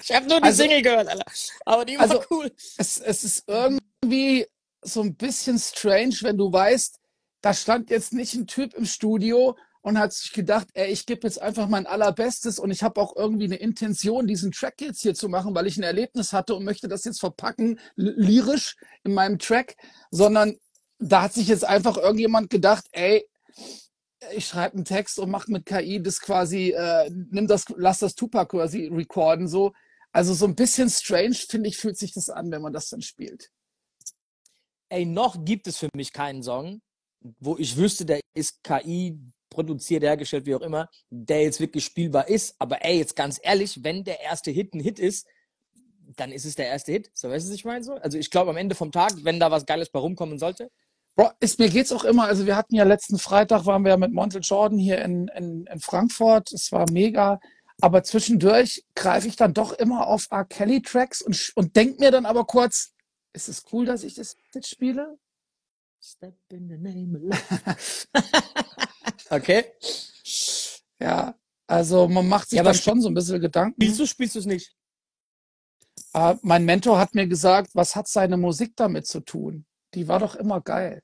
ich 0.02 0.12
habe 0.12 0.28
nur 0.28 0.40
die 0.40 0.44
also, 0.44 0.64
Single 0.64 0.82
gehört, 0.82 1.08
Alter. 1.08 1.26
aber 1.66 1.86
die 1.86 1.98
war 1.98 2.02
also, 2.02 2.24
cool. 2.32 2.52
Es, 2.78 3.00
es 3.00 3.24
ist 3.24 3.44
irgendwie 3.48 4.48
so 4.84 5.02
ein 5.02 5.16
bisschen 5.16 5.60
strange, 5.60 6.16
wenn 6.22 6.38
du 6.38 6.52
weißt, 6.52 7.00
da 7.42 7.54
stand 7.54 7.90
jetzt 7.90 8.14
nicht 8.14 8.34
ein 8.36 8.48
Typ 8.48 8.74
im 8.74 8.86
Studio 8.86 9.56
und 9.82 10.00
hat 10.00 10.14
sich 10.14 10.32
gedacht, 10.32 10.68
ey, 10.74 10.92
ich 10.92 11.06
gebe 11.06 11.28
jetzt 11.28 11.42
einfach 11.42 11.68
mein 11.68 11.86
allerbestes 11.86 12.58
und 12.58 12.72
ich 12.72 12.84
habe 12.84 13.02
auch 13.02 13.16
irgendwie 13.18 13.46
eine 13.46 13.58
Intention, 13.58 14.28
diesen 14.28 14.52
Track 14.52 14.80
jetzt 14.80 15.02
hier 15.02 15.14
zu 15.14 15.28
machen, 15.28 15.54
weil 15.54 15.68
ich 15.68 15.78
ein 15.78 15.84
Erlebnis 15.84 16.32
hatte 16.32 16.56
und 16.56 16.64
möchte 16.64 16.88
das 16.88 17.04
jetzt 17.04 17.20
verpacken, 17.20 17.80
lyrisch 17.96 18.78
in 19.04 19.14
meinem 19.14 19.40
Track, 19.40 19.76
sondern 20.10 20.58
da 21.00 21.24
hat 21.24 21.34
sich 21.34 21.50
jetzt 21.50 21.66
einfach 21.66 21.98
irgendjemand 21.98 22.50
gedacht, 22.50 22.86
ey, 22.94 23.28
ich 24.34 24.48
schreibe 24.48 24.78
einen 24.78 24.86
Text 24.86 25.20
und 25.20 25.30
mache 25.30 25.52
mit 25.52 25.66
KI 25.66 26.02
das 26.02 26.22
quasi, 26.22 26.70
äh, 26.72 27.10
nimm 27.30 27.48
das, 27.48 27.66
lass 27.76 28.00
das 28.00 28.16
Tupac 28.16 28.58
quasi 28.58 28.88
recorden, 28.88 29.50
so. 29.50 29.74
Also 30.14 30.34
so 30.34 30.46
ein 30.46 30.56
bisschen 30.56 30.90
strange, 30.90 31.36
finde 31.36 31.68
ich, 31.68 31.78
fühlt 31.78 31.98
sich 31.98 32.14
das 32.14 32.30
an, 32.30 32.52
wenn 32.52 32.62
man 32.62 32.72
das 32.72 32.88
dann 32.88 33.02
spielt 33.02 33.50
ey, 34.90 35.06
noch 35.06 35.44
gibt 35.46 35.68
es 35.68 35.78
für 35.78 35.90
mich 35.96 36.14
keinen 36.14 36.44
Song, 36.44 36.82
wo 37.40 37.58
ich 37.58 37.78
wüsste, 37.78 38.06
der 38.06 38.20
ist 38.34 38.64
KI 38.64 39.18
produziert, 39.50 40.04
hergestellt, 40.04 40.46
wie 40.46 40.56
auch 40.56 40.62
immer, 40.62 40.90
der 41.10 41.44
jetzt 41.44 41.60
wirklich 41.60 41.86
spielbar 41.86 42.28
ist. 42.28 42.56
Aber 42.60 42.84
ey, 42.84 42.98
jetzt 42.98 43.16
ganz 43.16 43.40
ehrlich, 43.42 43.84
wenn 43.84 44.04
der 44.04 44.20
erste 44.20 44.52
Hit 44.52 44.74
ein 44.74 44.80
Hit 44.80 45.00
ist, 45.00 45.28
dann 46.16 46.32
ist 46.32 46.46
es 46.46 46.56
der 46.56 46.68
erste 46.68 46.92
Hit. 46.92 47.12
So 47.14 47.30
weißt 47.30 47.46
du, 47.46 47.50
was 47.50 47.56
ich 47.56 47.66
meine 47.66 47.84
so? 47.84 47.94
Also 47.94 48.18
ich 48.18 48.30
glaube 48.30 48.52
am 48.52 48.58
Ende 48.58 48.76
vom 48.76 48.92
Tag, 48.92 49.14
wenn 49.24 49.40
da 49.40 49.52
was 49.52 49.66
Geiles 49.66 49.90
bei 49.90 50.00
rumkommen 50.00 50.38
sollte. 50.38 50.70
Bro, 51.16 51.30
ist, 51.40 51.60
mir 51.60 51.70
geht's 51.70 51.92
auch 51.92 52.04
immer, 52.04 52.26
also 52.26 52.48
wir 52.48 52.56
hatten 52.56 52.76
ja 52.76 52.84
letzten 52.84 53.20
Freitag, 53.20 53.68
waren 53.68 53.84
wir 53.84 53.92
ja 53.92 53.98
mit 53.98 54.12
Montel 54.12 54.42
Jordan 54.44 54.80
hier 54.80 55.00
in, 55.04 55.28
in, 55.30 55.68
in 55.68 55.80
Frankfurt. 55.80 56.52
Es 56.52 56.72
war 56.72 56.90
mega. 56.92 57.40
Aber 57.82 58.04
zwischendurch 58.04 58.84
greife 58.96 59.28
ich 59.28 59.36
dann 59.36 59.54
doch 59.54 59.74
immer 59.74 60.08
auf 60.08 60.28
R. 60.32 60.46
Kelly 60.46 60.82
Tracks 60.82 61.22
und, 61.22 61.52
und 61.56 61.76
denke 61.76 62.00
mir 62.00 62.12
dann 62.12 62.26
aber 62.26 62.46
kurz, 62.46 62.93
ist 63.34 63.50
es 63.50 63.64
cool, 63.72 63.86
dass 63.86 64.04
ich 64.04 64.16
das 64.16 64.38
jetzt 64.54 64.70
spiele? 64.70 65.18
Step 66.02 66.38
in 66.50 66.70
the 66.70 66.78
name 66.78 67.18
of 67.18 68.08
Okay. 69.30 69.66
Ja, 71.00 71.36
also 71.68 72.08
man 72.08 72.28
macht 72.28 72.50
sich 72.50 72.58
ja, 72.58 72.64
dann 72.64 72.76
schon 72.76 73.02
so 73.02 73.10
ein 73.10 73.14
bisschen 73.14 73.42
Gedanken. 73.42 73.82
Spielst 73.82 74.00
du, 74.00 74.06
spielst 74.06 74.36
du 74.36 74.40
es 74.40 74.46
nicht? 74.46 74.76
Äh, 76.14 76.36
mein 76.42 76.66
Mentor 76.66 77.00
hat 77.00 77.16
mir 77.16 77.28
gesagt, 77.28 77.72
was 77.74 77.96
hat 77.96 78.08
seine 78.08 78.38
Musik 78.38 78.74
damit 78.76 79.08
zu 79.08 79.22
tun? 79.22 79.66
Die 79.94 80.08
war 80.08 80.20
doch 80.20 80.36
immer 80.36 80.62
geil. 80.62 81.02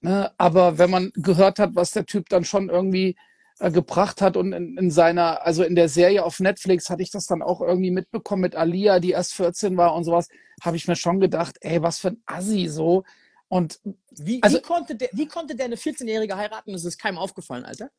Ne? 0.00 0.32
Aber 0.38 0.78
wenn 0.78 0.90
man 0.90 1.10
gehört 1.14 1.58
hat, 1.58 1.74
was 1.74 1.90
der 1.92 2.06
Typ 2.06 2.28
dann 2.28 2.44
schon 2.44 2.68
irgendwie 2.68 3.16
äh, 3.60 3.70
gebracht 3.70 4.22
hat 4.22 4.36
und 4.36 4.52
in, 4.52 4.76
in, 4.78 4.90
seiner, 4.90 5.44
also 5.44 5.64
in 5.64 5.74
der 5.74 5.88
Serie 5.88 6.24
auf 6.24 6.38
Netflix 6.38 6.90
hatte 6.90 7.02
ich 7.02 7.10
das 7.10 7.26
dann 7.26 7.42
auch 7.42 7.60
irgendwie 7.60 7.90
mitbekommen 7.90 8.42
mit 8.42 8.54
Alia, 8.54 9.00
die 9.00 9.10
erst 9.10 9.34
14 9.34 9.76
war 9.76 9.94
und 9.94 10.04
sowas, 10.04 10.28
habe 10.62 10.76
ich 10.76 10.86
mir 10.86 10.96
schon 10.96 11.18
gedacht, 11.18 11.56
ey, 11.60 11.82
was 11.82 11.98
für 11.98 12.08
ein 12.08 12.22
Assi 12.26 12.68
so. 12.68 13.04
Und 13.48 13.80
wie, 14.10 14.42
also, 14.42 14.58
wie 14.58 14.62
konnte 14.62 14.94
der, 14.94 15.08
wie 15.12 15.26
konnte 15.26 15.56
der 15.56 15.66
eine 15.66 15.76
14-Jährige 15.76 16.36
heiraten? 16.36 16.72
Das 16.72 16.84
ist 16.84 16.98
keinem 16.98 17.18
aufgefallen, 17.18 17.64
Alter. 17.64 17.90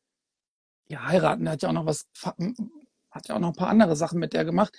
Ja, 0.88 1.06
heiraten, 1.06 1.44
der 1.44 1.52
hat 1.52 1.62
ja 1.62 1.68
auch 1.68 1.74
noch 1.74 1.86
was, 1.86 2.08
hat 3.10 3.28
ja 3.28 3.34
auch 3.34 3.40
noch 3.40 3.48
ein 3.48 3.56
paar 3.56 3.68
andere 3.68 3.96
Sachen 3.96 4.18
mit 4.18 4.32
der 4.32 4.44
gemacht. 4.44 4.74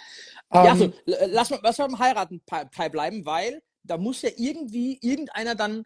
Ja, 0.54 0.66
ähm, 0.66 0.72
also, 0.72 0.94
lass 1.06 1.50
mal, 1.50 1.60
lass 1.62 1.78
mal 1.78 1.88
beim 1.88 2.00
Heiraten 2.00 2.42
bleiben, 2.92 3.26
weil 3.26 3.62
da 3.84 3.98
muss 3.98 4.22
ja 4.22 4.30
irgendwie 4.36 4.98
irgendeiner 5.02 5.56
dann 5.56 5.86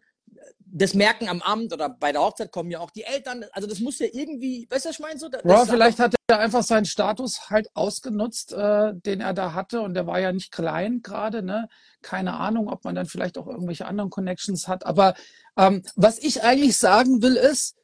das 0.68 0.94
merken 0.94 1.28
am 1.28 1.40
Abend 1.42 1.72
oder 1.72 1.88
bei 1.88 2.12
der 2.12 2.20
Hochzeit 2.20 2.52
kommen 2.52 2.70
ja 2.70 2.80
auch 2.80 2.90
die 2.90 3.04
Eltern. 3.04 3.44
Also 3.52 3.66
das 3.66 3.80
muss 3.80 3.98
ja 3.98 4.08
irgendwie, 4.12 4.66
weißt 4.68 4.84
du, 4.84 4.90
ich 4.90 4.98
meine 4.98 5.18
so? 5.18 5.30
Ja, 5.44 5.64
vielleicht 5.64 5.98
hat 5.98 6.14
er 6.26 6.38
einfach 6.38 6.62
seinen 6.62 6.84
Status 6.84 7.48
halt 7.48 7.68
ausgenutzt, 7.74 8.52
äh, 8.52 8.92
den 8.94 9.20
er 9.20 9.32
da 9.32 9.54
hatte 9.54 9.80
und 9.80 9.94
der 9.94 10.06
war 10.06 10.20
ja 10.20 10.32
nicht 10.32 10.52
klein 10.52 11.00
gerade, 11.02 11.42
ne? 11.42 11.68
Keine 12.02 12.34
Ahnung, 12.34 12.68
ob 12.68 12.84
man 12.84 12.94
dann 12.94 13.06
vielleicht 13.06 13.38
auch 13.38 13.46
irgendwelche 13.46 13.86
anderen 13.86 14.10
Connections 14.10 14.68
hat. 14.68 14.84
Aber 14.84 15.14
ähm, 15.56 15.82
was 15.94 16.18
ich 16.18 16.42
eigentlich 16.42 16.76
sagen 16.76 17.22
will 17.22 17.36
ist, 17.36 17.76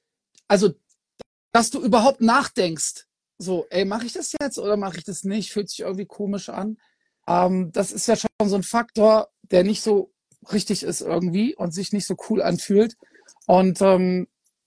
also, 0.46 0.74
dass 1.52 1.70
du 1.70 1.80
überhaupt 1.80 2.20
nachdenkst, 2.20 3.06
so, 3.38 3.66
ey, 3.70 3.84
mache 3.84 4.06
ich 4.06 4.12
das 4.12 4.34
jetzt 4.40 4.58
oder 4.58 4.76
mache 4.76 4.98
ich 4.98 5.04
das 5.04 5.24
nicht? 5.24 5.50
Fühlt 5.52 5.70
sich 5.70 5.80
irgendwie 5.80 6.06
komisch 6.06 6.48
an. 6.48 6.78
Ähm, 7.26 7.72
das 7.72 7.92
ist 7.92 8.06
ja 8.06 8.16
schon 8.16 8.28
so 8.44 8.56
ein 8.56 8.62
Faktor, 8.62 9.28
der 9.42 9.64
nicht 9.64 9.82
so 9.82 10.11
richtig 10.50 10.82
ist 10.82 11.00
irgendwie 11.00 11.54
und 11.54 11.72
sich 11.72 11.92
nicht 11.92 12.06
so 12.06 12.16
cool 12.28 12.42
anfühlt. 12.42 12.96
Und 13.46 13.80
ähm, 13.80 14.26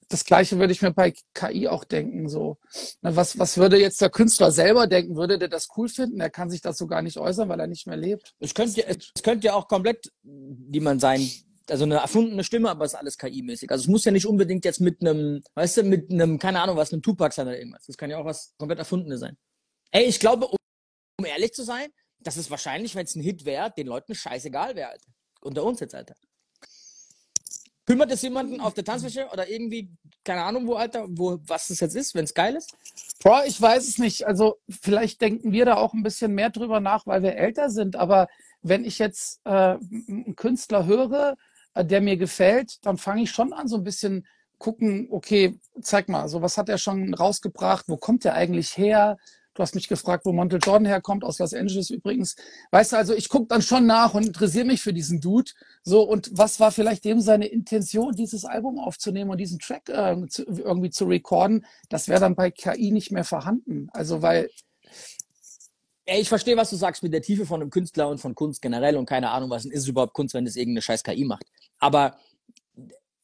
das 0.10 0.24
Gleiche 0.24 0.60
würde 0.60 0.72
ich 0.72 0.82
mir 0.82 0.92
bei 0.92 1.14
KI 1.34 1.68
auch 1.68 1.84
denken. 1.84 2.30
So, 2.30 2.58
was, 3.02 3.40
was 3.40 3.58
würde 3.58 3.80
jetzt 3.80 4.02
der 4.02 4.10
Künstler 4.10 4.52
selber 4.52 4.88
denken? 4.88 5.16
Würde 5.16 5.40
der 5.40 5.48
das 5.48 5.68
cool 5.76 5.90
finden? 5.90 6.20
Er 6.20 6.30
kann 6.30 6.50
sich 6.50 6.62
dazu 6.62 6.88
gar 6.88 7.02
nicht 7.02 7.18
äußern, 7.18 7.50
weil 7.50 7.60
er 7.60 7.68
nicht 7.68 7.88
mehr 7.88 7.98
lebt. 7.98 8.34
Es 8.40 8.54
könnte, 8.54 8.86
es 8.88 9.24
könnte 9.24 9.48
ja 9.48 9.54
auch 9.54 9.68
komplett 9.68 10.12
niemand 10.24 11.02
sein. 11.02 11.28
Also 11.68 11.86
eine 11.86 11.96
erfundene 11.96 12.44
Stimme, 12.44 12.70
aber 12.70 12.86
es 12.86 12.94
ist 12.94 13.00
alles 13.00 13.18
KI-mäßig. 13.18 13.72
Also 13.72 13.84
es 13.84 13.88
muss 13.88 14.06
ja 14.06 14.12
nicht 14.12 14.28
unbedingt 14.28 14.66
jetzt 14.66 14.82
mit 14.82 15.02
einem, 15.02 15.42
weißt 15.56 15.78
du, 15.78 15.84
mit 15.84 16.12
einem, 16.12 16.38
keine 16.38 16.62
Ahnung 16.62 16.78
was, 16.78 16.94
einem 16.94 17.02
Tupac 17.02 17.34
sein 17.34 17.48
oder 17.48 17.58
irgendwas. 17.58 17.88
Das 17.88 17.98
kann 17.98 18.12
ja 18.12 18.20
auch 18.20 18.26
was 18.26 18.54
komplett 18.58 18.78
Erfundenes 18.78 19.22
sein. 19.22 19.36
Ey, 19.90 20.04
ich 20.06 20.20
glaube, 20.20 20.46
um, 20.46 20.58
um 21.20 21.26
ehrlich 21.26 21.54
zu 21.54 21.64
sein, 21.64 21.88
dass 22.20 22.38
es 22.38 22.52
wahrscheinlich, 22.52 22.94
wenn 22.94 23.06
es 23.06 23.16
ein 23.16 23.24
Hit 23.24 23.46
wäre, 23.46 23.74
den 23.76 23.88
Leuten 23.88 24.14
scheißegal 24.14 24.76
wäre, 24.76 24.90
Alter 24.90 25.15
unter 25.46 25.64
uns 25.64 25.80
jetzt, 25.80 25.96
Alter. 25.96 26.16
Kümmert 27.86 28.12
es 28.12 28.24
jemanden 28.24 28.60
auf 28.62 28.74
der 28.74 28.84
Tanzfläche 28.84 29.30
oder 29.32 29.48
irgendwie, 29.48 29.92
keine 30.24 30.44
Ahnung, 30.44 30.66
wo, 30.66 30.74
Alter, 30.74 31.06
wo, 31.08 31.38
was 31.46 31.70
es 31.70 31.80
jetzt 31.80 31.96
ist, 31.96 32.16
wenn 32.16 32.26
es 32.26 32.34
geil 32.34 32.56
ist? 32.56 32.76
Bro, 33.22 33.44
ich 33.46 33.62
weiß 33.62 33.88
es 33.88 34.00
nicht. 34.00 34.26
Also, 34.26 34.58
vielleicht 34.68 35.22
denken 35.22 35.52
wir 35.52 35.66
da 35.66 35.76
auch 35.76 35.94
ein 35.94 36.02
bisschen 36.02 36.34
mehr 36.34 36.50
drüber 36.50 36.80
nach, 36.80 37.06
weil 37.06 37.22
wir 37.22 37.36
älter 37.36 37.70
sind. 37.70 37.96
Aber 37.96 38.28
wenn 38.64 38.86
ich 38.86 38.98
jetzt 38.98 39.40
äh, 39.46 39.78
einen 39.78 40.36
Künstler 40.36 40.88
höre, 40.88 41.38
äh, 41.76 41.86
der 41.86 42.02
mir 42.02 42.18
gefällt, 42.18 42.84
dann 42.84 42.98
fange 42.98 43.22
ich 43.22 43.32
schon 43.32 43.54
an, 43.54 43.68
so 43.68 43.78
ein 43.78 43.84
bisschen 43.84 44.26
gucken, 44.58 45.08
okay, 45.12 45.60
zeig 45.82 46.10
mal, 46.10 46.28
so 46.28 46.42
was 46.42 46.58
hat 46.58 46.70
er 46.70 46.80
schon 46.80 47.14
rausgebracht, 47.14 47.86
wo 47.88 47.98
kommt 47.98 48.26
er 48.26 48.34
eigentlich 48.34 48.78
her? 48.78 49.18
Du 49.56 49.64
hast 49.64 49.74
mich 49.74 49.88
gefragt, 49.88 50.26
wo 50.26 50.34
Montel 50.34 50.60
Jordan 50.62 50.86
herkommt, 50.86 51.24
aus 51.24 51.40
Los 51.40 51.54
Angeles 51.54 51.90
übrigens. 51.90 52.36
Weißt 52.72 52.92
du, 52.92 52.98
also 52.98 53.14
ich 53.14 53.30
gucke 53.30 53.48
dann 53.48 53.62
schon 53.62 53.86
nach 53.86 54.14
und 54.14 54.28
interessiere 54.28 54.66
mich 54.66 54.82
für 54.82 54.94
diesen 54.94 55.22
Dude. 55.22 55.52
So, 55.82 56.02
und 56.04 56.30
was 56.34 56.60
war 56.60 56.72
vielleicht 56.72 57.06
dem 57.06 57.22
seine 57.22 57.48
Intention, 57.48 58.14
dieses 58.14 58.44
Album 58.44 58.78
aufzunehmen 58.80 59.32
und 59.32 59.38
diesen 59.38 59.58
Track 59.60 59.88
äh, 59.88 60.28
zu, 60.28 60.44
irgendwie 60.46 60.90
zu 60.90 61.06
recorden? 61.06 61.66
Das 61.88 62.10
wäre 62.10 62.20
dann 62.20 62.36
bei 62.36 62.52
KI 62.52 62.92
nicht 62.92 63.12
mehr 63.12 63.24
vorhanden. 63.24 63.88
Also, 63.94 64.22
weil. 64.22 64.50
Ey, 66.04 66.22
ich 66.22 66.30
verstehe, 66.30 66.58
was 66.58 66.70
du 66.70 66.76
sagst 66.76 67.02
mit 67.02 67.14
der 67.14 67.22
Tiefe 67.22 67.46
von 67.46 67.62
einem 67.62 67.72
Künstler 67.72 68.10
und 68.10 68.20
von 68.20 68.36
Kunst 68.36 68.62
generell 68.62 68.98
und 68.98 69.08
keine 69.08 69.32
Ahnung, 69.32 69.50
was 69.50 69.66
ist 69.66 69.84
es 69.84 69.88
überhaupt 69.88 70.14
Kunst, 70.14 70.36
wenn 70.36 70.46
es 70.46 70.58
irgendeine 70.58 70.82
scheiß 70.82 71.02
KI 71.02 71.24
macht. 71.24 71.46
Aber 71.80 72.18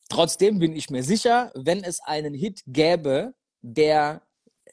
trotzdem 0.09 0.59
bin 0.59 0.75
ich 0.75 0.89
mir 0.89 1.03
sicher, 1.03 1.51
wenn 1.55 1.83
es 1.83 1.99
einen 1.99 2.33
Hit 2.33 2.63
gäbe, 2.65 3.35
der 3.61 4.23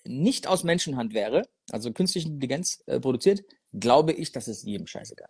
nicht 0.08 0.46
aus 0.46 0.64
Menschenhand 0.64 1.14
wäre, 1.14 1.42
also 1.70 1.92
künstliche 1.92 2.28
Intelligenz 2.28 2.82
äh, 2.86 2.98
produziert, 2.98 3.42
glaube 3.72 4.12
ich, 4.12 4.32
dass 4.32 4.48
es 4.48 4.62
jedem 4.62 4.86
scheißegal. 4.86 5.28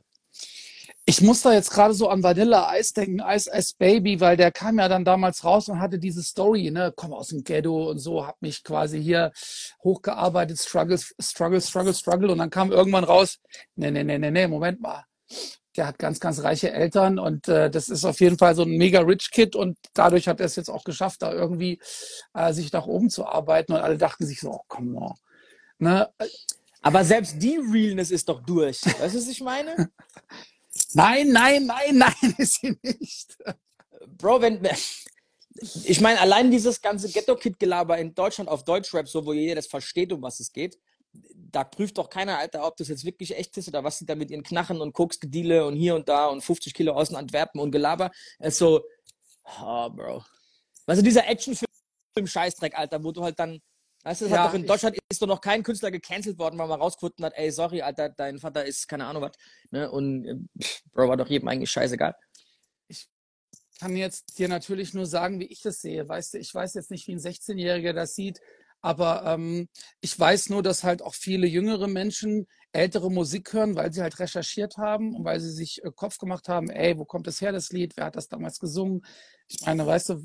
Ich 1.05 1.23
muss 1.23 1.41
da 1.41 1.55
jetzt 1.55 1.71
gerade 1.71 1.95
so 1.95 2.11
an 2.11 2.23
Vanilla 2.23 2.77
Ice 2.79 2.93
denken, 2.93 3.21
Ice 3.27 3.51
Ice 3.55 3.75
Baby, 3.79 4.21
weil 4.21 4.37
der 4.37 4.53
kam 4.53 4.79
ja 4.79 4.89
dann 4.89 5.07
damals 5.07 5.43
raus 5.43 5.69
und 5.69 5.81
hatte 5.81 5.99
diese 5.99 6.23
Story, 6.23 6.71
ne, 6.71 6.93
komm 6.95 7.15
aus 7.15 7.29
dem 7.29 7.45
Ghetto 7.45 7.91
und 7.91 7.99
so, 7.99 8.27
hab 8.27 8.41
mich 8.43 8.63
quasi 8.63 9.03
hier 9.03 9.33
hochgearbeitet, 9.83 10.59
struggle, 10.59 10.99
struggle, 10.99 11.61
struggle, 11.63 11.95
struggle 11.95 12.31
und 12.31 12.39
dann 12.39 12.51
kam 12.51 12.71
irgendwann 12.71 13.05
raus, 13.05 13.39
ne, 13.75 13.91
ne, 13.91 14.05
ne, 14.05 14.19
ne, 14.19 14.31
ne, 14.31 14.49
Moment 14.49 14.81
mal. 14.81 15.05
Der 15.79 15.87
hat 15.87 15.99
ganz, 15.99 16.21
ganz 16.21 16.43
reiche 16.43 16.73
Eltern 16.73 17.19
und 17.19 17.49
äh, 17.49 17.71
das 17.71 17.89
ist 17.89 18.05
auf 18.05 18.21
jeden 18.21 18.37
Fall 18.37 18.55
so 18.55 18.63
ein 18.63 18.77
mega 18.77 19.01
rich 19.01 19.31
Kid 19.31 19.57
und 19.57 19.79
dadurch 19.95 20.29
hat 20.29 20.41
er 20.41 20.47
es 20.47 20.57
jetzt 20.57 20.69
auch 20.69 20.85
geschafft, 20.85 21.23
da 21.23 21.33
irgendwie 21.33 21.81
äh, 22.35 22.53
sich 22.53 22.73
nach 22.73 22.87
oben 22.87 23.09
zu 23.09 23.25
arbeiten 23.25 23.73
und 23.73 23.81
alle 23.81 23.97
dachten 23.97 24.27
sich 24.27 24.41
so, 24.41 24.51
oh, 24.51 24.61
komm 24.69 24.93
mal 24.93 25.15
Ne? 25.79 26.13
Aber 26.83 27.05
selbst 27.05 27.37
die 27.39 27.59
Realness 27.59 28.11
ist 28.11 28.29
doch 28.29 28.41
durch. 28.45 28.85
Weißt 28.85 29.15
du, 29.15 29.19
was 29.19 29.29
ich 29.29 29.41
meine? 29.41 29.91
Nein, 30.95 31.31
nein, 31.33 31.67
nein, 31.67 31.99
nein, 31.99 32.35
ist 32.39 32.61
sie 32.61 32.79
nicht. 32.83 33.37
Bro, 34.17 34.43
wenn. 34.43 34.67
Ich 35.85 36.01
meine, 36.01 36.21
allein 36.21 36.53
dieses 36.53 36.81
ganze 36.81 37.09
Ghetto-Kid-Gelaber 37.09 37.99
in 37.99 38.15
Deutschland 38.15 38.49
auf 38.49 38.65
Deutschrap, 38.65 39.09
so 39.09 39.27
wo 39.27 39.33
jeder 39.33 39.57
das 39.57 39.67
versteht, 39.67 40.13
um 40.13 40.23
was 40.23 40.39
es 40.39 40.53
geht, 40.53 40.79
da 41.51 41.65
prüft 41.65 41.99
doch 41.99 42.11
keiner, 42.11 42.39
Alter, 42.39 42.67
ob 42.67 42.77
das 42.77 42.89
jetzt 42.89 43.05
wirklich 43.05 43.37
echt 43.37 43.57
ist 43.57 43.69
oder 43.69 43.83
was 43.85 43.99
sie 43.99 44.07
da 44.07 44.15
mit 44.15 44.31
ihren 44.31 44.43
Knarren 44.43 44.81
und 44.81 44.93
Koksgediele 44.93 45.65
und 45.67 45.77
hier 45.77 45.95
und 45.95 46.09
da 46.09 46.27
und 46.27 46.43
50 46.43 46.75
Kilo 46.75 46.93
aus 46.93 47.13
Antwerpen 47.15 47.61
und 47.61 47.71
Gelaber. 47.71 48.11
Es 48.39 48.55
ist 48.55 48.59
so, 48.59 48.85
oh, 49.61 49.89
Bro. 49.91 50.25
Weißt 50.87 51.01
du, 51.01 51.05
dieser 51.05 51.27
Actionfilm-Scheißdreck, 51.27 52.77
Alter, 52.79 53.03
wo 53.03 53.13
du 53.13 53.23
halt 53.23 53.39
dann 53.39 53.61
Weißt 54.05 54.21
du, 54.21 54.27
Ja, 54.27 54.45
hat 54.45 54.51
doch 54.51 54.55
in 54.55 54.63
ich- 54.63 54.69
Deutschland 54.69 54.97
ist 55.11 55.21
doch 55.21 55.27
noch 55.27 55.41
kein 55.41 55.63
Künstler 55.65 55.91
gecancelt 55.91 56.39
worden, 56.39 56.57
weil 56.57 56.69
man 56.69 56.81
rausgefunden 56.81 57.25
hat, 57.25 57.33
ey, 57.35 57.51
sorry, 57.51 57.83
Alter, 57.83 58.09
dein 58.11 58.39
Vater 58.39 58.65
ist 58.65 58.87
keine 58.87 59.05
Ahnung 59.07 59.23
was. 59.23 59.33
Ne? 59.73 59.91
Und 59.91 60.25
äh, 60.25 60.37
pff, 60.63 60.83
Bro, 60.93 61.09
war 61.09 61.17
doch 61.17 61.27
jedem 61.27 61.49
eigentlich 61.49 61.71
scheißegal. 61.71 62.15
kann 63.81 63.97
jetzt 63.97 64.39
dir 64.39 64.49
natürlich 64.49 64.95
nur 64.95 65.05
sagen, 65.07 65.41
wie 65.41 65.47
ich 65.47 65.63
das 65.63 65.81
sehe. 65.81 66.09
Weißt 66.09 66.35
du, 66.35 66.39
ich 66.39 66.55
weiß 66.55 66.75
jetzt 66.75 66.91
nicht, 66.93 67.07
wie 67.09 67.13
ein 67.13 67.19
16-Jähriger 67.19 67.93
das 67.93 68.15
sieht, 68.15 68.41
aber 68.81 69.25
ähm, 69.27 69.69
ich 70.01 70.19
weiß 70.19 70.51
nur, 70.51 70.63
dass 70.63 70.85
halt 70.85 71.03
auch 71.03 71.15
viele 71.15 71.47
jüngere 71.47 71.89
Menschen 71.89 72.47
ältere 72.73 73.11
Musik 73.11 73.53
hören, 73.53 73.77
weil 73.77 73.93
sie 73.93 74.03
halt 74.03 74.19
recherchiert 74.19 74.77
haben 74.77 75.15
und 75.15 75.25
weil 75.25 75.41
sie 75.41 75.51
sich 75.51 75.83
äh, 75.85 75.91
Kopf 75.95 76.19
gemacht 76.19 76.49
haben, 76.49 76.71
ey, 76.71 76.99
wo 76.99 77.05
kommt 77.05 77.27
das 77.27 77.41
her, 77.41 77.53
das 77.53 77.71
Lied? 77.71 77.97
Wer 77.97 78.07
hat 78.07 78.17
das 78.17 78.29
damals 78.29 78.59
gesungen? 78.59 79.05
Ich 79.49 79.61
meine, 79.65 79.87
weißt 79.87 80.11
du, 80.11 80.23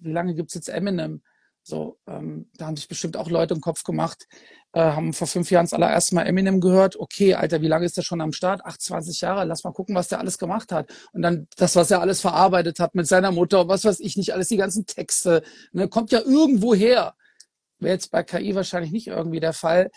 wie 0.00 0.12
lange 0.12 0.34
gibt's 0.34 0.54
jetzt 0.54 0.68
Eminem? 0.68 1.22
So, 1.68 1.98
ähm, 2.06 2.48
da 2.56 2.66
haben 2.66 2.76
sich 2.76 2.86
bestimmt 2.86 3.16
auch 3.16 3.28
Leute 3.28 3.52
im 3.54 3.60
Kopf 3.60 3.82
gemacht, 3.82 4.28
äh, 4.72 4.80
haben 4.80 5.12
vor 5.12 5.26
fünf 5.26 5.50
Jahren 5.50 5.64
das 5.64 5.72
allererste 5.72 6.14
Mal 6.14 6.22
Eminem 6.22 6.60
gehört. 6.60 6.94
Okay, 6.94 7.34
Alter, 7.34 7.60
wie 7.60 7.66
lange 7.66 7.84
ist 7.86 7.96
der 7.96 8.02
schon 8.02 8.20
am 8.20 8.32
Start? 8.32 8.60
Ach, 8.62 8.76
20 8.76 9.20
Jahre. 9.20 9.44
Lass 9.44 9.64
mal 9.64 9.72
gucken, 9.72 9.96
was 9.96 10.06
der 10.06 10.20
alles 10.20 10.38
gemacht 10.38 10.70
hat. 10.70 10.92
Und 11.12 11.22
dann 11.22 11.48
das, 11.56 11.74
was 11.74 11.90
er 11.90 12.00
alles 12.00 12.20
verarbeitet 12.20 12.78
hat 12.78 12.94
mit 12.94 13.08
seiner 13.08 13.32
Mutter, 13.32 13.66
was 13.66 13.84
weiß 13.84 13.98
ich 13.98 14.16
nicht, 14.16 14.32
alles 14.32 14.46
die 14.46 14.56
ganzen 14.56 14.86
Texte, 14.86 15.42
ne, 15.72 15.88
kommt 15.88 16.12
ja 16.12 16.20
irgendwo 16.20 16.72
her. 16.72 17.16
Wäre 17.78 17.94
jetzt 17.94 18.10
bei 18.10 18.22
KI 18.22 18.54
wahrscheinlich 18.54 18.92
nicht 18.92 19.08
irgendwie 19.08 19.40
der 19.40 19.52
Fall. 19.52 19.90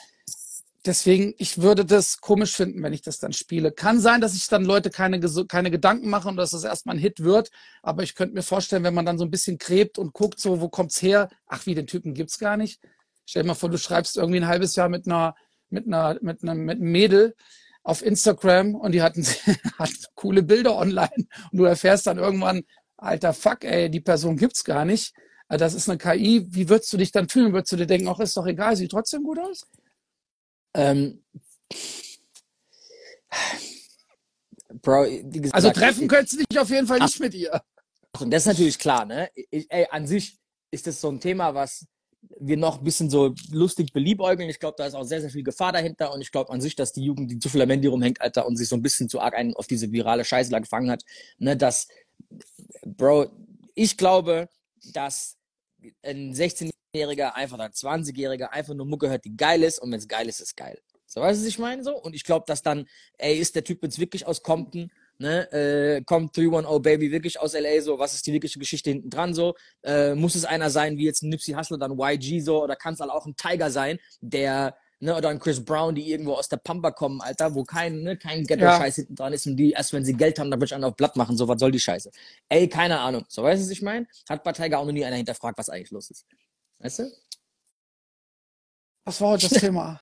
Deswegen, 0.86 1.34
ich 1.38 1.62
würde 1.62 1.84
das 1.84 2.22
komisch 2.22 2.56
finden, 2.56 2.82
wenn 2.82 2.94
ich 2.94 3.02
das 3.02 3.20
dann 3.20 3.34
spiele. 3.34 3.72
Kann 3.72 4.00
sein, 4.00 4.22
dass 4.22 4.34
sich 4.34 4.48
dann 4.48 4.64
Leute 4.64 4.90
keine, 4.90 5.20
keine 5.48 5.72
Gedanken 5.72 6.10
machen 6.10 6.30
und 6.30 6.38
dass 6.38 6.52
das 6.52 6.64
erstmal 6.64 6.96
ein 6.96 7.00
Hit 7.00 7.22
wird. 7.22 7.50
Aber 7.84 8.04
ich 8.04 8.16
könnte 8.16 8.34
mir 8.34 8.44
vorstellen, 8.44 8.84
wenn 8.84 8.94
man 8.94 9.06
dann 9.06 9.18
so 9.18 9.26
ein 9.26 9.32
bisschen 9.32 9.58
gräbt 9.58 9.98
und 9.98 10.14
guckt, 10.14 10.40
so, 10.40 10.62
wo 10.62 10.70
kommt's 10.70 11.02
her? 11.02 11.30
Ach, 11.48 11.66
wie, 11.66 11.76
den 11.76 11.88
Typen 11.88 12.14
gibt's 12.14 12.40
gar 12.40 12.56
nicht. 12.56 12.82
Stell 13.26 13.44
dir 13.44 13.48
mal 13.48 13.56
vor, 13.56 13.70
du 13.70 13.78
schreibst 13.78 14.16
irgendwie 14.16 14.40
ein 14.40 14.48
halbes 14.48 14.76
Jahr 14.76 14.90
mit 14.90 15.06
einer, 15.06 15.36
mit 15.70 15.86
einer, 15.86 16.18
mit 16.22 16.44
einem, 16.44 16.66
mit 16.66 16.78
einem 16.78 16.92
Mädel 16.92 17.36
auf 17.84 18.02
Instagram 18.02 18.76
und 18.76 18.94
die 18.94 19.02
hatten, 19.02 19.24
hatten 19.78 19.96
coole 20.16 20.44
Bilder 20.44 20.78
online 20.78 21.28
und 21.52 21.58
du 21.58 21.66
erfährst 21.66 22.08
dann 22.08 22.18
irgendwann, 22.18 22.64
alter 22.98 23.34
Fuck, 23.34 23.64
ey, 23.66 23.90
die 23.90 24.02
Person 24.02 24.38
gibt's 24.38 24.64
gar 24.64 24.86
nicht. 24.86 25.14
Äh, 25.50 25.58
Das 25.58 25.74
ist 25.74 25.90
eine 25.90 25.98
KI. 25.98 26.46
Wie 26.50 26.70
würdest 26.70 26.92
du 26.94 26.98
dich 26.98 27.12
dann 27.12 27.28
fühlen? 27.28 27.54
Würdest 27.54 27.72
du 27.72 27.76
dir 27.78 27.88
denken, 27.88 28.08
ach, 28.08 28.20
ist 28.20 28.38
doch 28.38 28.46
egal, 28.46 28.76
sieht 28.76 28.92
trotzdem 28.92 29.24
gut 29.24 29.40
aus? 29.40 29.68
Ähm, 30.74 31.24
Bro, 34.82 35.08
gesagt, 35.24 35.56
Also 35.56 35.72
treffen 35.72 36.08
könntest 36.08 36.34
du 36.34 36.46
dich 36.46 36.60
auf 36.60 36.70
jeden 36.70 36.88
Fall 36.88 37.00
nicht 37.00 37.20
mit 37.20 37.34
ihr. 37.34 37.62
Und 38.20 38.32
das 38.32 38.44
ist 38.44 38.48
natürlich 38.48 38.80
klar, 38.80 39.06
ne? 39.06 39.30
Ich, 39.34 39.66
ey, 39.70 39.88
an 39.90 40.08
sich 40.08 40.38
ist 40.72 40.88
das 40.88 41.02
so 41.02 41.10
ein 41.10 41.20
Thema, 41.20 41.54
was 41.54 41.86
wir 42.40 42.58
noch 42.58 42.80
ein 42.80 42.84
bisschen 42.84 43.10
so 43.10 43.34
lustig 43.52 43.94
beliebäugeln. 43.94 44.50
Ich 44.50 44.60
glaube, 44.60 44.76
da 44.78 44.86
ist 44.86 44.94
auch 44.94 45.04
sehr, 45.04 45.22
sehr 45.22 45.30
viel 45.30 45.44
Gefahr 45.44 45.72
dahinter. 45.72 46.14
Und 46.14 46.22
ich 46.22 46.32
glaube 46.32 46.52
an 46.52 46.62
sich, 46.62 46.76
dass 46.76 46.94
die 46.94 47.04
Jugend, 47.04 47.32
die 47.32 47.40
zu 47.40 47.50
viel 47.50 47.62
am 47.62 47.70
Handy 47.70 47.88
rumhängt, 47.88 48.22
Alter, 48.22 48.46
und 48.46 48.58
sich 48.58 48.68
so 48.68 48.76
ein 48.76 48.82
bisschen 48.82 49.10
zu 49.10 49.20
arg 49.20 49.34
einen 49.36 49.56
auf 49.56 49.68
diese 49.68 49.92
virale 49.92 50.26
Scheiße 50.26 50.52
gefangen 50.60 50.92
hat, 50.92 51.04
ne, 51.38 51.58
dass, 51.58 51.88
Bro, 52.86 53.32
ich 53.74 53.98
glaube, 53.98 54.50
dass 54.94 55.39
ein 56.04 56.34
16-Jähriger, 56.34 57.34
einfach 57.34 57.60
ein 57.60 57.72
20-Jähriger 57.72 58.50
einfach 58.50 58.74
nur 58.74 58.86
Mucke 58.86 59.10
hört, 59.10 59.26
die 59.26 59.36
geil 59.36 59.64
ist. 59.64 59.80
Und 59.80 59.92
wenn 59.92 60.00
es 60.00 60.08
geil 60.08 60.28
ist, 60.28 60.40
ist 60.40 60.56
geil. 60.56 60.80
So, 61.06 61.22
weißt 61.22 61.40
du, 61.40 61.44
was 61.44 61.50
ich 61.50 61.60
meine? 61.60 61.84
So? 61.84 61.96
Und 62.00 62.14
ich 62.14 62.24
glaube, 62.24 62.46
dass 62.48 62.62
dann, 62.62 62.88
ey, 63.18 63.38
ist 63.38 63.56
der 63.56 63.64
Typ 63.64 63.82
jetzt 63.84 64.00
wirklich 64.00 64.28
aus 64.28 64.44
Compton, 64.44 64.92
ne, 65.18 65.52
äh, 65.52 66.02
kommt 66.04 66.38
310 66.38 66.82
Baby 66.82 67.12
wirklich 67.12 67.40
aus 67.40 67.54
LA, 67.54 67.82
so, 67.82 67.98
was 67.98 68.14
ist 68.14 68.28
die 68.28 68.34
wirkliche 68.34 68.60
Geschichte 68.60 68.92
hinten 68.92 69.10
dran, 69.10 69.34
so, 69.34 69.56
äh, 69.84 70.14
muss 70.14 70.36
es 70.36 70.46
einer 70.46 70.70
sein, 70.70 70.98
wie 70.98 71.06
jetzt 71.06 71.24
ein 71.24 71.30
Nipsey 71.30 71.54
Hussle, 71.54 71.80
dann 71.80 71.98
YG, 72.00 72.42
so, 72.42 72.64
oder 72.64 72.76
kann 72.76 72.94
es 72.94 73.00
halt 73.00 73.12
auch 73.12 73.26
ein 73.26 73.36
Tiger 73.36 73.72
sein, 73.72 74.00
der, 74.22 74.78
ne, 75.00 75.16
oder 75.16 75.30
ein 75.30 75.40
Chris 75.40 75.64
Brown, 75.64 75.96
die 75.96 76.10
irgendwo 76.10 76.34
aus 76.34 76.50
der 76.50 76.58
Pampa 76.58 76.92
kommen, 76.92 77.22
Alter, 77.22 77.54
wo 77.56 77.64
kein, 77.64 78.02
ne, 78.02 78.18
kein 78.18 78.46
Ghetto-Scheiß 78.46 78.96
hinten 78.96 79.16
dran 79.16 79.34
ist 79.34 79.46
und 79.48 79.58
die, 79.58 79.72
erst 79.72 79.94
wenn 79.94 80.06
sie 80.06 80.14
Geld 80.14 80.40
haben, 80.40 80.52
dann 80.52 80.60
wird 80.60 80.74
einen 80.74 80.84
auf 80.84 80.96
Blatt 80.96 81.16
machen, 81.16 81.38
so, 81.38 81.48
was 81.48 81.60
soll 81.60 81.72
die 81.72 81.80
Scheiße? 81.80 82.12
Ey, 82.50 82.68
keine 82.68 83.00
Ahnung, 83.00 83.26
so, 83.28 83.44
weißt 83.44 83.62
du, 83.62 83.66
was 83.66 83.72
ich 83.72 83.82
meine? 83.82 84.08
Hat 84.30 84.44
bei 84.44 84.52
Tiger 84.52 84.80
auch 84.80 84.86
noch 84.86 84.92
nie 84.92 85.06
einer 85.06 85.16
hinterfragt, 85.16 85.58
was 85.58 85.70
eigentlich 85.70 85.92
los 85.92 86.10
ist. 86.10 86.26
Weißt 86.80 87.00
du? 87.00 87.12
Was 89.06 89.20
war 89.22 89.30
heute 89.30 89.50
das 89.50 89.60
Thema? 89.60 90.00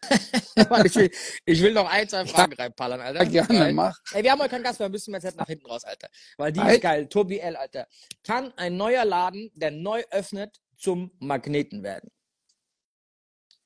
Mann, 0.70 0.86
ich, 0.86 0.94
will, 0.94 1.10
ich 1.44 1.60
will 1.60 1.72
noch 1.72 1.90
ein, 1.90 2.08
zwei 2.08 2.24
Fragen 2.24 2.52
reinpallern, 2.52 3.00
Alter. 3.00 3.24
Ja, 3.24 3.44
gerne, 3.44 3.72
mach. 3.72 3.98
Ey, 4.12 4.22
wir 4.22 4.30
haben 4.30 4.38
heute 4.38 4.50
keinen 4.50 4.62
Gast 4.62 4.78
mehr, 4.78 4.88
wir 4.88 4.92
müssen 4.92 5.12
jetzt 5.12 5.24
halt 5.24 5.36
nach 5.36 5.46
hinten 5.46 5.66
raus, 5.66 5.84
Alter. 5.84 6.08
Weil 6.36 6.52
die 6.52 6.60
Ei. 6.60 6.74
ist 6.74 6.82
geil. 6.82 7.08
Tobi 7.08 7.38
L, 7.40 7.56
Alter. 7.56 7.88
Kann 8.24 8.52
ein 8.56 8.76
neuer 8.76 9.04
Laden, 9.04 9.50
der 9.54 9.72
neu 9.72 10.04
öffnet, 10.10 10.60
zum 10.76 11.10
Magneten 11.18 11.82
werden? 11.82 12.10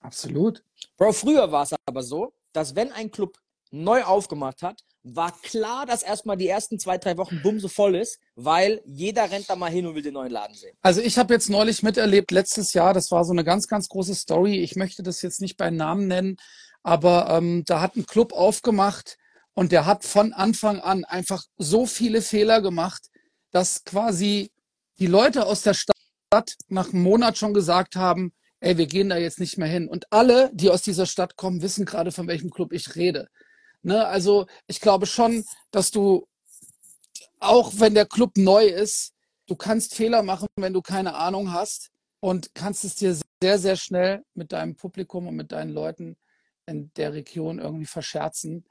Absolut. 0.03 0.62
Bro, 0.96 1.12
früher 1.12 1.50
war 1.50 1.62
es 1.62 1.74
aber 1.86 2.03
so, 2.03 2.34
dass 2.53 2.74
wenn 2.74 2.92
ein 2.92 3.11
Club 3.11 3.38
neu 3.70 4.03
aufgemacht 4.03 4.62
hat, 4.62 4.82
war 5.03 5.32
klar, 5.42 5.86
dass 5.86 6.03
erstmal 6.03 6.36
die 6.36 6.46
ersten 6.46 6.78
zwei, 6.78 6.98
drei 6.98 7.16
Wochen 7.16 7.42
bumse 7.42 7.68
voll 7.68 7.96
ist, 7.96 8.20
weil 8.36 8.82
jeder 8.84 9.30
rennt 9.30 9.50
da 9.50 9.57
mal 9.57 9.70
hin 9.70 9.86
und 9.86 9.94
will 9.94 10.03
den 10.03 10.14
neuen 10.14 10.30
Laden 10.30 10.55
sehen. 10.55 10.76
Also 10.80 11.00
ich 11.00 11.18
habe 11.18 11.34
jetzt 11.34 11.50
neulich 11.50 11.82
miterlebt, 11.82 12.30
letztes 12.30 12.72
Jahr, 12.72 12.94
das 12.94 13.11
war 13.11 13.24
so 13.24 13.32
eine 13.32 13.42
ganz, 13.42 13.66
ganz 13.66 13.88
große 13.88 14.14
Story. 14.14 14.61
Ich 14.61 14.76
möchte 14.76 15.03
das 15.03 15.22
jetzt 15.22 15.40
nicht 15.40 15.57
bei 15.57 15.70
Namen 15.70 16.07
nennen, 16.07 16.36
aber 16.82 17.30
ähm, 17.30 17.64
da 17.66 17.80
hat 17.80 17.96
ein 17.96 18.07
Club 18.07 18.32
aufgemacht 18.32 19.18
und 19.55 19.72
der 19.72 19.86
hat 19.86 20.05
von 20.05 20.32
Anfang 20.32 20.80
an 20.80 21.05
einfach 21.05 21.44
so 21.57 21.86
viele 21.86 22.22
Fehler 22.22 22.61
gemacht, 22.61 23.09
dass 23.50 23.84
quasi 23.84 24.53
die 24.98 25.07
Leute 25.07 25.46
aus 25.46 25.62
der 25.62 25.74
Stadt 25.74 25.96
nach 26.68 26.92
einem 26.92 27.03
Monat 27.03 27.38
schon 27.38 27.55
gesagt 27.55 27.96
haben, 27.96 28.32
ey, 28.63 28.79
wir 28.79 28.87
gehen 28.87 29.09
da 29.09 29.17
jetzt 29.17 29.41
nicht 29.41 29.59
mehr 29.59 29.69
hin. 29.69 29.89
Und 29.89 30.07
alle, 30.13 30.51
die 30.55 30.71
aus 30.71 30.83
dieser 30.83 31.07
Stadt 31.07 31.37
kommen, 31.37 31.63
wissen 31.63 31.85
gerade, 31.85 32.13
von 32.13 32.29
welchem 32.29 32.51
Club 32.51 32.73
ich 32.73 32.95
rede. 32.95 33.29
Ne? 33.83 34.07
Also 34.07 34.47
ich 34.69 34.81
glaube 34.81 35.07
schon, 35.07 35.45
dass 35.73 35.91
du, 35.91 36.29
auch 37.41 37.73
wenn 37.79 37.95
der 37.95 38.07
Club 38.07 38.37
neu 38.37 38.67
ist, 38.67 39.15
du 39.47 39.57
kannst 39.57 39.97
Fehler 39.97 40.23
machen, 40.23 40.47
wenn 40.57 40.73
du 40.73 40.81
keine 40.81 41.15
Ahnung 41.17 41.53
hast 41.53 41.91
und 42.21 42.55
kannst 42.55 42.85
es 42.85 42.95
dir 42.95 43.19
sehr, 43.43 43.59
sehr 43.59 43.77
schnell 43.77 44.23
mit 44.35 44.53
deinem 44.53 44.77
Publikum 44.77 45.27
und 45.27 45.35
mit 45.35 45.51
deinen 45.51 45.73
Leuten 45.73 46.17
in 46.67 46.93
der 46.95 47.13
Region 47.15 47.59
irgendwie 47.59 47.87
verscherzen. 47.87 48.65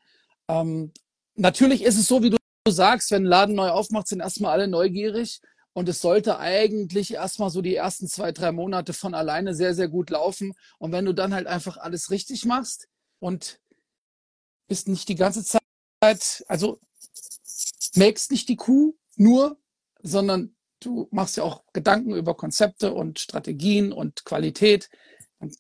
Ähm, 0.48 0.94
natürlich 1.36 1.84
ist 1.84 1.98
es 1.98 2.08
so, 2.08 2.24
wie 2.24 2.30
du 2.30 2.38
sagst, 2.70 3.12
wenn 3.12 3.24
ein 3.24 3.30
Laden 3.30 3.56
neu 3.56 3.70
aufmacht, 3.70 4.08
sind 4.08 4.22
erstmal 4.22 4.54
alle 4.54 4.70
neugierig 4.70 5.42
und 5.74 5.88
es 5.88 6.01
sollte 6.01 6.38
eigentlich 6.38 7.13
erstmal 7.13 7.49
so 7.49 7.61
die 7.61 7.76
ersten 7.76 8.07
zwei, 8.07 8.32
drei 8.32 8.51
Monate 8.51 8.93
von 8.93 9.13
alleine 9.13 9.55
sehr, 9.55 9.74
sehr 9.74 9.88
gut 9.88 10.09
laufen. 10.09 10.53
Und 10.80 10.91
wenn 10.91 11.05
du 11.05 11.13
dann 11.13 11.34
halt 11.34 11.47
einfach 11.47 11.78
alles 11.78 12.11
richtig 12.11 12.45
machst 12.45 12.89
und 13.19 13.59
bist 14.67 14.88
nicht 14.88 15.07
die 15.07 15.15
ganze 15.15 15.43
Zeit, 15.45 16.43
also 16.47 16.80
melkst 17.95 18.32
nicht 18.32 18.49
die 18.49 18.57
Kuh 18.57 18.95
nur, 19.15 19.57
sondern 20.01 20.55
du 20.82 21.07
machst 21.11 21.38
ja 21.38 21.43
auch 21.43 21.63
Gedanken 21.74 22.15
über 22.15 22.36
Konzepte 22.36 22.93
und 22.93 23.19
Strategien 23.19 23.93
und 23.93 24.26
Qualität. 24.26 24.89
Und 25.39 25.55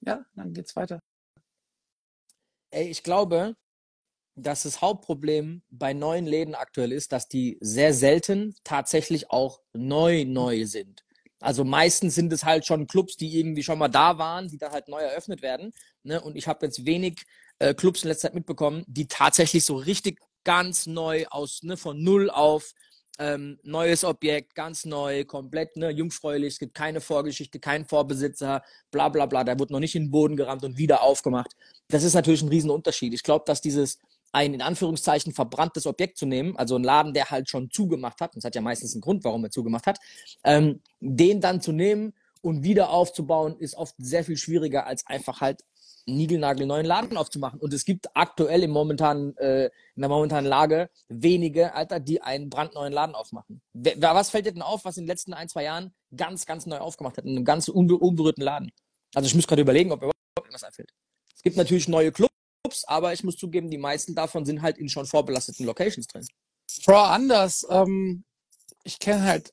ja, 0.00 0.24
dann 0.34 0.52
geht's 0.52 0.74
weiter. 0.74 1.00
Ey, 2.70 2.88
ich 2.88 3.04
glaube, 3.04 3.54
dass 4.36 4.64
das 4.64 4.80
Hauptproblem 4.80 5.62
bei 5.70 5.92
neuen 5.92 6.26
Läden 6.26 6.54
aktuell 6.54 6.92
ist, 6.92 7.12
dass 7.12 7.28
die 7.28 7.58
sehr 7.60 7.94
selten 7.94 8.54
tatsächlich 8.64 9.30
auch 9.30 9.60
neu 9.72 10.24
neu 10.24 10.66
sind. 10.66 11.04
Also 11.40 11.64
meistens 11.64 12.14
sind 12.14 12.32
es 12.32 12.44
halt 12.44 12.64
schon 12.64 12.86
Clubs, 12.86 13.16
die 13.16 13.38
irgendwie 13.38 13.62
schon 13.62 13.78
mal 13.78 13.88
da 13.88 14.18
waren, 14.18 14.48
die 14.48 14.56
dann 14.56 14.72
halt 14.72 14.88
neu 14.88 15.00
eröffnet 15.00 15.42
werden. 15.42 15.72
Ne? 16.02 16.20
Und 16.20 16.36
ich 16.36 16.48
habe 16.48 16.64
jetzt 16.64 16.86
wenig 16.86 17.22
äh, 17.58 17.74
Clubs 17.74 18.02
in 18.02 18.08
letzter 18.08 18.28
Zeit 18.28 18.34
mitbekommen, 18.34 18.82
die 18.86 19.06
tatsächlich 19.06 19.64
so 19.64 19.76
richtig 19.76 20.20
ganz 20.44 20.86
neu 20.86 21.26
aus, 21.30 21.62
ne, 21.62 21.76
von 21.76 22.02
null 22.02 22.30
auf 22.30 22.72
ähm, 23.18 23.58
neues 23.62 24.04
Objekt, 24.04 24.54
ganz 24.54 24.84
neu, 24.84 25.24
komplett 25.24 25.76
ne, 25.76 25.90
jungfräulich, 25.90 26.54
es 26.54 26.58
gibt 26.58 26.74
keine 26.74 27.00
Vorgeschichte, 27.00 27.60
keinen 27.60 27.84
Vorbesitzer, 27.84 28.62
bla 28.90 29.08
bla 29.08 29.26
bla, 29.26 29.44
der 29.44 29.58
wurde 29.58 29.72
noch 29.72 29.80
nicht 29.80 29.94
in 29.94 30.04
den 30.04 30.10
Boden 30.10 30.36
gerammt 30.36 30.64
und 30.64 30.78
wieder 30.78 31.02
aufgemacht. 31.02 31.52
Das 31.88 32.02
ist 32.02 32.14
natürlich 32.14 32.42
ein 32.42 32.48
Riesenunterschied. 32.48 33.14
Ich 33.14 33.22
glaube, 33.22 33.44
dass 33.46 33.60
dieses 33.60 33.98
ein 34.34 34.52
in 34.52 34.62
Anführungszeichen 34.62 35.32
verbranntes 35.32 35.86
Objekt 35.86 36.18
zu 36.18 36.26
nehmen, 36.26 36.56
also 36.56 36.76
ein 36.76 36.82
Laden, 36.82 37.14
der 37.14 37.30
halt 37.30 37.48
schon 37.48 37.70
zugemacht 37.70 38.20
hat, 38.20 38.34
und 38.34 38.42
das 38.42 38.48
hat 38.48 38.54
ja 38.54 38.60
meistens 38.60 38.94
einen 38.94 39.00
Grund, 39.00 39.24
warum 39.24 39.44
er 39.44 39.50
zugemacht 39.50 39.86
hat, 39.86 39.98
ähm, 40.42 40.80
den 41.00 41.40
dann 41.40 41.60
zu 41.60 41.72
nehmen 41.72 42.12
und 42.42 42.64
wieder 42.64 42.90
aufzubauen, 42.90 43.56
ist 43.58 43.76
oft 43.76 43.94
sehr 43.98 44.24
viel 44.24 44.36
schwieriger, 44.36 44.86
als 44.86 45.06
einfach 45.06 45.40
halt 45.40 45.62
niegelnagelneuen 46.06 46.84
Laden 46.84 47.16
aufzumachen. 47.16 47.60
Und 47.60 47.72
es 47.72 47.84
gibt 47.84 48.08
aktuell 48.14 48.62
im 48.64 48.72
momentanen, 48.72 49.36
äh, 49.38 49.66
in 49.94 50.02
der 50.02 50.08
momentanen 50.08 50.46
Lage 50.46 50.90
wenige, 51.08 51.74
Alter, 51.74 52.00
die 52.00 52.20
einen 52.20 52.50
brandneuen 52.50 52.92
Laden 52.92 53.14
aufmachen. 53.14 53.62
Wer, 53.72 53.96
was 54.00 54.30
fällt 54.30 54.46
dir 54.46 54.52
denn 54.52 54.62
auf, 54.62 54.84
was 54.84 54.96
in 54.96 55.04
den 55.04 55.08
letzten 55.08 55.32
ein, 55.32 55.48
zwei 55.48 55.62
Jahren 55.62 55.94
ganz, 56.14 56.44
ganz 56.44 56.66
neu 56.66 56.78
aufgemacht 56.78 57.16
hat, 57.16 57.24
in 57.24 57.36
einem 57.36 57.44
ganz 57.44 57.68
unbe 57.68 57.96
unberührten 57.96 58.42
Laden? 58.42 58.70
Also 59.14 59.28
ich 59.28 59.34
muss 59.34 59.46
gerade 59.46 59.62
überlegen, 59.62 59.92
ob 59.92 60.00
mir 60.00 60.06
überhaupt 60.06 60.38
irgendwas 60.38 60.64
einfällt. 60.64 60.90
Es 61.34 61.42
gibt 61.42 61.56
natürlich 61.56 61.88
neue 61.88 62.12
Clubs, 62.12 62.33
aber 62.86 63.12
ich 63.12 63.24
muss 63.24 63.36
zugeben, 63.36 63.70
die 63.70 63.78
meisten 63.78 64.14
davon 64.14 64.44
sind 64.44 64.62
halt 64.62 64.78
in 64.78 64.88
schon 64.88 65.06
vorbelasteten 65.06 65.66
Locations 65.66 66.06
drin. 66.06 66.26
Bro, 66.86 67.02
anders. 67.02 67.66
Ähm, 67.70 68.24
ich 68.84 68.98
kenne 68.98 69.22
halt 69.22 69.52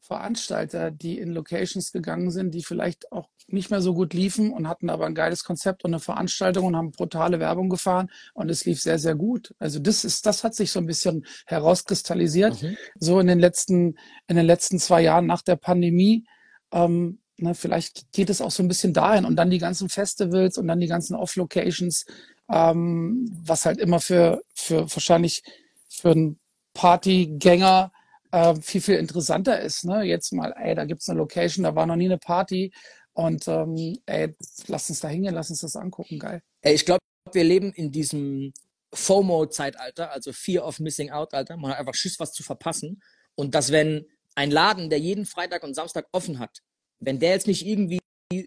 Veranstalter, 0.00 0.90
die 0.90 1.18
in 1.18 1.30
Locations 1.30 1.92
gegangen 1.92 2.32
sind, 2.32 2.52
die 2.52 2.64
vielleicht 2.64 3.12
auch 3.12 3.28
nicht 3.46 3.70
mehr 3.70 3.80
so 3.80 3.94
gut 3.94 4.12
liefen 4.12 4.52
und 4.52 4.68
hatten 4.68 4.90
aber 4.90 5.06
ein 5.06 5.14
geiles 5.14 5.44
Konzept 5.44 5.84
und 5.84 5.92
eine 5.92 6.00
Veranstaltung 6.00 6.66
und 6.66 6.76
haben 6.76 6.90
brutale 6.90 7.38
Werbung 7.38 7.68
gefahren 7.68 8.10
und 8.34 8.48
es 8.48 8.64
lief 8.64 8.80
sehr, 8.80 8.98
sehr 8.98 9.14
gut. 9.14 9.54
Also 9.58 9.78
das 9.78 10.04
ist, 10.04 10.26
das 10.26 10.42
hat 10.42 10.54
sich 10.54 10.72
so 10.72 10.80
ein 10.80 10.86
bisschen 10.86 11.26
herauskristallisiert, 11.46 12.62
mhm. 12.62 12.76
so 12.98 13.20
in 13.20 13.28
den 13.28 13.38
letzten, 13.38 13.96
in 14.26 14.36
den 14.36 14.46
letzten 14.46 14.78
zwei 14.78 15.02
Jahren 15.02 15.26
nach 15.26 15.42
der 15.42 15.56
Pandemie. 15.56 16.24
Ähm, 16.72 17.20
ne, 17.36 17.54
vielleicht 17.54 18.12
geht 18.12 18.30
es 18.30 18.40
auch 18.40 18.50
so 18.50 18.62
ein 18.62 18.68
bisschen 18.68 18.92
dahin 18.92 19.24
und 19.24 19.36
dann 19.36 19.50
die 19.50 19.58
ganzen 19.58 19.88
Festivals 19.88 20.58
und 20.58 20.66
dann 20.68 20.80
die 20.80 20.88
ganzen 20.88 21.14
Off-Locations, 21.14 22.04
ähm, 22.52 23.30
was 23.44 23.66
halt 23.66 23.78
immer 23.78 24.00
für, 24.00 24.42
für 24.54 24.82
wahrscheinlich 24.82 25.42
für 25.88 26.10
einen 26.10 26.40
Partygänger 26.74 27.92
äh, 28.32 28.54
viel, 28.56 28.80
viel 28.80 28.96
interessanter 28.96 29.60
ist. 29.60 29.84
Ne? 29.84 30.02
Jetzt 30.02 30.32
mal, 30.32 30.52
ey, 30.56 30.74
da 30.74 30.84
gibt's 30.84 31.08
eine 31.08 31.18
Location, 31.18 31.64
da 31.64 31.74
war 31.74 31.86
noch 31.86 31.96
nie 31.96 32.06
eine 32.06 32.18
Party 32.18 32.72
und 33.12 33.46
ähm, 33.48 33.98
ey, 34.06 34.34
lass 34.66 34.88
uns 34.88 35.00
da 35.00 35.08
hingehen, 35.08 35.34
lass 35.34 35.50
uns 35.50 35.60
das 35.60 35.76
angucken, 35.76 36.18
geil. 36.18 36.42
Ey, 36.62 36.74
ich 36.74 36.86
glaube, 36.86 37.00
wir 37.32 37.44
leben 37.44 37.72
in 37.72 37.90
diesem 37.90 38.52
FOMO-Zeitalter, 38.92 40.10
also 40.10 40.32
Fear 40.32 40.66
of 40.66 40.80
Missing 40.80 41.10
Out-Alter. 41.10 41.56
Man 41.56 41.72
hat 41.72 41.78
einfach 41.78 41.94
Schiss, 41.94 42.18
was 42.18 42.32
zu 42.32 42.42
verpassen. 42.42 43.02
Und 43.34 43.54
dass 43.54 43.72
wenn 43.72 44.06
ein 44.34 44.50
Laden, 44.50 44.90
der 44.90 44.98
jeden 44.98 45.26
Freitag 45.26 45.62
und 45.62 45.74
Samstag 45.74 46.06
offen 46.12 46.38
hat, 46.38 46.60
wenn 46.98 47.18
der 47.18 47.30
jetzt 47.30 47.46
nicht 47.46 47.66
irgendwie 47.66 48.00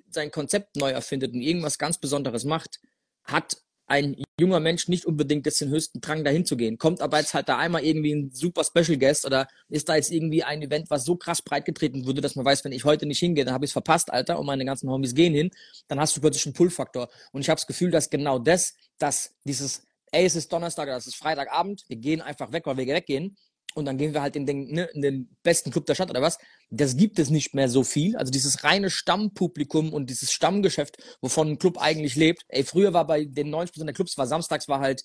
sein 0.10 0.32
Konzept 0.32 0.76
neu 0.76 0.92
erfindet 0.92 1.34
und 1.34 1.42
irgendwas 1.42 1.78
ganz 1.78 1.98
Besonderes 1.98 2.46
macht, 2.46 2.80
hat 3.24 3.58
ein 3.88 4.16
junger 4.40 4.60
Mensch 4.60 4.88
nicht 4.88 5.06
unbedingt 5.06 5.46
jetzt 5.46 5.62
den 5.62 5.70
höchsten 5.70 6.02
Drang 6.02 6.24
dahin 6.24 6.46
zu 6.46 6.58
gehen. 6.58 6.78
Kommt 6.78 7.02
aber 7.02 7.20
jetzt 7.20 7.34
halt 7.34 7.50
da 7.50 7.58
einmal 7.58 7.84
irgendwie 7.84 8.14
ein 8.14 8.32
super 8.32 8.64
Special 8.64 8.98
Guest 8.98 9.26
oder 9.26 9.48
ist 9.70 9.90
da 9.90 9.96
jetzt 9.96 10.12
irgendwie 10.12 10.44
ein 10.44 10.62
Event, 10.62 10.90
was 10.90 11.06
so 11.06 11.16
krass 11.16 11.42
breit 11.42 11.66
getreten 11.66 12.06
wurde, 12.06 12.22
dass 12.22 12.36
man 12.36 12.46
weiß, 12.46 12.64
wenn 12.64 12.72
ich 12.72 12.86
heute 12.86 13.06
nicht 13.06 13.20
hingehe, 13.20 13.46
dann 13.46 13.54
habe 13.54 13.66
ich 13.66 13.70
es 13.70 13.74
verpasst, 13.74 14.12
Alter, 14.12 14.40
und 14.40 14.46
meine 14.46 14.66
ganzen 14.66 14.90
Homies 14.90 15.14
gehen 15.14 15.34
hin, 15.34 15.52
dann 15.88 16.00
hast 16.00 16.16
du 16.16 16.22
plötzlich 16.22 16.46
einen 16.46 16.54
Pull-Faktor. 16.54 17.10
Und 17.32 17.42
ich 17.42 17.50
habe 17.50 17.58
das 17.58 17.68
Gefühl, 17.68 17.92
dass 17.92 18.10
genau 18.10 18.40
das, 18.40 18.74
dass 18.98 19.36
dieses, 19.44 19.84
ey, 20.12 20.26
es 20.26 20.36
ist 20.36 20.52
Donnerstag 20.52 20.88
oder 20.88 20.98
es 20.98 21.08
ist 21.08 21.16
Freitagabend, 21.16 21.84
wir 21.88 21.98
gehen 21.98 22.22
einfach 22.22 22.52
weg, 22.52 22.66
weil 22.66 22.78
wir 22.78 22.88
weggehen, 22.88 23.38
und 23.76 23.86
dann 23.86 23.98
gehen 23.98 24.14
wir 24.14 24.22
halt 24.22 24.36
in 24.36 24.46
den, 24.46 24.68
ne, 24.72 24.84
in 24.94 25.02
den 25.02 25.36
besten 25.42 25.72
Club 25.72 25.86
der 25.86 25.96
Stadt 25.96 26.10
oder 26.10 26.22
was. 26.22 26.38
Das 26.76 26.98
gibt 26.98 27.20
es 27.20 27.30
nicht 27.30 27.54
mehr 27.54 27.70
so 27.70 27.84
viel. 27.84 28.16
Also 28.18 28.32
dieses 28.32 28.64
reine 28.64 28.90
Stammpublikum 28.90 29.94
und 29.94 30.10
dieses 30.10 30.32
Stammgeschäft, 30.32 30.98
wovon 31.22 31.50
ein 31.50 31.60
Club 31.60 31.78
eigentlich 31.80 32.16
lebt. 32.16 32.44
Ey, 32.48 32.64
früher 32.64 32.94
war 32.94 33.06
bei 33.06 33.26
den 33.26 33.54
90% 33.54 33.86
der 33.86 33.94
Clubs, 33.94 34.18
war 34.18 34.26
samstags 34.26 34.68
war 34.68 34.80
halt 34.80 35.04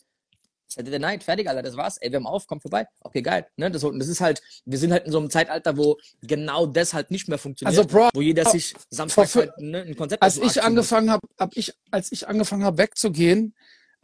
Saturday 0.69 0.99
Night, 0.99 1.25
fertig, 1.25 1.49
Alter, 1.49 1.63
das 1.63 1.77
war's. 1.77 1.97
Ey, 1.99 2.11
wir 2.11 2.17
haben 2.17 2.27
auf, 2.27 2.47
komm 2.47 2.61
vorbei. 2.61 2.87
Okay, 3.01 3.23
geil. 3.23 3.47
Ne, 3.57 3.71
das, 3.71 3.83
das 3.83 4.09
ist 4.09 4.21
halt, 4.21 4.43
wir 4.67 4.79
sind 4.79 4.93
halt 4.93 5.07
in 5.07 5.13
so 5.13 5.19
einem 5.19 5.31
Zeitalter, 5.31 5.77
wo 5.77 5.97
genau 6.23 6.67
das 6.67 6.93
halt 6.93 7.11
nicht 7.11 7.29
mehr 7.29 7.39
funktioniert. 7.39 7.77
Also, 7.77 7.89
Bro, 7.89 8.11
wo 8.13 8.21
jeder 8.21 8.45
sich 8.45 8.75
samstags 8.91 9.35
halt, 9.35 9.53
ne, 9.59 9.83
ein 9.83 9.97
Konzept 9.97 10.23
Als 10.23 10.37
ich 10.37 10.63
angefangen 10.63 11.11
habe, 11.11 11.27
hab 11.39 11.57
ich, 11.57 11.73
als 11.91 12.13
ich 12.13 12.29
angefangen 12.29 12.65
habe 12.65 12.79
wegzugehen, 12.79 13.55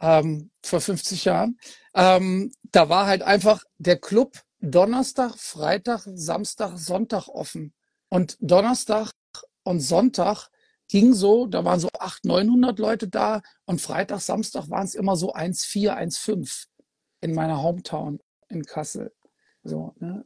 ähm, 0.01 0.49
vor 0.63 0.81
50 0.81 1.25
Jahren, 1.25 1.57
ähm, 1.93 2.51
da 2.71 2.89
war 2.89 3.05
halt 3.05 3.21
einfach 3.21 3.63
der 3.77 3.97
Club 3.97 4.41
Donnerstag, 4.65 5.37
Freitag, 5.37 6.01
Samstag, 6.15 6.77
Sonntag 6.77 7.27
offen. 7.27 7.73
Und 8.09 8.37
Donnerstag 8.39 9.11
und 9.63 9.79
Sonntag 9.79 10.49
ging 10.87 11.13
so, 11.13 11.47
da 11.47 11.65
waren 11.65 11.79
so 11.79 11.89
800, 11.99 12.45
900 12.45 12.79
Leute 12.79 13.07
da 13.07 13.41
und 13.65 13.81
Freitag, 13.81 14.21
Samstag 14.21 14.69
waren 14.69 14.85
es 14.85 14.95
immer 14.95 15.15
so 15.15 15.33
1,4, 15.33 15.95
1,5 15.95 16.65
in 17.21 17.33
meiner 17.33 17.61
Hometown 17.61 18.19
in 18.49 18.63
Kassel. 18.63 19.13
So, 19.63 19.93
ne? 19.99 20.25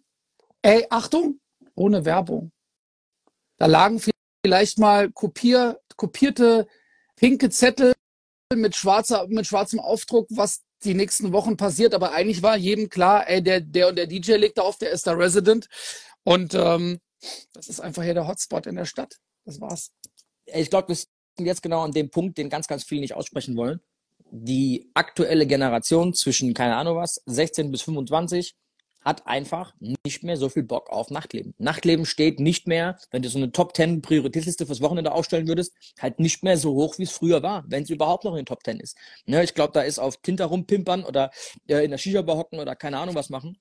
Ey, 0.62 0.86
Achtung, 0.90 1.40
ohne 1.76 2.04
Werbung. 2.04 2.52
Da 3.58 3.66
lagen 3.66 4.02
vielleicht 4.46 4.80
mal 4.80 5.12
kopier, 5.12 5.80
kopierte 5.96 6.68
pinke 7.16 7.50
Zettel 7.50 7.94
mit, 8.54 8.76
schwarzer, 8.76 9.28
mit 9.28 9.48
schwarzem 9.48 9.80
Aufdruck, 9.80 10.28
was 10.30 10.62
die 10.84 10.94
nächsten 10.94 11.32
Wochen 11.34 11.58
passiert, 11.58 11.94
aber 11.94 12.14
eigentlich 12.14 12.42
war 12.42 12.58
jedem 12.58 12.90
klar, 12.90 13.28
ey, 13.30 13.42
der, 13.44 13.62
der 13.62 13.90
und 13.90 13.96
der 13.98 14.08
DJ 14.08 14.34
legt 14.34 14.58
da 14.58 14.62
auf, 14.62 14.78
der 14.78 14.92
ist 14.92 15.08
da 15.08 15.14
Resident. 15.14 15.68
Und 16.24 16.54
ähm, 16.54 17.00
das 17.54 17.68
ist 17.68 17.80
einfach 17.80 18.04
hier 18.04 18.14
der 18.14 18.28
Hotspot 18.28 18.66
in 18.66 18.76
der 18.76 18.86
Stadt. 18.86 19.16
Das 19.46 19.60
war's. 19.60 19.92
Ich 20.46 20.70
glaube, 20.70 20.90
wir 20.90 20.96
sind 20.96 21.46
jetzt 21.46 21.62
genau 21.62 21.82
an 21.82 21.92
dem 21.92 22.10
Punkt, 22.10 22.38
den 22.38 22.50
ganz, 22.50 22.68
ganz 22.68 22.84
viele 22.84 23.02
nicht 23.02 23.14
aussprechen 23.14 23.56
wollen. 23.56 23.82
Die 24.32 24.90
aktuelle 24.94 25.48
Generation 25.48 26.14
zwischen, 26.14 26.54
keine 26.54 26.76
Ahnung 26.76 26.98
was, 26.98 27.22
16 27.26 27.72
bis 27.72 27.82
25 27.82 28.56
hat 29.02 29.26
einfach 29.28 29.74
nicht 30.04 30.24
mehr 30.24 30.38
so 30.38 30.50
viel 30.50 30.64
Bock 30.64 30.90
auf 30.90 31.10
Nachtleben. 31.10 31.54
Nachtleben 31.58 32.06
steht 32.06 32.40
nicht 32.40 32.68
mehr, 32.68 32.98
wenn 33.12 33.22
du 33.22 33.30
so 33.30 33.38
eine 33.38 33.52
Top 33.52 33.76
10 33.76 34.02
Prioritätsliste 34.02 34.66
fürs 34.66 34.82
Wochenende 34.82 35.12
aufstellen 35.12 35.48
würdest, 35.48 35.74
halt 36.00 36.20
nicht 36.20 36.44
mehr 36.44 36.58
so 36.58 36.74
hoch, 36.74 36.98
wie 36.98 37.04
es 37.04 37.12
früher 37.12 37.42
war, 37.42 37.64
wenn 37.68 37.84
es 37.84 37.90
überhaupt 37.90 38.26
noch 38.26 38.32
in 38.34 38.40
den 38.40 38.46
Top 38.46 38.64
10 38.64 38.80
ist. 38.80 38.98
Ne, 39.26 39.44
ich 39.44 39.54
glaube, 39.54 39.74
da 39.74 39.82
ist 39.82 40.00
auf 40.00 40.18
Tinta 40.18 40.46
rumpimpern 40.46 41.04
oder 41.04 41.32
äh, 41.68 41.84
in 41.84 41.92
der 41.92 41.98
Shisha-Bar 41.98 42.38
hocken 42.38 42.60
oder 42.60 42.76
keine 42.76 43.00
Ahnung 43.00 43.16
was 43.16 43.30
machen. 43.30 43.58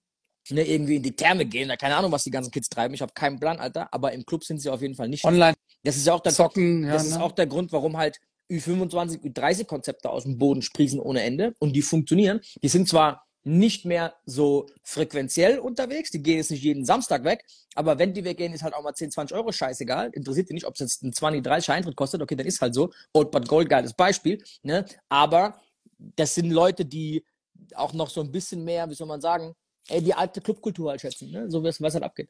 Ne, 0.51 0.63
irgendwie 0.63 0.97
in 0.97 1.03
die 1.03 1.15
Therme 1.15 1.45
gehen, 1.45 1.67
oder 1.67 1.77
keine 1.77 1.97
Ahnung, 1.97 2.11
was 2.11 2.25
die 2.25 2.31
ganzen 2.31 2.51
Kids 2.51 2.69
treiben. 2.69 2.95
Ich 2.95 3.03
habe 3.03 3.13
keinen 3.13 3.39
Plan, 3.39 3.59
Alter, 3.59 3.93
aber 3.93 4.13
im 4.13 4.25
Club 4.25 4.45
sind 4.45 4.61
sie 4.61 4.71
auf 4.71 4.81
jeden 4.81 4.95
Fall 4.95 5.09
nicht. 5.09 5.25
Online. 5.25 5.55
Das 5.85 5.97
ist 5.97 6.07
ja 6.07 6.15
auch 6.15 6.21
der, 6.21 6.33
Zocken, 6.33 6.85
ja, 6.85 6.93
das 6.95 7.05
ne? 7.05 7.11
ist 7.11 7.21
auch 7.21 7.33
der 7.33 7.47
Grund, 7.47 7.71
warum 7.73 7.97
halt 7.97 8.19
Ü25, 8.51 9.23
Ü30 9.23 9.67
Konzepte 9.67 10.11
aus 10.11 10.25
dem 10.25 10.39
Boden 10.39 10.63
sprießen 10.63 10.99
ohne 11.01 11.23
Ende 11.23 11.55
und 11.59 11.75
die 11.75 11.83
funktionieren. 11.83 12.41
Die 12.63 12.69
sind 12.69 12.89
zwar 12.89 13.28
nicht 13.45 13.85
mehr 13.85 14.15
so 14.27 14.67
frequenziell 14.83 15.59
unterwegs. 15.59 16.11
Die 16.11 16.23
gehen 16.23 16.37
jetzt 16.37 16.51
nicht 16.51 16.63
jeden 16.63 16.85
Samstag 16.85 17.25
weg. 17.25 17.45
Aber 17.75 17.99
wenn 17.99 18.13
die 18.13 18.25
weggehen, 18.25 18.53
ist 18.53 18.63
halt 18.63 18.75
auch 18.75 18.83
mal 18.83 18.95
10, 18.95 19.13
20 19.13 19.37
Euro 19.37 19.53
scheißegal. 19.53 20.11
Interessiert 20.13 20.49
die 20.51 20.55
nicht, 20.55 20.67
ob 20.67 20.75
es 20.75 20.81
jetzt 20.81 21.03
ein 21.03 21.13
20, 21.13 21.43
30 21.43 21.71
Eintritt 21.71 21.97
kostet. 21.97 22.21
Okay, 22.21 22.37
dann 22.37 22.47
ist 22.47 22.61
halt 22.61 22.75
so. 22.75 22.93
Old 23.13 23.31
but 23.31 23.49
Gold, 23.49 23.69
geiles 23.69 23.93
Beispiel. 23.93 24.43
Ne? 24.63 24.85
Aber 25.09 25.61
das 25.99 26.35
sind 26.35 26.51
Leute, 26.51 26.85
die 26.85 27.25
auch 27.75 27.93
noch 27.93 28.11
so 28.11 28.21
ein 28.21 28.31
bisschen 28.31 28.65
mehr, 28.65 28.89
wie 28.89 28.95
soll 28.95 29.07
man 29.07 29.21
sagen, 29.21 29.55
ey, 29.89 30.03
die 30.03 30.15
alte 30.15 30.41
Clubkultur 30.41 30.91
halt 30.91 31.01
schätzen. 31.01 31.31
Ne? 31.31 31.51
So 31.51 31.63
was, 31.63 31.81
was 31.81 31.95
halt 31.95 32.05
abgeht. 32.05 32.29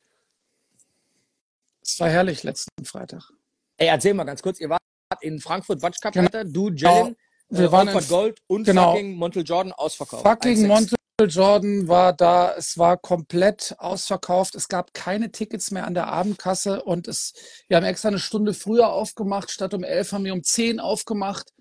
Es 1.82 1.98
war 2.00 2.08
herrlich 2.08 2.42
letzten 2.42 2.84
Freitag. 2.84 3.30
Ey, 3.76 3.88
erzähl 3.88 4.14
mal 4.14 4.24
ganz 4.24 4.42
kurz. 4.42 4.60
Ihr 4.60 4.68
wart 4.68 4.80
in 5.20 5.40
Frankfurt 5.40 5.82
Watch 5.82 6.00
Cup, 6.00 6.12
genau. 6.12 6.44
Du, 6.44 6.70
Jalen. 6.70 7.16
Wir 7.50 7.66
äh, 7.66 7.72
waren 7.72 7.88
in 7.88 8.08
Gold 8.08 8.42
und 8.46 8.64
genau. 8.64 8.92
fucking 8.92 9.14
Montel 9.14 9.42
Jordan 9.42 9.72
ausverkauft. 9.72 10.22
Fucking 10.22 10.66
Montel 10.66 10.97
Jordan 11.26 11.88
war 11.88 12.12
da, 12.12 12.54
es 12.54 12.78
war 12.78 12.96
komplett 12.96 13.74
ausverkauft. 13.78 14.54
Es 14.54 14.68
gab 14.68 14.94
keine 14.94 15.32
Tickets 15.32 15.72
mehr 15.72 15.84
an 15.84 15.94
der 15.94 16.06
Abendkasse 16.06 16.82
und 16.84 17.08
es, 17.08 17.34
wir 17.66 17.76
haben 17.76 17.84
extra 17.84 18.08
eine 18.08 18.20
Stunde 18.20 18.54
früher 18.54 18.92
aufgemacht. 18.92 19.50
Statt 19.50 19.74
um 19.74 19.82
elf 19.82 20.12
haben 20.12 20.24
wir 20.24 20.32
um 20.32 20.44
zehn 20.44 20.78
aufgemacht. 20.78 21.52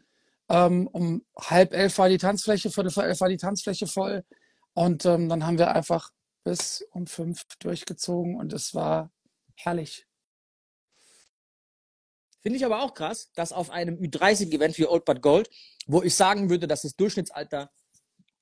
Ähm, 0.48 0.88
um 0.88 1.26
halb 1.40 1.74
elf 1.74 1.98
war 1.98 2.08
die 2.08 2.20
Tanzfläche, 2.20 2.70
viertel 2.70 2.92
vor 2.92 3.04
elf 3.04 3.20
war 3.20 3.30
die 3.30 3.38
Tanzfläche 3.38 3.88
voll. 3.88 4.24
Und 4.74 5.06
ähm, 5.06 5.28
dann 5.28 5.46
haben 5.48 5.58
wir 5.58 5.72
einfach 5.72 6.12
bis 6.44 6.86
um 6.92 7.08
fünf 7.08 7.42
durchgezogen 7.60 8.36
und 8.36 8.54
es 8.54 8.76
war 8.76 9.12
herrlich. 9.56 10.06
Finde 12.42 12.58
ich 12.58 12.66
aber 12.66 12.84
auch 12.84 12.94
krass, 12.94 13.32
dass 13.34 13.52
auf 13.52 13.72
einem 13.72 13.96
Ü30-Event 13.96 14.78
wie 14.78 14.86
Old 14.86 15.04
But 15.04 15.24
Gold, 15.24 15.50
wo 15.88 16.04
ich 16.04 16.16
sagen 16.16 16.52
würde, 16.52 16.68
dass 16.68 16.84
das 16.84 16.96
Durchschnittsalter, 16.96 17.72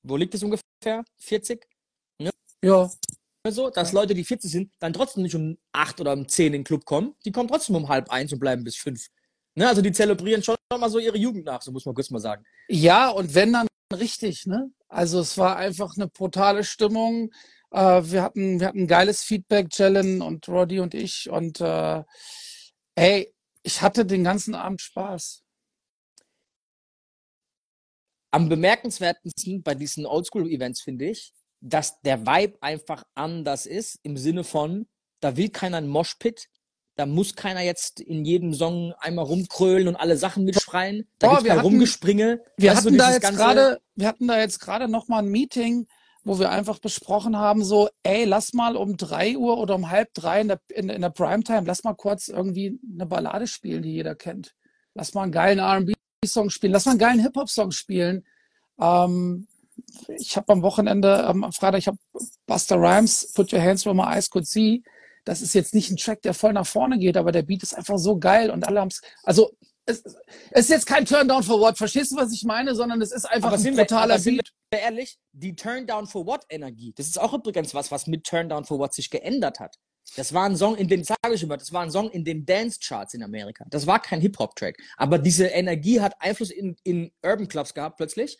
wo 0.02 0.16
liegt 0.16 0.34
es 0.34 0.42
ungefähr? 0.42 0.65
Ungefähr, 0.86 1.04
40. 1.18 1.66
Ne? 2.18 2.30
Ja. 2.62 2.90
So, 3.48 3.70
dass 3.70 3.92
Leute, 3.92 4.14
die 4.14 4.24
40 4.24 4.50
sind, 4.50 4.72
dann 4.80 4.92
trotzdem 4.92 5.22
nicht 5.22 5.36
um 5.36 5.56
8 5.72 6.00
oder 6.00 6.12
um 6.12 6.28
10 6.28 6.46
in 6.46 6.52
den 6.52 6.64
Club 6.64 6.84
kommen. 6.84 7.14
Die 7.24 7.30
kommen 7.30 7.48
trotzdem 7.48 7.76
um 7.76 7.88
halb 7.88 8.10
eins 8.10 8.32
und 8.32 8.40
bleiben 8.40 8.64
bis 8.64 8.76
5. 8.76 9.06
Ne? 9.54 9.68
Also 9.68 9.82
die 9.82 9.92
zelebrieren 9.92 10.42
schon 10.42 10.56
mal 10.68 10.90
so 10.90 10.98
ihre 10.98 11.16
Jugend 11.16 11.44
nach, 11.44 11.62
so 11.62 11.70
muss 11.70 11.86
man 11.86 11.94
kurz 11.94 12.10
mal 12.10 12.18
sagen. 12.18 12.44
Ja, 12.68 13.08
und 13.08 13.34
wenn 13.36 13.52
dann 13.52 13.68
richtig, 13.94 14.46
ne? 14.46 14.70
Also 14.88 15.20
es 15.20 15.38
war 15.38 15.56
einfach 15.56 15.94
eine 15.96 16.08
brutale 16.08 16.64
Stimmung. 16.64 17.30
Äh, 17.70 18.02
wir, 18.04 18.22
hatten, 18.22 18.58
wir 18.58 18.66
hatten 18.66 18.88
geiles 18.88 19.22
Feedback, 19.22 19.68
Jellen 19.78 20.22
und 20.22 20.48
Roddy 20.48 20.80
und 20.80 20.94
ich. 20.94 21.30
Und 21.30 21.60
äh, 21.60 22.02
ey, 22.96 23.32
ich 23.62 23.80
hatte 23.80 24.04
den 24.06 24.24
ganzen 24.24 24.56
Abend 24.56 24.80
Spaß 24.80 25.45
am 28.30 28.48
bemerkenswertesten 28.48 29.62
bei 29.62 29.74
diesen 29.74 30.06
Oldschool-Events 30.06 30.80
finde 30.82 31.06
ich, 31.10 31.32
dass 31.60 32.00
der 32.02 32.26
Vibe 32.26 32.58
einfach 32.60 33.04
anders 33.14 33.66
ist, 33.66 33.98
im 34.02 34.16
Sinne 34.16 34.44
von, 34.44 34.86
da 35.20 35.36
will 35.36 35.48
keiner 35.48 35.78
ein 35.78 35.88
Moshpit, 35.88 36.46
Da 36.98 37.04
muss 37.04 37.34
keiner 37.36 37.60
jetzt 37.60 38.00
in 38.00 38.24
jedem 38.24 38.54
Song 38.54 38.94
einmal 39.00 39.26
rumkrölen 39.26 39.86
und 39.86 39.96
alle 39.96 40.16
Sachen 40.16 40.44
mitschreien. 40.46 41.06
Da 41.18 41.28
Boah, 41.28 41.44
wir 41.44 41.52
hatten- 41.52 41.60
Rumgespringe. 41.60 42.40
Wir 42.56 42.74
hatten 42.74 42.84
da 42.96 43.04
dieses 43.10 43.12
jetzt 43.16 43.22
ganze- 43.22 43.36
gerade, 43.38 43.80
wir 43.96 44.08
hatten 44.08 44.26
da 44.26 44.38
jetzt 44.38 44.60
gerade 44.60 44.88
noch 44.88 45.06
mal 45.06 45.18
ein 45.18 45.28
Meeting, 45.28 45.86
wo 46.24 46.38
wir 46.38 46.48
einfach 46.50 46.78
besprochen 46.78 47.36
haben, 47.36 47.62
so, 47.64 47.90
ey, 48.02 48.24
lass 48.24 48.54
mal 48.54 48.76
um 48.76 48.96
drei 48.96 49.36
Uhr 49.36 49.58
oder 49.58 49.74
um 49.74 49.90
halb 49.90 50.14
drei 50.14 50.40
in 50.40 50.48
der, 50.48 50.60
in, 50.70 50.88
in 50.88 51.02
der 51.02 51.10
Primetime, 51.10 51.64
lass 51.66 51.84
mal 51.84 51.92
kurz 51.94 52.28
irgendwie 52.28 52.80
eine 52.90 53.04
Ballade 53.04 53.46
spielen, 53.46 53.82
die 53.82 53.92
jeder 53.92 54.14
kennt. 54.14 54.54
Lass 54.94 55.12
mal 55.12 55.24
einen 55.24 55.32
geilen 55.32 55.60
R&B-Song 56.22 56.50
spielen, 56.50 56.72
lass 56.72 56.84
mal 56.86 56.92
einen 56.92 56.98
geilen 57.00 57.20
Hip-Hop-Song 57.20 57.70
spielen. 57.70 58.24
Ähm, 58.80 59.46
ich 60.08 60.36
habe 60.36 60.52
am 60.52 60.62
Wochenende, 60.62 61.26
ähm, 61.28 61.44
am 61.44 61.52
Freitag, 61.52 61.78
ich 61.78 61.86
habe 61.86 61.98
Buster 62.46 62.76
Rhymes, 62.76 63.32
Put 63.34 63.52
Your 63.52 63.62
Hands 63.62 63.84
Where 63.84 63.94
My 63.94 64.14
Eyes 64.14 64.30
Could 64.30 64.46
See. 64.46 64.82
Das 65.24 65.42
ist 65.42 65.54
jetzt 65.54 65.74
nicht 65.74 65.90
ein 65.90 65.96
Track, 65.96 66.22
der 66.22 66.34
voll 66.34 66.52
nach 66.52 66.66
vorne 66.66 66.98
geht, 66.98 67.16
aber 67.16 67.32
der 67.32 67.42
Beat 67.42 67.62
ist 67.62 67.74
einfach 67.74 67.98
so 67.98 68.18
geil 68.18 68.50
und 68.50 68.66
alle 68.66 68.80
haben 68.80 68.88
es, 68.88 69.00
also 69.24 69.50
es, 69.84 70.02
ist 70.52 70.70
jetzt 70.70 70.86
kein 70.86 71.04
Turn 71.04 71.28
Down 71.28 71.42
for 71.42 71.60
What, 71.60 71.78
verstehst 71.78 72.12
du, 72.12 72.16
was 72.16 72.32
ich 72.32 72.44
meine, 72.44 72.74
sondern 72.74 73.00
es 73.02 73.12
ist 73.12 73.24
einfach 73.24 73.48
Aber 73.48 73.56
ein 73.56 73.62
sind 73.62 73.76
wir- 73.76 73.84
Beat. 73.86 74.52
wir 74.70 74.78
ehrlich, 74.80 75.18
die 75.32 75.54
Turn 75.54 75.86
Down 75.86 76.06
for 76.06 76.26
What 76.26 76.44
Energie, 76.48 76.92
das 76.96 77.06
ist 77.06 77.20
auch 77.20 77.34
übrigens 77.34 77.74
was, 77.74 77.90
was 77.90 78.06
mit 78.06 78.24
Turn 78.24 78.48
Down 78.48 78.64
for 78.64 78.78
What 78.78 78.94
sich 78.94 79.10
geändert 79.10 79.60
hat. 79.60 79.76
Das 80.14 80.32
war 80.32 80.44
ein 80.44 80.56
Song, 80.56 80.76
in 80.76 80.88
den, 80.88 81.02
sage 81.02 81.34
ich 81.34 81.42
immer, 81.42 81.56
das 81.56 81.72
war 81.72 81.82
ein 81.82 81.90
Song 81.90 82.10
in 82.10 82.24
den 82.24 82.46
Dance 82.46 82.78
Charts 82.80 83.14
in 83.14 83.22
Amerika. 83.22 83.64
Das 83.68 83.86
war 83.86 84.00
kein 84.00 84.20
Hip-Hop-Track. 84.20 84.76
Aber 84.96 85.18
diese 85.18 85.46
Energie 85.46 86.00
hat 86.00 86.14
Einfluss 86.20 86.50
in, 86.50 86.76
in 86.84 87.10
Urban 87.22 87.48
Clubs 87.48 87.74
gehabt 87.74 87.96
plötzlich. 87.96 88.38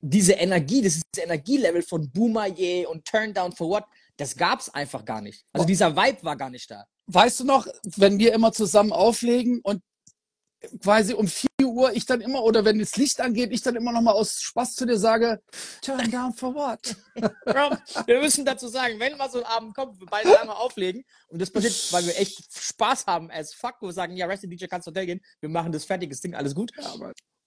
Diese 0.00 0.32
Energie, 0.32 0.82
das 0.82 0.96
ist 0.96 1.04
das 1.12 1.24
Energielevel 1.24 1.82
von 1.82 2.10
Boomaye 2.10 2.86
und 2.86 3.04
Turn 3.04 3.32
Down 3.32 3.52
for 3.52 3.68
What, 3.68 3.84
das 4.16 4.36
gab's 4.36 4.68
einfach 4.68 5.04
gar 5.04 5.20
nicht. 5.20 5.44
Also 5.52 5.66
dieser 5.66 5.94
Vibe 5.96 6.22
war 6.24 6.36
gar 6.36 6.50
nicht 6.50 6.70
da. 6.70 6.84
Weißt 7.06 7.40
du 7.40 7.44
noch, 7.44 7.66
wenn 7.96 8.18
wir 8.18 8.34
immer 8.34 8.52
zusammen 8.52 8.92
auflegen 8.92 9.60
und 9.62 9.82
quasi 10.82 11.14
um 11.14 11.28
4 11.28 11.48
Uhr 11.62 11.92
ich 11.94 12.06
dann 12.06 12.20
immer, 12.20 12.42
oder 12.42 12.64
wenn 12.64 12.78
das 12.78 12.96
Licht 12.96 13.20
angeht, 13.20 13.52
ich 13.52 13.62
dann 13.62 13.76
immer 13.76 13.92
noch 13.92 14.00
mal 14.00 14.12
aus 14.12 14.40
Spaß 14.40 14.74
zu 14.74 14.86
dir 14.86 14.98
sage, 14.98 15.40
Turn 15.82 16.10
Down 16.10 16.32
for 16.32 16.54
What? 16.54 16.96
Bro, 17.44 17.76
wir 18.06 18.20
müssen 18.20 18.44
dazu 18.44 18.68
sagen, 18.68 18.98
wenn 18.98 19.16
mal 19.16 19.30
so 19.30 19.38
ein 19.38 19.44
Abend 19.44 19.74
kommt, 19.74 20.00
wir 20.00 20.06
beide 20.06 20.30
lange 20.30 20.54
auflegen 20.54 21.04
und 21.28 21.40
das 21.40 21.50
passiert, 21.50 21.92
weil 21.92 22.06
wir 22.06 22.18
echt 22.18 22.42
Spaß 22.52 23.06
haben 23.06 23.30
as 23.30 23.54
fuck, 23.54 23.76
wo 23.80 23.86
wir 23.86 23.92
sagen, 23.92 24.16
ja, 24.16 24.26
Rest 24.26 24.44
in 24.44 24.50
DJ 24.50 24.66
kannst 24.66 24.86
Hotel 24.86 25.06
gehen, 25.06 25.20
wir 25.40 25.48
machen 25.48 25.72
das 25.72 25.84
fertiges 25.84 26.20
Ding, 26.20 26.34
alles 26.34 26.54
gut. 26.54 26.72
Ja, 26.76 26.94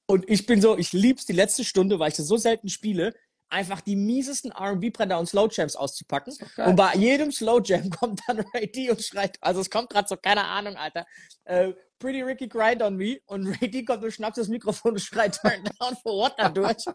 Und 0.08 0.30
ich 0.30 0.46
bin 0.46 0.62
so, 0.62 0.78
ich 0.78 0.94
lieb's 0.94 1.26
die 1.26 1.34
letzte 1.34 1.64
Stunde, 1.64 2.00
weil 2.00 2.10
ich 2.10 2.18
das 2.18 2.28
so 2.28 2.38
selten 2.38 2.70
spiele, 2.70 3.14
einfach 3.52 3.82
die 3.82 3.96
miesesten 3.96 4.52
R&B-Brenner 4.52 5.20
und 5.20 5.28
Slow 5.28 5.50
Jams 5.52 5.76
auszupacken. 5.76 6.34
Und 6.58 6.76
bei 6.76 6.94
jedem 6.96 7.32
Slow 7.32 7.62
Jam 7.64 7.90
kommt 8.00 8.22
dann 8.28 8.44
Ray 8.54 8.72
D 8.72 8.90
und 8.90 9.02
schreit, 9.02 9.38
also 9.42 9.62
es 9.62 9.70
kommt 9.70 9.90
gerade 9.90 10.08
so, 10.08 10.16
keine 10.18 10.46
Ahnung, 10.46 10.76
Alter, 10.76 11.06
äh, 11.46 11.74
Pretty 12.00 12.24
Ricky 12.24 12.48
Grind 12.48 12.82
on 12.82 12.96
Me 12.96 13.20
und 13.28 13.48
Ray 13.48 13.70
D 13.70 13.86
kommt 13.86 14.04
und 14.04 14.12
schnappt 14.12 14.38
das 14.38 14.48
Mikrofon 14.48 14.94
und 14.94 15.00
schreit 15.00 15.36
Turn 15.42 15.64
Down 15.80 15.96
for 16.02 16.14
What 16.14 16.34
da 16.38 16.50
durch. 16.50 16.86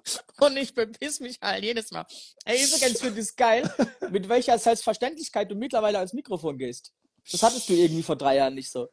Und 0.41 0.57
ich 0.57 0.75
bepiss 0.75 1.21
mich 1.21 1.39
halt 1.41 1.63
jedes 1.63 1.93
Mal. 1.93 2.05
Ey, 2.45 2.65
übrigens 2.65 3.01
finde 3.01 3.21
ich 3.21 3.27
es 3.27 3.37
geil, 3.37 3.71
mit 4.11 4.29
welcher 4.29 4.59
Selbstverständlichkeit 4.59 5.51
du 5.51 5.55
mittlerweile 5.55 5.99
ans 5.99 6.13
Mikrofon 6.13 6.59
gehst. 6.59 6.93
Das 7.31 7.43
hattest 7.43 7.69
du 7.69 7.75
irgendwie 7.75 8.03
vor 8.03 8.17
drei 8.17 8.37
Jahren 8.37 8.55
nicht 8.55 8.71
so. 8.71 8.89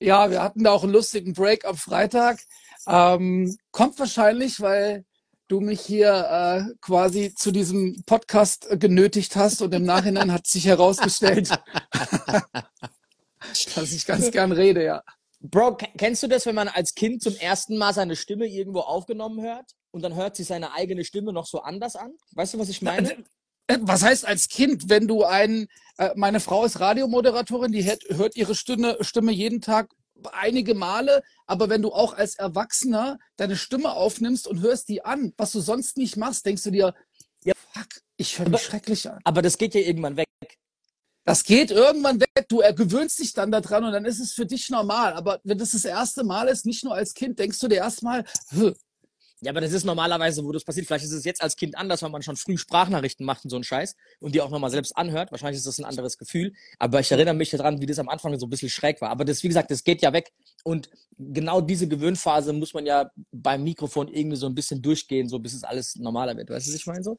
Ja, 0.00 0.30
wir 0.30 0.42
hatten 0.42 0.64
da 0.64 0.72
auch 0.72 0.82
einen 0.82 0.92
lustigen 0.92 1.32
Break 1.32 1.64
am 1.64 1.76
Freitag. 1.76 2.38
Ähm, 2.86 3.56
kommt 3.70 3.98
wahrscheinlich, 3.98 4.60
weil 4.60 5.04
du 5.48 5.60
mich 5.60 5.80
hier 5.80 6.68
äh, 6.70 6.74
quasi 6.80 7.34
zu 7.34 7.50
diesem 7.52 8.02
Podcast 8.06 8.70
äh, 8.70 8.76
genötigt 8.78 9.36
hast 9.36 9.62
und 9.62 9.74
im 9.74 9.84
Nachhinein 9.84 10.32
hat 10.32 10.46
sich 10.46 10.66
herausgestellt, 10.66 11.50
dass 13.74 13.92
ich 13.92 14.06
ganz 14.06 14.30
gern 14.30 14.52
rede, 14.52 14.84
ja. 14.84 15.02
Bro, 15.40 15.76
ke- 15.76 15.88
kennst 15.98 16.22
du 16.22 16.26
das, 16.26 16.46
wenn 16.46 16.54
man 16.54 16.68
als 16.68 16.94
Kind 16.94 17.22
zum 17.22 17.36
ersten 17.36 17.76
Mal 17.76 17.92
seine 17.92 18.16
Stimme 18.16 18.46
irgendwo 18.46 18.80
aufgenommen 18.80 19.42
hört 19.42 19.72
und 19.90 20.02
dann 20.02 20.14
hört 20.14 20.36
sich 20.36 20.46
seine 20.46 20.72
eigene 20.72 21.04
Stimme 21.04 21.32
noch 21.32 21.46
so 21.46 21.60
anders 21.60 21.96
an? 21.96 22.14
Weißt 22.32 22.54
du, 22.54 22.58
was 22.58 22.70
ich 22.70 22.80
meine? 22.80 23.12
Äh, 23.66 23.78
Was 23.82 24.02
heißt 24.02 24.26
als 24.26 24.48
Kind, 24.48 24.88
wenn 24.88 25.06
du 25.06 25.24
einen, 25.24 25.66
äh, 25.98 26.10
meine 26.16 26.40
Frau 26.40 26.64
ist 26.64 26.80
Radiomoderatorin, 26.80 27.72
die 27.72 27.84
hört, 27.84 28.02
hört 28.08 28.36
ihre 28.36 28.54
Stimme, 28.54 28.96
Stimme 29.02 29.32
jeden 29.32 29.60
Tag 29.60 29.90
einige 30.32 30.74
Male, 30.74 31.22
aber 31.46 31.68
wenn 31.68 31.82
du 31.82 31.92
auch 31.92 32.14
als 32.14 32.36
Erwachsener 32.36 33.18
deine 33.36 33.56
Stimme 33.56 33.92
aufnimmst 33.92 34.46
und 34.46 34.60
hörst 34.60 34.88
die 34.88 35.04
an, 35.04 35.32
was 35.36 35.52
du 35.52 35.60
sonst 35.60 35.96
nicht 35.96 36.16
machst, 36.16 36.46
denkst 36.46 36.62
du 36.62 36.70
dir, 36.70 36.94
Ja. 37.44 37.54
fuck, 37.72 37.88
ich 38.16 38.38
höre 38.38 38.48
mich 38.48 38.62
schrecklich 38.62 39.08
an. 39.10 39.20
Aber 39.24 39.42
das 39.42 39.58
geht 39.58 39.74
ja 39.74 39.80
irgendwann 39.80 40.16
weg. 40.16 40.26
Das 41.26 41.42
geht 41.44 41.70
irgendwann 41.70 42.20
weg, 42.20 42.28
du 42.48 42.58
gewöhnst 42.58 43.18
dich 43.18 43.32
dann 43.32 43.50
daran 43.50 43.84
und 43.84 43.92
dann 43.92 44.04
ist 44.04 44.20
es 44.20 44.34
für 44.34 44.44
dich 44.44 44.68
normal. 44.68 45.14
Aber 45.14 45.40
wenn 45.42 45.56
das 45.56 45.70
das 45.70 45.86
erste 45.86 46.22
Mal 46.22 46.48
ist, 46.48 46.66
nicht 46.66 46.84
nur 46.84 46.94
als 46.94 47.14
Kind, 47.14 47.38
denkst 47.38 47.58
du 47.60 47.68
dir 47.68 47.76
erstmal, 47.76 48.24
"Hö, 48.50 48.74
Ja, 49.44 49.50
aber 49.52 49.60
das 49.60 49.72
ist 49.72 49.84
normalerweise, 49.84 50.44
wo 50.44 50.52
das 50.52 50.64
passiert. 50.64 50.86
Vielleicht 50.86 51.04
ist 51.04 51.12
es 51.12 51.24
jetzt 51.24 51.42
als 51.42 51.56
Kind 51.56 51.76
anders, 51.76 52.02
weil 52.02 52.10
man 52.10 52.22
schon 52.22 52.36
früh 52.36 52.56
Sprachnachrichten 52.56 53.26
macht 53.26 53.44
und 53.44 53.50
so 53.50 53.56
einen 53.56 53.64
Scheiß 53.64 53.94
und 54.20 54.34
die 54.34 54.40
auch 54.40 54.50
nochmal 54.50 54.70
selbst 54.70 54.96
anhört. 54.96 55.30
Wahrscheinlich 55.32 55.58
ist 55.58 55.66
das 55.66 55.78
ein 55.78 55.84
anderes 55.84 56.18
Gefühl. 56.18 56.52
Aber 56.78 57.00
ich 57.00 57.12
erinnere 57.12 57.34
mich 57.34 57.50
daran, 57.50 57.80
wie 57.80 57.86
das 57.86 57.98
am 57.98 58.08
Anfang 58.08 58.38
so 58.38 58.46
ein 58.46 58.50
bisschen 58.50 58.70
schräg 58.70 59.00
war. 59.00 59.10
Aber 59.10 59.24
das, 59.24 59.42
wie 59.42 59.48
gesagt, 59.48 59.70
das 59.70 59.84
geht 59.84 60.02
ja 60.02 60.12
weg. 60.12 60.32
Und 60.64 60.88
genau 61.18 61.60
diese 61.60 61.86
Gewöhnphase 61.88 62.52
muss 62.52 62.72
man 62.74 62.86
ja 62.86 63.10
beim 63.32 63.62
Mikrofon 63.64 64.08
irgendwie 64.08 64.36
so 64.36 64.46
ein 64.46 64.54
bisschen 64.54 64.80
durchgehen, 64.80 65.28
so 65.28 65.38
bis 65.38 65.52
es 65.54 65.62
alles 65.64 65.96
normaler 65.96 66.36
wird. 66.36 66.48
Weißt 66.50 66.66
du, 66.66 66.70
was 66.72 66.76
ich 66.76 66.86
meine 66.86 67.02
so? 67.04 67.16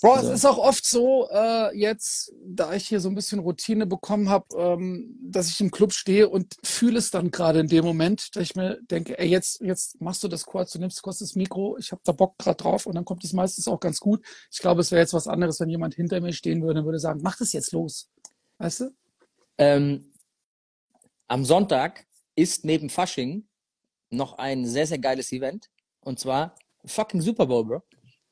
Bro, 0.00 0.12
Also- 0.14 0.28
es 0.30 0.34
ist 0.40 0.44
auch 0.44 0.58
oft 0.58 0.84
so, 0.84 1.28
äh, 1.30 1.76
jetzt, 1.76 2.32
da 2.44 2.72
ich 2.74 2.88
hier 2.88 3.00
so 3.00 3.08
ein 3.08 3.14
bisschen 3.14 3.38
Routine 3.38 3.86
bekommen 3.86 4.28
habe, 4.28 4.46
ähm, 4.56 5.16
dass 5.22 5.48
ich 5.48 5.60
im 5.60 5.70
Club 5.70 5.92
stehe 5.92 6.28
und 6.28 6.56
fühle 6.64 6.98
es 6.98 7.10
dann 7.10 7.30
gerade 7.30 7.60
in 7.60 7.68
dem 7.68 7.84
Moment, 7.84 8.34
dass 8.34 8.42
ich 8.42 8.56
mir 8.56 8.78
denke, 8.90 9.18
ey, 9.18 9.28
jetzt, 9.28 9.60
jetzt 9.60 10.00
machst 10.00 10.22
du 10.24 10.28
das 10.28 10.44
kurz, 10.46 10.72
du 10.72 10.78
nimmst 10.80 11.00
kurz 11.02 11.18
das 11.18 11.36
Mikro, 11.36 11.63
ich 11.78 11.92
habe 11.92 12.02
da 12.04 12.12
Bock 12.12 12.38
gerade 12.38 12.56
drauf 12.56 12.86
und 12.86 12.94
dann 12.94 13.04
kommt 13.04 13.24
es 13.24 13.32
meistens 13.32 13.68
auch 13.68 13.80
ganz 13.80 14.00
gut. 14.00 14.24
Ich 14.52 14.58
glaube, 14.58 14.80
es 14.80 14.90
wäre 14.90 15.00
jetzt 15.00 15.14
was 15.14 15.26
anderes, 15.28 15.60
wenn 15.60 15.68
jemand 15.68 15.94
hinter 15.94 16.20
mir 16.20 16.32
stehen 16.32 16.62
würde 16.62 16.80
und 16.80 16.86
würde 16.86 16.98
sagen, 16.98 17.20
mach 17.22 17.36
das 17.36 17.52
jetzt 17.52 17.72
los. 17.72 18.10
Weißt 18.58 18.80
du? 18.80 18.90
Ähm, 19.58 20.12
am 21.28 21.44
Sonntag 21.44 22.06
ist 22.36 22.64
neben 22.64 22.90
Fasching 22.90 23.46
noch 24.10 24.38
ein 24.38 24.66
sehr, 24.66 24.86
sehr 24.86 24.98
geiles 24.98 25.32
Event. 25.32 25.70
Und 26.00 26.18
zwar 26.18 26.54
fucking 26.84 27.20
Super 27.20 27.46
Bowl, 27.46 27.64
Bro. 27.64 27.82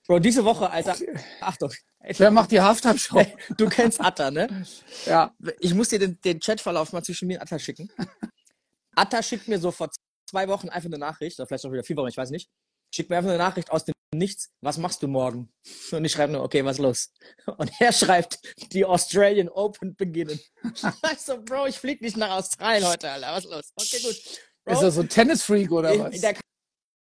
Bro, 0.06 0.18
diese 0.18 0.44
Woche, 0.44 0.68
Alter. 0.68 0.96
Achtung. 1.40 1.72
Wer 2.00 2.30
macht 2.32 2.50
die 2.50 2.60
Halftime-Show? 2.60 3.24
Du 3.56 3.68
kennst 3.68 4.00
Atta, 4.00 4.30
ne? 4.30 4.66
Ja. 5.06 5.32
Ich 5.60 5.74
muss 5.74 5.88
dir 5.88 6.00
den, 6.00 6.20
den 6.20 6.40
Chatverlauf 6.40 6.92
mal 6.92 7.02
zwischen 7.02 7.28
mir 7.28 7.36
und 7.36 7.42
Atta 7.42 7.58
schicken. 7.58 7.90
Atta 8.96 9.22
schickt 9.22 9.48
mir 9.48 9.58
so 9.58 9.70
vor 9.70 9.90
zwei 10.28 10.48
Wochen 10.48 10.68
einfach 10.68 10.88
eine 10.88 10.98
Nachricht, 10.98 11.38
oder 11.38 11.46
vielleicht 11.46 11.64
auch 11.64 11.72
wieder 11.72 11.84
vier 11.84 11.96
Wochen, 11.96 12.08
ich 12.08 12.16
weiß 12.16 12.30
nicht. 12.30 12.50
Schickt 12.94 13.08
mir 13.10 13.16
einfach 13.16 13.30
eine 13.30 13.38
Nachricht 13.38 13.70
aus 13.70 13.84
dem 13.84 13.94
Nichts. 14.14 14.50
Was 14.60 14.76
machst 14.76 15.02
du 15.02 15.08
morgen? 15.08 15.50
Und 15.90 16.04
ich 16.04 16.12
schreibe 16.12 16.34
nur, 16.34 16.42
okay, 16.42 16.62
was 16.66 16.76
los? 16.76 17.10
Und 17.46 17.70
er 17.80 17.92
schreibt, 17.92 18.38
die 18.72 18.84
Australian 18.84 19.48
Open 19.48 19.96
beginnen. 19.96 20.38
Ich 21.12 21.18
so, 21.20 21.42
Bro, 21.42 21.66
ich 21.66 21.78
flieg 21.78 22.02
nicht 22.02 22.18
nach 22.18 22.36
Australien 22.38 22.86
heute, 22.86 23.10
Alter. 23.10 23.32
Was 23.32 23.44
los? 23.44 23.72
Okay, 23.74 24.02
gut. 24.02 24.40
Bro, 24.64 24.74
Ist 24.74 24.82
er 24.82 24.90
so 24.90 25.00
ein 25.00 25.08
Tennis-Freak 25.08 25.72
oder 25.72 25.98
was? 25.98 26.20
Der 26.20 26.36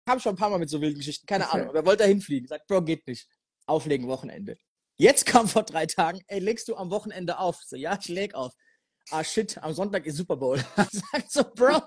kam 0.06 0.20
schon 0.20 0.34
ein 0.34 0.36
paar 0.36 0.50
Mal 0.50 0.58
mit 0.58 0.68
so 0.68 0.80
wilden 0.82 0.98
Geschichten, 0.98 1.26
keine 1.26 1.44
Okay. 1.44 1.54
Ahnung. 1.54 1.68
Aber 1.70 1.78
er 1.78 1.86
wollte 1.86 2.02
da 2.02 2.08
hinfliegen. 2.08 2.46
Sagt, 2.46 2.66
Bro, 2.66 2.82
geht 2.82 3.06
nicht. 3.06 3.26
Auflegen, 3.66 4.06
Wochenende. 4.08 4.58
Jetzt 4.98 5.24
kam 5.24 5.48
vor 5.48 5.62
drei 5.62 5.86
Tagen, 5.86 6.20
ey, 6.26 6.40
legst 6.40 6.68
du 6.68 6.76
am 6.76 6.90
Wochenende 6.90 7.38
auf? 7.38 7.62
So, 7.64 7.76
ja, 7.76 7.98
ich 7.98 8.08
leg 8.08 8.34
auf. 8.34 8.52
Ah, 9.10 9.24
shit, 9.24 9.56
am 9.62 9.72
Sonntag 9.72 10.04
ist 10.04 10.16
Super 10.16 10.36
Bowl. 10.36 10.58
Sagt 10.76 11.32
so, 11.32 11.42
Bro, 11.54 11.80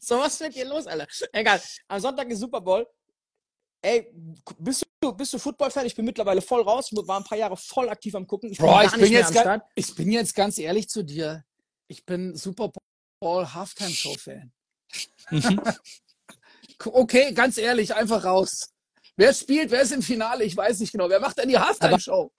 so 0.00 0.18
was 0.18 0.34
ist 0.34 0.40
mit 0.40 0.54
dir 0.54 0.64
los, 0.64 0.86
Alter? 0.86 1.06
Egal, 1.32 1.60
am 1.88 2.00
Sonntag 2.00 2.30
ist 2.30 2.38
Super 2.40 2.62
Bowl. 2.62 2.86
Ey, 3.82 4.12
bist 4.58 4.84
du, 5.00 5.12
bist 5.12 5.32
du 5.32 5.38
Football-Fan? 5.38 5.86
Ich 5.86 5.94
bin 5.94 6.04
mittlerweile 6.04 6.40
voll 6.42 6.62
raus. 6.62 6.88
Ich 6.90 6.98
war 7.06 7.18
ein 7.20 7.24
paar 7.24 7.38
Jahre 7.38 7.56
voll 7.56 7.88
aktiv 7.88 8.14
am 8.14 8.26
Gucken. 8.26 8.50
Ich 8.50 8.58
bin 8.58 8.66
Bro, 8.66 8.82
ich 8.82 8.92
bin, 8.92 9.12
jetzt 9.12 9.28
am 9.28 9.34
ga- 9.34 9.40
Start. 9.42 9.62
ich 9.74 9.94
bin 9.94 10.10
jetzt 10.10 10.34
ganz 10.34 10.58
ehrlich 10.58 10.88
zu 10.88 11.02
dir. 11.04 11.44
Ich 11.88 12.04
bin 12.04 12.34
Super 12.36 12.70
Bowl 13.20 13.46
Halftime-Show-Fan. 13.52 14.52
Okay, 16.84 17.32
ganz 17.32 17.56
ehrlich, 17.56 17.94
einfach 17.94 18.22
raus. 18.24 18.70
Wer 19.16 19.32
spielt, 19.32 19.70
wer 19.70 19.80
ist 19.80 19.92
im 19.92 20.02
Finale? 20.02 20.44
Ich 20.44 20.54
weiß 20.54 20.78
nicht 20.80 20.92
genau. 20.92 21.08
Wer 21.08 21.20
macht 21.20 21.38
denn 21.38 21.48
die 21.48 21.58
Halftime-Show? 21.58 22.30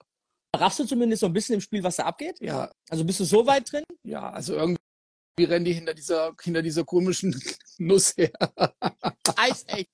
Raffst 0.56 0.78
du 0.78 0.84
zumindest 0.84 1.20
so 1.20 1.26
ein 1.26 1.32
bisschen 1.32 1.56
im 1.56 1.60
Spiel, 1.60 1.82
was 1.82 1.96
da 1.96 2.04
abgeht? 2.04 2.36
Ja, 2.40 2.70
Also 2.88 3.04
bist 3.04 3.18
du 3.18 3.24
so 3.24 3.44
weit 3.46 3.70
drin? 3.72 3.82
ja, 4.04 4.30
also 4.30 4.54
irgendwie 4.54 4.78
rennen 5.40 5.64
die 5.64 5.72
hinter 5.72 5.92
dieser, 5.92 6.34
hinter 6.40 6.62
dieser 6.62 6.84
komischen 6.84 7.34
Nuss 7.78 8.16
her. 8.16 8.30
Ice 9.50 9.64
Age. 9.68 9.86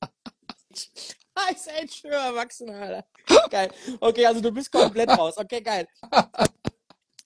Ice 1.50 1.70
Age 1.70 2.00
für 2.00 2.08
Erwachsene, 2.08 2.74
Alter. 2.74 3.04
Geil. 3.50 3.70
Okay, 4.00 4.26
also 4.26 4.40
du 4.40 4.52
bist 4.52 4.70
komplett 4.70 5.10
raus. 5.10 5.36
Okay, 5.36 5.60
geil. 5.60 5.88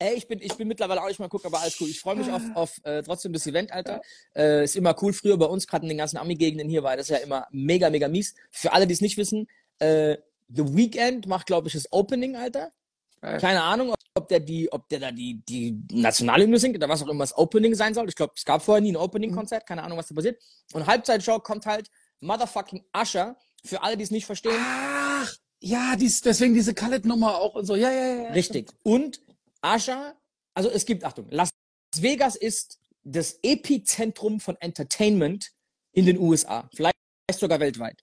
Ey, 0.01 0.15
ich 0.15 0.29
bin, 0.29 0.41
ich 0.41 0.55
bin 0.57 0.69
mittlerweile 0.69 1.03
auch 1.03 1.09
nicht 1.09 1.19
mal 1.19 1.29
gucken, 1.29 1.49
aber 1.49 1.61
alles 1.61 1.81
cool. 1.81 1.89
Ich 1.89 2.01
freue 2.01 2.17
mich 2.17 2.31
auf, 2.31 2.43
auf 2.55 2.81
äh, 2.85 3.03
trotzdem 3.03 3.33
das 3.33 3.47
Event, 3.47 3.73
Alter. 3.73 4.01
Äh, 4.35 4.65
ist 4.65 4.77
immer 4.77 4.95
cool. 5.03 5.13
Früher 5.13 5.37
bei 5.37 5.47
uns, 5.47 5.67
gerade 5.67 5.85
in 5.85 5.89
den 5.89 5.99
ganzen 5.99 6.19
Ami-Gegenden 6.19 6.69
hier, 6.69 6.85
war 6.85 6.97
das 6.97 7.09
ja 7.09 7.17
immer 7.17 7.47
mega, 7.51 7.91
mega 7.91 8.07
mies. 8.07 8.35
Für 8.51 8.73
alle, 8.73 8.87
die 8.87 8.95
es 8.95 9.01
nicht 9.01 9.17
wissen, 9.17 9.49
äh, 9.81 10.17
The 10.49 10.77
Weeknd 10.77 11.27
macht, 11.27 11.47
glaube 11.47 11.67
ich, 11.67 11.75
das 11.75 11.93
Opening, 11.93 12.37
Alter. 12.37 12.73
Geil. 13.21 13.41
Keine 13.41 13.63
Ahnung, 13.63 13.93
ob 14.15 14.29
der 14.29 14.41
die, 14.41 14.73
ob 14.73 14.89
der 14.89 15.01
da 15.01 15.11
die, 15.11 15.43
die 15.49 15.77
Nationalhymne 15.91 16.59
singt 16.59 16.77
oder 16.77 16.89
was 16.89 17.03
auch 17.03 17.09
immer 17.09 17.25
das 17.25 17.37
Opening 17.37 17.75
sein 17.75 17.93
soll. 17.93 18.09
Ich 18.09 18.15
glaube, 18.15 18.35
es 18.37 18.45
gab 18.45 18.63
vorher 18.63 18.81
nie 18.81 18.93
ein 18.93 18.97
Opening-Konzert, 18.97 19.67
keine 19.67 19.83
Ahnung, 19.83 19.99
was 19.99 20.07
da 20.07 20.15
passiert. 20.15 20.41
Und 20.73 20.87
Halbzeitshow 20.87 21.41
kommt 21.41 21.67
halt 21.67 21.91
Motherfucking 22.21 22.85
Usher, 22.97 23.37
für 23.65 23.83
alle, 23.83 23.97
die 23.97 24.05
es 24.05 24.11
nicht 24.11 24.27
verstehen. 24.27 24.57
Ach, 24.59 25.35
ja, 25.61 25.97
dies, 25.97 26.21
deswegen 26.21 26.55
diese 26.55 26.75
Khaled-Nummer 26.75 27.39
auch 27.39 27.55
und 27.55 27.67
so. 27.67 27.75
Ja, 27.75 27.91
ja, 27.91 28.23
ja. 28.23 28.31
Richtig. 28.31 28.71
Und 28.83 29.21
Usher, 29.63 30.17
also 30.55 30.71
es 30.71 30.87
gibt, 30.87 31.05
Achtung, 31.05 31.29
Las 31.31 31.51
Vegas 31.97 32.37
ist 32.37 32.79
das 33.03 33.39
Epizentrum 33.43 34.41
von 34.41 34.57
Entertainment 34.61 35.53
in 35.93 36.07
den 36.07 36.19
USA, 36.19 36.69
vielleicht 36.75 36.95
sogar 37.33 37.61
weltweit. 37.61 38.03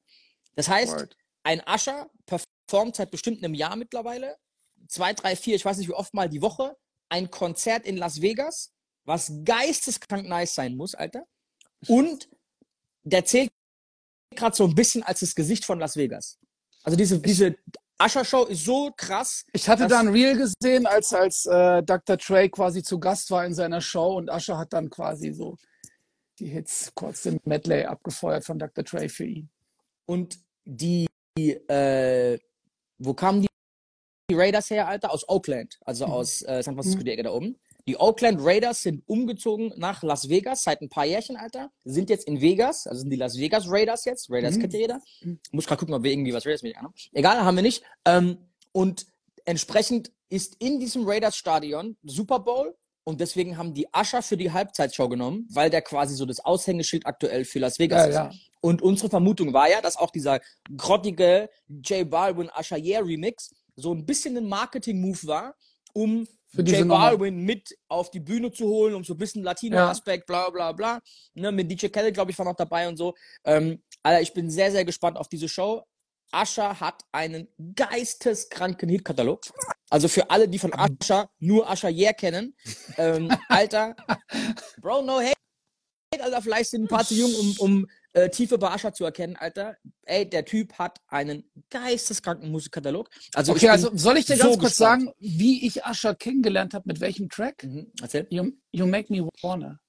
Das 0.56 0.68
heißt, 0.68 0.94
Word. 0.94 1.18
ein 1.44 1.62
Usher 1.68 2.10
performt 2.26 2.96
seit 2.96 3.12
bestimmt 3.12 3.44
einem 3.44 3.54
Jahr 3.54 3.76
mittlerweile, 3.76 4.38
zwei, 4.88 5.14
drei, 5.14 5.36
vier, 5.36 5.56
ich 5.56 5.66
weiß 5.66 5.78
nicht 5.78 5.88
wie 5.88 5.94
oft 5.94 6.14
mal 6.14 6.30
die 6.30 6.42
Woche, 6.42 6.76
ein 7.10 7.30
Konzert 7.30 7.86
in 7.86 7.98
Las 7.98 8.22
Vegas, 8.22 8.74
was 9.06 9.32
geisteskrank 9.44 10.28
nice 10.28 10.56
sein 10.56 10.76
muss, 10.76 10.96
Alter. 10.96 11.26
Und 11.88 12.30
der 13.04 13.26
zählt 13.26 13.52
gerade 14.36 14.56
so 14.56 14.66
ein 14.66 14.76
bisschen 14.76 15.04
als 15.04 15.20
das 15.22 15.36
Gesicht 15.36 15.66
von 15.66 15.80
Las 15.80 15.96
Vegas. 15.96 16.38
Also 16.84 16.98
diese, 16.98 17.20
diese 17.20 17.56
Usher-Show 18.02 18.44
ist 18.46 18.66
so 18.66 18.92
krass. 18.96 19.46
Ich 19.54 19.68
hatte 19.70 19.88
da 19.88 20.00
ein 20.00 20.10
Reel 20.10 20.38
gesehen, 20.38 20.86
als, 20.86 21.14
als 21.14 21.46
äh, 21.46 21.82
Dr. 21.82 22.18
Trey 22.18 22.50
quasi 22.50 22.84
zu 22.84 23.00
Gast 23.00 23.32
war 23.32 23.46
in 23.46 23.54
seiner 23.54 23.82
Show 23.82 24.18
und 24.18 24.30
Usher 24.30 24.58
hat 24.58 24.74
dann 24.74 24.90
quasi 24.90 25.32
so 25.34 25.58
die 26.40 26.48
Hits 26.48 26.92
kurz 26.94 27.26
im 27.26 27.40
Medley 27.46 27.86
abgefeuert 27.86 28.44
von 28.46 28.60
Dr. 28.60 28.84
Trey 28.84 29.08
für 29.10 29.26
ihn. 29.26 29.50
Und 30.06 30.38
die, 30.66 31.08
äh, 31.38 32.38
wo 32.98 33.14
kamen 33.14 33.42
die, 33.44 33.48
die 34.30 34.36
Raiders 34.36 34.70
her, 34.70 34.88
Alter? 34.88 35.12
Aus 35.12 35.28
Oakland, 35.30 35.78
also 35.86 36.06
Mhm. 36.06 36.12
aus 36.12 36.42
äh, 36.42 36.62
San 36.62 36.76
Francisco, 36.76 37.00
Mhm. 37.00 37.06
die 37.06 37.12
Ecke 37.12 37.24
da 37.24 37.32
oben. 37.32 37.58
Die 37.88 37.98
Oakland 37.98 38.40
Raiders 38.42 38.82
sind 38.82 39.04
umgezogen 39.08 39.72
nach 39.78 40.02
Las 40.02 40.28
Vegas 40.28 40.64
seit 40.64 40.82
ein 40.82 40.90
paar 40.90 41.06
Jährchen, 41.06 41.36
Alter. 41.38 41.70
Sind 41.84 42.10
jetzt 42.10 42.28
in 42.28 42.42
Vegas, 42.42 42.88
also 42.88 43.02
sind 43.02 43.12
die 43.12 43.16
Las 43.16 43.38
Vegas 43.38 43.66
Raiders 43.68 44.06
jetzt. 44.06 44.30
Raiders 44.32 44.56
Mhm. 44.56 44.62
kennt 44.62 44.74
ihr 44.74 44.80
jeder. 44.80 45.02
Mhm. 45.22 45.40
Muss 45.52 45.68
gerade 45.68 45.80
gucken, 45.80 45.94
ob 45.94 46.04
wir 46.04 46.12
irgendwie 46.12 46.34
was 46.34 46.46
Raiders 46.46 46.64
mit 46.64 46.76
haben. 46.78 46.94
Egal, 47.14 47.44
haben 47.44 47.56
wir 47.56 47.62
nicht. 47.62 47.84
Ähm, 48.06 48.38
und 48.72 49.06
entsprechend 49.46 50.12
ist 50.30 50.56
in 50.60 50.80
diesem 50.80 51.08
Raiders 51.08 51.36
Stadion 51.38 51.96
Super 52.04 52.40
Bowl 52.40 52.76
und 53.04 53.22
deswegen 53.22 53.56
haben 53.58 53.76
die 53.76 53.88
Usher 53.96 54.24
für 54.24 54.36
die 54.38 54.52
Halbzeitshow 54.52 55.08
genommen, 55.08 55.48
weil 55.52 55.70
der 55.70 55.84
quasi 55.84 56.16
so 56.16 56.26
das 56.26 56.40
Aushängeschild 56.40 57.06
aktuell 57.06 57.46
für 57.46 57.60
Las 57.60 57.78
Vegas 57.78 58.00
Ja, 58.02 58.08
ist. 58.08 58.16
ja. 58.16 58.32
Und 58.62 58.82
unsere 58.82 59.12
Vermutung 59.12 59.54
war 59.54 59.70
ja, 59.70 59.80
dass 59.80 59.96
auch 59.96 60.10
dieser 60.10 60.40
grottige 60.76 61.52
J 61.68 62.10
Balvin 62.10 62.50
Usher 62.60 62.78
Yeah 62.80 63.02
Remix 63.02 63.54
so 63.76 63.94
ein 63.94 64.08
bisschen 64.08 64.36
ein 64.38 64.48
Marketing-Move 64.48 65.20
war, 65.28 65.56
um 65.94 66.28
Für 66.56 66.62
J 66.62 66.80
Nummer. 66.82 66.98
Balvin 66.98 67.38
mit 67.42 67.78
auf 67.90 68.10
die 68.12 68.20
Bühne 68.20 68.52
zu 68.52 68.66
holen, 68.66 68.96
um 68.96 69.04
so 69.04 69.14
ein 69.14 69.18
bisschen 69.18 69.44
Latino-Aspekt, 69.44 70.26
bla 70.26 70.50
bla 70.50 70.72
bla. 70.72 71.02
Ne, 71.34 71.52
mit 71.52 71.70
DJ 71.70 71.88
Khaled, 71.88 72.14
glaube 72.14 72.32
ich, 72.32 72.38
war 72.38 72.46
noch 72.46 72.56
dabei 72.56 72.88
und 72.88 72.98
so. 72.98 73.14
Ähm, 73.44 73.84
Alter, 74.04 74.22
ich 74.22 74.34
bin 74.34 74.50
sehr, 74.50 74.72
sehr 74.72 74.86
gespannt 74.86 75.18
auf 75.18 75.28
diese 75.28 75.50
Show. 75.50 75.84
Usher 76.34 76.80
hat 76.80 77.04
einen 77.12 77.48
geisteskranken 77.76 78.90
Hitkatalog. 78.90 79.42
Also 79.90 80.08
für 80.08 80.30
alle, 80.30 80.48
die 80.48 80.60
von 80.60 80.74
Usher 80.74 81.30
nur 81.40 81.70
Usher 81.70 81.90
Yeah 81.90 82.14
kennen. 82.14 82.56
Ähm, 82.98 83.32
Alter, 83.50 83.96
Bro, 84.82 85.04
no 85.04 85.20
hate, 85.20 85.36
Alter, 86.20 86.42
vielleicht 86.42 86.72
sind 86.72 86.84
ein 86.84 86.88
paar 86.88 87.06
zu 87.06 87.14
jung, 87.14 87.34
um, 87.36 87.56
um 87.60 87.88
äh, 88.16 88.30
Tiefe 88.30 88.58
bei 88.58 88.74
Usher 88.74 88.94
zu 88.94 89.04
erkennen, 89.04 89.36
Alter. 89.36 89.78
Ey, 90.04 90.28
der 90.30 90.46
Typ 90.46 90.74
hat 90.80 91.00
einen 91.08 91.50
geisteskranken 91.70 92.50
Musikkatalog. 92.50 93.10
Also 93.34 93.52
Okay, 93.52 93.68
also 93.70 93.92
soll 93.96 94.18
ich 94.18 94.26
dir 94.26 94.38
so 94.38 94.44
ganz 94.44 94.58
kurz 94.60 94.70
gespannt. 94.78 95.04
sagen, 95.04 95.14
wie 95.20 95.68
ich 95.68 95.86
Usher 95.86 96.16
kennengelernt 96.16 96.74
habe, 96.74 96.88
mit 96.88 97.00
welchem 97.02 97.28
Track? 97.30 97.64
Mhm, 97.64 97.92
erzähl. 98.02 98.26
You, 98.30 98.52
you 98.72 98.86
Make 98.88 99.12
Me 99.14 99.28
Wanna. 99.42 99.80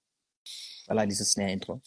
Allein 0.89 1.09
dieses 1.09 1.31
Snare-Intro. 1.33 1.81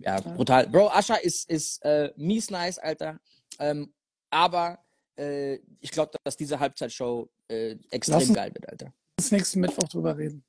Ja, 0.00 0.20
brutal. 0.20 0.66
Bro, 0.68 0.90
Usher 0.98 1.22
ist, 1.22 1.48
ist 1.48 1.84
äh, 1.84 2.12
mies 2.16 2.50
nice, 2.50 2.78
Alter. 2.78 3.20
Ähm, 3.60 3.94
aber 4.30 4.78
äh, 5.16 5.58
ich 5.80 5.90
glaube, 5.92 6.10
dass 6.24 6.36
diese 6.36 6.58
Halbzeitshow 6.58 7.30
äh, 7.48 7.76
extrem 7.90 8.14
Lass 8.18 8.28
uns- 8.28 8.34
geil 8.34 8.50
wird, 8.54 8.68
Alter. 8.68 8.92
Lass 9.18 9.30
nächsten 9.30 9.60
Mittwoch 9.60 9.88
drüber 9.88 10.16
reden. 10.18 10.44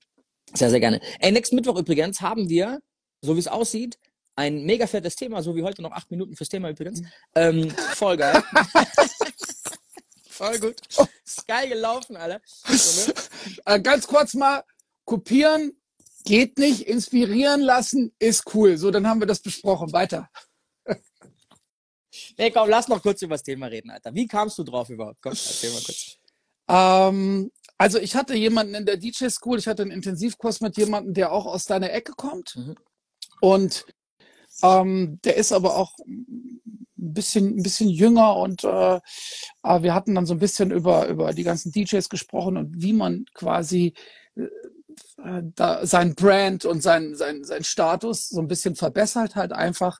Sehr, 0.53 0.69
sehr 0.71 0.79
gerne. 0.79 0.99
Ey, 1.19 1.31
nächsten 1.31 1.55
Mittwoch 1.55 1.77
übrigens 1.77 2.21
haben 2.21 2.49
wir, 2.49 2.79
so 3.21 3.35
wie 3.35 3.39
es 3.39 3.47
aussieht, 3.47 3.99
ein 4.35 4.63
mega 4.63 4.87
fettes 4.87 5.15
Thema, 5.15 5.43
so 5.43 5.55
wie 5.55 5.63
heute 5.63 5.81
noch 5.81 5.91
acht 5.91 6.09
Minuten 6.11 6.35
fürs 6.35 6.49
Thema 6.49 6.69
übrigens. 6.69 7.01
Ähm, 7.35 7.69
voll 7.71 8.17
geil. 8.17 8.43
voll 10.29 10.59
gut. 10.59 10.75
Ist 11.25 11.47
geil 11.47 11.69
gelaufen, 11.69 12.17
Alter. 12.17 12.41
So, 12.45 13.11
ne? 13.11 13.13
Äh, 13.65 13.81
ganz 13.81 14.07
kurz 14.07 14.33
mal, 14.33 14.63
kopieren 15.05 15.73
geht 16.23 16.57
nicht, 16.57 16.87
inspirieren 16.87 17.61
lassen 17.61 18.13
ist 18.19 18.53
cool. 18.53 18.77
So, 18.77 18.91
dann 18.91 19.07
haben 19.07 19.19
wir 19.19 19.27
das 19.27 19.39
besprochen. 19.39 19.91
Weiter. 19.93 20.29
Nee, 22.37 22.51
komm, 22.51 22.69
lass 22.69 22.87
noch 22.87 23.01
kurz 23.01 23.23
über 23.23 23.35
das 23.35 23.43
Thema 23.43 23.67
reden, 23.67 23.89
Alter. 23.89 24.13
Wie 24.13 24.27
kamst 24.27 24.57
du 24.59 24.63
drauf 24.63 24.89
überhaupt? 24.89 25.17
Komm, 25.21 25.31
erzähl 25.31 25.71
mal 25.71 25.81
kurz. 25.81 26.17
Ähm, 26.67 27.51
also 27.77 27.97
ich 27.97 28.15
hatte 28.15 28.35
jemanden 28.35 28.75
in 28.75 28.85
der 28.85 28.97
DJ 28.97 29.29
School, 29.29 29.57
ich 29.57 29.67
hatte 29.67 29.81
einen 29.81 29.91
Intensivkurs 29.91 30.61
mit 30.61 30.77
jemandem, 30.77 31.15
der 31.15 31.31
auch 31.31 31.47
aus 31.47 31.65
deiner 31.65 31.91
Ecke 31.91 32.13
kommt. 32.13 32.55
Mhm. 32.55 32.75
Und 33.41 33.85
ähm, 34.63 35.19
der 35.23 35.35
ist 35.37 35.51
aber 35.51 35.75
auch 35.75 35.97
ein 35.99 36.61
bisschen, 36.97 37.57
ein 37.57 37.63
bisschen 37.63 37.89
jünger 37.89 38.37
und 38.37 38.63
äh, 38.63 38.95
äh, 38.95 39.81
wir 39.81 39.93
hatten 39.93 40.15
dann 40.15 40.25
so 40.25 40.33
ein 40.33 40.39
bisschen 40.39 40.71
über, 40.71 41.07
über 41.07 41.33
die 41.33 41.43
ganzen 41.43 41.71
DJs 41.71 42.09
gesprochen 42.09 42.57
und 42.57 42.81
wie 42.81 42.93
man 42.93 43.25
quasi 43.33 43.93
äh, 44.35 45.41
da 45.55 45.85
sein 45.85 46.15
Brand 46.15 46.65
und 46.65 46.81
sein, 46.81 47.15
sein, 47.15 47.43
sein 47.43 47.63
Status 47.63 48.29
so 48.29 48.39
ein 48.39 48.47
bisschen 48.47 48.75
verbessert 48.75 49.35
halt 49.35 49.51
einfach. 49.51 49.99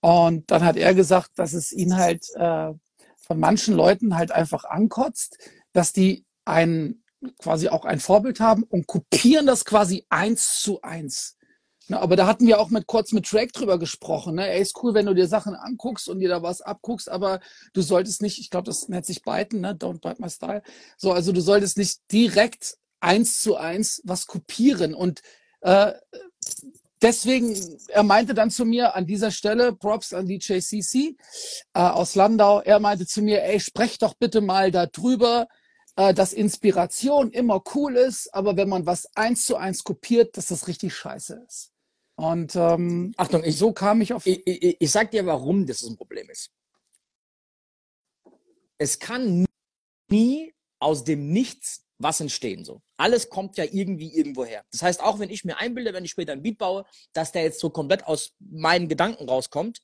Und 0.00 0.50
dann 0.50 0.64
hat 0.64 0.76
er 0.76 0.94
gesagt, 0.94 1.32
dass 1.36 1.52
es 1.52 1.72
ihn 1.72 1.96
halt 1.96 2.24
äh, 2.34 2.72
von 3.20 3.38
manchen 3.38 3.74
Leuten 3.74 4.16
halt 4.16 4.32
einfach 4.32 4.64
ankotzt, 4.64 5.38
dass 5.72 5.92
die 5.92 6.24
ein 6.44 7.02
quasi 7.38 7.68
auch 7.68 7.84
ein 7.84 8.00
Vorbild 8.00 8.40
haben 8.40 8.62
und 8.62 8.86
kopieren 8.86 9.46
das 9.46 9.64
quasi 9.64 10.06
eins 10.08 10.58
zu 10.60 10.80
eins. 10.82 11.36
Ne, 11.90 12.00
aber 12.00 12.14
da 12.14 12.28
hatten 12.28 12.46
wir 12.46 12.60
auch 12.60 12.70
mit 12.70 12.86
kurz 12.86 13.10
mit 13.10 13.30
Drake 13.30 13.50
drüber 13.50 13.76
gesprochen. 13.76 14.36
Ne? 14.36 14.48
Ey, 14.48 14.62
ist 14.62 14.80
cool, 14.80 14.94
wenn 14.94 15.06
du 15.06 15.14
dir 15.14 15.26
Sachen 15.26 15.56
anguckst 15.56 16.08
und 16.08 16.20
dir 16.20 16.28
da 16.28 16.40
was 16.40 16.62
abguckst, 16.62 17.08
aber 17.08 17.40
du 17.72 17.82
solltest 17.82 18.22
nicht, 18.22 18.38
ich 18.38 18.48
glaube, 18.48 18.66
das 18.66 18.88
nennt 18.88 19.06
sich 19.06 19.22
Biten, 19.22 19.60
ne? 19.60 19.74
Don't 19.74 20.00
bite 20.00 20.22
my 20.22 20.30
style. 20.30 20.62
So, 20.96 21.10
also 21.10 21.32
du 21.32 21.40
solltest 21.40 21.76
nicht 21.78 21.98
direkt 22.12 22.76
eins 23.00 23.42
zu 23.42 23.56
eins 23.56 24.02
was 24.04 24.28
kopieren. 24.28 24.94
Und 24.94 25.22
äh, 25.62 25.94
deswegen, 27.02 27.56
er 27.88 28.04
meinte 28.04 28.34
dann 28.34 28.52
zu 28.52 28.64
mir 28.64 28.94
an 28.94 29.06
dieser 29.06 29.32
Stelle, 29.32 29.72
Props 29.72 30.12
an 30.12 30.26
DJ 30.28 30.60
CC 30.60 31.16
äh, 31.74 31.80
aus 31.80 32.14
Landau, 32.14 32.60
er 32.60 32.78
meinte 32.78 33.04
zu 33.04 33.20
mir, 33.20 33.42
ey, 33.42 33.58
sprech 33.58 33.98
doch 33.98 34.14
bitte 34.14 34.40
mal 34.40 34.70
darüber, 34.70 35.48
äh, 35.96 36.14
dass 36.14 36.34
Inspiration 36.34 37.32
immer 37.32 37.60
cool 37.74 37.96
ist, 37.96 38.32
aber 38.32 38.56
wenn 38.56 38.68
man 38.68 38.86
was 38.86 39.08
eins 39.16 39.44
zu 39.44 39.56
eins 39.56 39.82
kopiert, 39.82 40.36
dass 40.36 40.46
das 40.46 40.68
richtig 40.68 40.94
scheiße 40.94 41.44
ist. 41.48 41.69
Und 42.20 42.54
ähm, 42.54 43.14
Achtung, 43.16 43.42
ich, 43.44 43.56
so 43.56 43.72
kam 43.72 44.02
ich 44.02 44.12
auf. 44.12 44.26
ich, 44.26 44.46
ich, 44.46 44.76
ich 44.78 44.90
sag 44.90 45.10
dir, 45.10 45.24
warum 45.24 45.64
das 45.64 45.82
ein 45.82 45.96
Problem 45.96 46.28
ist. 46.28 46.50
Es 48.76 48.98
kann 48.98 49.46
nie 50.10 50.54
aus 50.80 51.02
dem 51.02 51.32
Nichts 51.32 51.86
was 51.96 52.20
entstehen. 52.20 52.62
So. 52.62 52.82
Alles 52.98 53.30
kommt 53.30 53.56
ja 53.56 53.64
irgendwie 53.64 54.14
irgendwo 54.14 54.44
her. 54.44 54.66
Das 54.70 54.82
heißt, 54.82 55.02
auch 55.02 55.18
wenn 55.18 55.30
ich 55.30 55.46
mir 55.46 55.56
einbilde, 55.56 55.94
wenn 55.94 56.04
ich 56.04 56.10
später 56.10 56.32
ein 56.32 56.42
Beat 56.42 56.58
baue, 56.58 56.84
dass 57.14 57.32
der 57.32 57.42
jetzt 57.42 57.58
so 57.58 57.70
komplett 57.70 58.04
aus 58.06 58.34
meinen 58.38 58.88
Gedanken 58.88 59.26
rauskommt, 59.26 59.80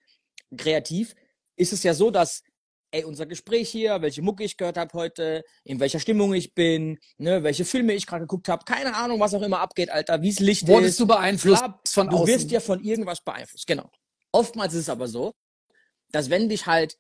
kreativ, 0.59 1.15
ist 1.57 1.73
es 1.73 1.83
ja 1.85 1.95
so, 1.95 2.11
dass 2.11 2.43
ey, 2.91 3.05
unser 3.05 3.27
Gespräch 3.27 3.69
hier, 3.69 4.01
welche 4.03 4.23
Mucke 4.23 4.45
ich 4.45 4.57
gehört 4.57 4.77
habe 4.77 4.93
heute, 4.95 5.45
in 5.65 5.81
welcher 5.81 6.01
Stimmung 6.01 6.35
ich 6.35 6.55
bin, 6.55 6.99
ne, 7.19 7.43
welche 7.43 7.65
Filme 7.65 7.95
ich 7.95 8.07
gerade 8.07 8.23
geguckt 8.23 8.49
habe, 8.49 8.65
keine 8.65 8.95
Ahnung, 8.95 9.21
was 9.21 9.35
auch 9.35 9.43
immer 9.43 9.61
abgeht, 9.61 9.91
Alter, 9.91 10.23
wie 10.23 10.31
es 10.31 10.41
Licht 10.41 10.67
Wurdest 10.67 10.91
ist. 10.91 11.01
du 11.01 11.07
beeinflusst 11.07 11.63
Klar, 11.63 11.81
von 11.87 12.09
du 12.09 12.17
außen? 12.17 12.27
wirst 12.35 12.51
ja 12.51 12.61
von 12.61 12.83
irgendwas 12.83 13.21
beeinflusst, 13.23 13.67
genau. 13.67 13.91
Oftmals 14.33 14.75
ist 14.75 14.81
es 14.81 14.89
aber 14.89 15.09
so, 15.09 15.33
dass 16.13 16.31
wenn 16.31 16.49
dich 16.49 16.67
halt 16.67 16.97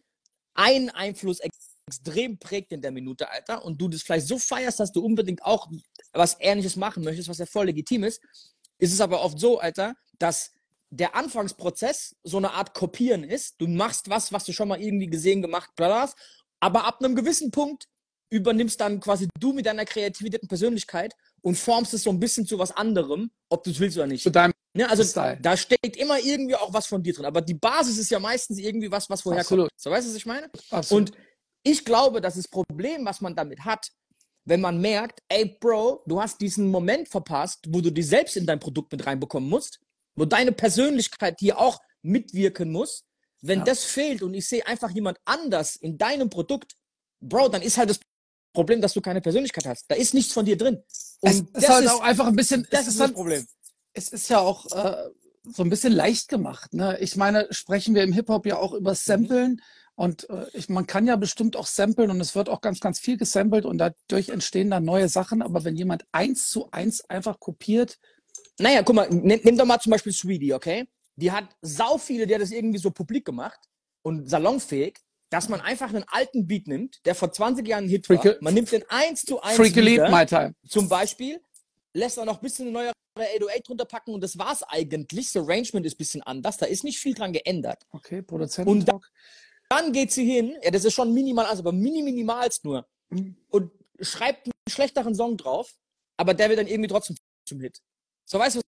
ein 0.54 0.90
Einfluss 0.90 1.40
ex 1.40 1.76
extrem 1.88 2.36
prägt 2.38 2.72
in 2.72 2.80
der 2.82 2.90
Minute, 2.90 3.30
Alter, 3.30 3.64
und 3.64 3.80
du 3.80 3.88
das 3.88 4.02
vielleicht 4.02 4.26
so 4.26 4.38
feierst, 4.38 4.80
dass 4.80 4.90
du 4.90 5.04
unbedingt 5.04 5.44
auch 5.44 5.70
was 6.12 6.36
Ähnliches 6.40 6.74
machen 6.74 7.04
möchtest, 7.04 7.28
was 7.28 7.38
ja 7.38 7.46
voll 7.46 7.66
legitim 7.66 8.02
ist, 8.02 8.20
ist 8.78 8.92
es 8.92 9.00
aber 9.00 9.22
oft 9.22 9.38
so, 9.38 9.60
Alter, 9.60 9.94
dass 10.18 10.50
der 10.90 11.14
Anfangsprozess 11.14 12.16
so 12.22 12.36
eine 12.36 12.52
Art 12.52 12.74
Kopieren 12.74 13.24
ist. 13.24 13.60
Du 13.60 13.66
machst 13.66 14.08
was, 14.08 14.32
was 14.32 14.44
du 14.44 14.52
schon 14.52 14.68
mal 14.68 14.80
irgendwie 14.80 15.08
gesehen, 15.08 15.42
gemacht, 15.42 15.70
bla, 15.76 15.88
bla, 15.88 16.12
aber 16.60 16.84
ab 16.84 17.02
einem 17.02 17.14
gewissen 17.14 17.50
Punkt 17.50 17.86
übernimmst 18.30 18.80
dann 18.80 19.00
quasi 19.00 19.28
du 19.38 19.52
mit 19.52 19.66
deiner 19.66 19.84
Kreativität 19.84 20.42
und 20.42 20.48
Persönlichkeit 20.48 21.14
und 21.42 21.56
formst 21.56 21.94
es 21.94 22.02
so 22.02 22.10
ein 22.10 22.18
bisschen 22.18 22.46
zu 22.46 22.58
was 22.58 22.72
anderem, 22.72 23.30
ob 23.48 23.62
du 23.62 23.70
es 23.70 23.78
willst 23.78 23.96
oder 23.96 24.06
nicht. 24.06 24.22
zu 24.22 24.30
deinem 24.30 24.52
Ne, 24.76 24.88
also 24.90 25.02
Style. 25.04 25.38
da 25.40 25.56
steckt 25.56 25.96
immer 25.96 26.18
irgendwie 26.18 26.54
auch 26.54 26.70
was 26.74 26.86
von 26.86 27.02
dir 27.02 27.14
drin. 27.14 27.24
Aber 27.24 27.40
die 27.40 27.54
Basis 27.54 27.96
ist 27.96 28.10
ja 28.10 28.18
meistens 28.18 28.58
irgendwie 28.58 28.90
was, 28.90 29.08
was 29.08 29.24
woher 29.24 29.40
Absolut. 29.40 29.70
kommt. 29.70 29.80
So 29.80 29.90
weißt 29.90 30.06
du, 30.06 30.10
was 30.10 30.16
ich 30.16 30.26
meine? 30.26 30.50
Absolut. 30.70 31.10
Und 31.12 31.18
ich 31.62 31.82
glaube, 31.82 32.20
dass 32.20 32.34
das 32.34 32.46
Problem, 32.46 33.06
was 33.06 33.22
man 33.22 33.34
damit 33.34 33.64
hat, 33.64 33.88
wenn 34.44 34.60
man 34.60 34.78
merkt, 34.78 35.22
ey, 35.28 35.56
Bro, 35.58 36.02
du 36.06 36.20
hast 36.20 36.42
diesen 36.42 36.70
Moment 36.70 37.08
verpasst, 37.08 37.64
wo 37.68 37.80
du 37.80 37.90
dich 37.90 38.06
selbst 38.06 38.36
in 38.36 38.44
dein 38.44 38.60
Produkt 38.60 38.92
mit 38.92 39.06
reinbekommen 39.06 39.48
musst, 39.48 39.80
wo 40.16 40.24
deine 40.24 40.52
Persönlichkeit 40.52 41.36
hier 41.38 41.58
auch 41.58 41.78
mitwirken 42.02 42.70
muss. 42.72 43.04
Wenn 43.42 43.60
Ja. 43.60 43.64
das 43.66 43.84
fehlt 43.84 44.22
und 44.22 44.34
ich 44.34 44.48
sehe 44.48 44.66
einfach 44.66 44.90
jemand 44.90 45.18
anders 45.24 45.76
in 45.76 45.98
deinem 45.98 46.30
Produkt, 46.30 46.72
Bro, 47.20 47.48
dann 47.48 47.62
ist 47.62 47.76
halt 47.78 47.90
das 47.90 48.00
Problem, 48.52 48.80
dass 48.80 48.94
du 48.94 49.00
keine 49.00 49.20
Persönlichkeit 49.20 49.66
hast. 49.66 49.84
Da 49.88 49.94
ist 49.94 50.14
nichts 50.14 50.32
von 50.32 50.44
dir 50.44 50.56
drin. 50.56 50.82
Und 51.20 51.30
Es 51.30 51.44
das 51.52 51.62
ist 51.62 51.68
halt 51.68 51.84
ist, 51.84 51.90
auch 51.92 52.00
einfach 52.00 52.26
ein 52.26 52.36
bisschen, 52.36 52.66
das 52.70 52.82
ist 52.82 52.88
ist 52.88 53.00
das 53.00 53.06
dann, 53.08 53.14
Problem. 53.14 53.46
es 53.92 54.08
ist 54.08 54.28
ja 54.28 54.40
auch 54.40 54.66
äh, 54.72 55.10
so 55.44 55.62
ein 55.62 55.70
bisschen 55.70 55.92
leicht 55.92 56.28
gemacht. 56.28 56.72
Ne? 56.74 56.98
Ich 57.00 57.16
meine, 57.16 57.46
sprechen 57.52 57.94
wir 57.94 58.02
im 58.02 58.12
Hip-Hop 58.12 58.46
ja 58.46 58.56
auch 58.58 58.72
über 58.72 58.94
Samplen 58.94 59.60
und 59.94 60.28
äh, 60.30 60.46
ich, 60.52 60.68
man 60.68 60.86
kann 60.86 61.06
ja 61.06 61.16
bestimmt 61.16 61.56
auch 61.56 61.66
samplen 61.66 62.10
und 62.10 62.20
es 62.20 62.34
wird 62.34 62.48
auch 62.48 62.60
ganz, 62.60 62.80
ganz 62.80 62.98
viel 62.98 63.16
gesampelt 63.16 63.64
und 63.64 63.78
dadurch 63.78 64.30
entstehen 64.30 64.70
dann 64.70 64.84
neue 64.84 65.08
Sachen. 65.08 65.42
Aber 65.42 65.64
wenn 65.64 65.76
jemand 65.76 66.04
eins 66.12 66.48
zu 66.50 66.70
eins 66.70 67.02
einfach 67.08 67.38
kopiert, 67.40 67.98
Naja, 68.58 68.82
guck 68.82 68.94
mal, 68.96 69.08
nimm, 69.10 69.40
nimm 69.42 69.56
doch 69.58 69.66
mal 69.66 69.78
zum 69.80 69.90
Beispiel 69.90 70.12
Sweetie, 70.12 70.54
okay? 70.54 70.86
Die 71.16 71.30
hat 71.32 71.44
sau 71.62 71.98
viele, 71.98 72.26
die 72.26 72.34
hat 72.34 72.42
das 72.42 72.50
irgendwie 72.50 72.78
so 72.78 72.90
publik 72.90 73.24
gemacht 73.24 73.58
und 74.02 74.28
salonfähig, 74.28 74.98
dass 75.30 75.48
man 75.48 75.60
einfach 75.60 75.88
einen 75.88 76.04
alten 76.08 76.46
Beat 76.46 76.66
nimmt, 76.68 77.04
der 77.04 77.14
vor 77.14 77.32
20 77.32 77.66
Jahren 77.66 77.84
ein 77.84 77.88
Hit 77.88 78.08
war. 78.08 78.36
Man 78.40 78.54
nimmt 78.54 78.70
den 78.70 78.84
eins 78.88 79.22
zu 79.22 79.40
eins 79.40 79.56
Freaky 79.56 79.80
Lead, 79.80 80.10
my 80.10 80.24
time. 80.24 80.54
zum 80.68 80.88
Beispiel, 80.88 81.40
lässt 81.94 82.18
auch 82.18 82.24
noch 82.24 82.36
ein 82.38 82.42
bisschen 82.42 82.66
eine 82.68 82.72
neuere 82.72 82.92
808 83.18 83.68
drunter 83.68 83.84
packen 83.86 84.12
und 84.14 84.20
das 84.22 84.38
war's 84.38 84.62
eigentlich. 84.62 85.32
Das 85.32 85.42
Arrangement 85.42 85.84
ist 85.86 85.94
ein 85.94 85.98
bisschen 85.98 86.22
anders, 86.22 86.58
da 86.58 86.66
ist 86.66 86.84
nicht 86.84 86.98
viel 86.98 87.14
dran 87.14 87.32
geändert. 87.32 87.82
Okay, 87.90 88.22
Produzenten. 88.22 88.70
Und 88.70 88.86
Dann 89.68 89.92
geht 89.92 90.12
sie 90.12 90.24
hin, 90.24 90.56
ja, 90.62 90.70
das 90.70 90.84
ist 90.84 90.94
schon 90.94 91.12
minimal, 91.12 91.46
also 91.46 91.60
aber 91.62 91.72
mini 91.72 92.02
minimalst 92.02 92.64
nur, 92.64 92.86
Mhm. 93.08 93.36
und 93.48 93.70
schreibt 94.00 94.46
einen 94.46 94.52
schlechteren 94.68 95.14
Song 95.14 95.36
drauf, 95.36 95.72
aber 96.16 96.34
der 96.34 96.48
wird 96.50 96.58
dann 96.60 96.66
irgendwie 96.68 96.88
trotzdem 96.88 97.16
zum 97.48 97.60
Hit. 97.60 97.80
So, 98.26 98.38
weißt 98.40 98.56
du, 98.56 98.60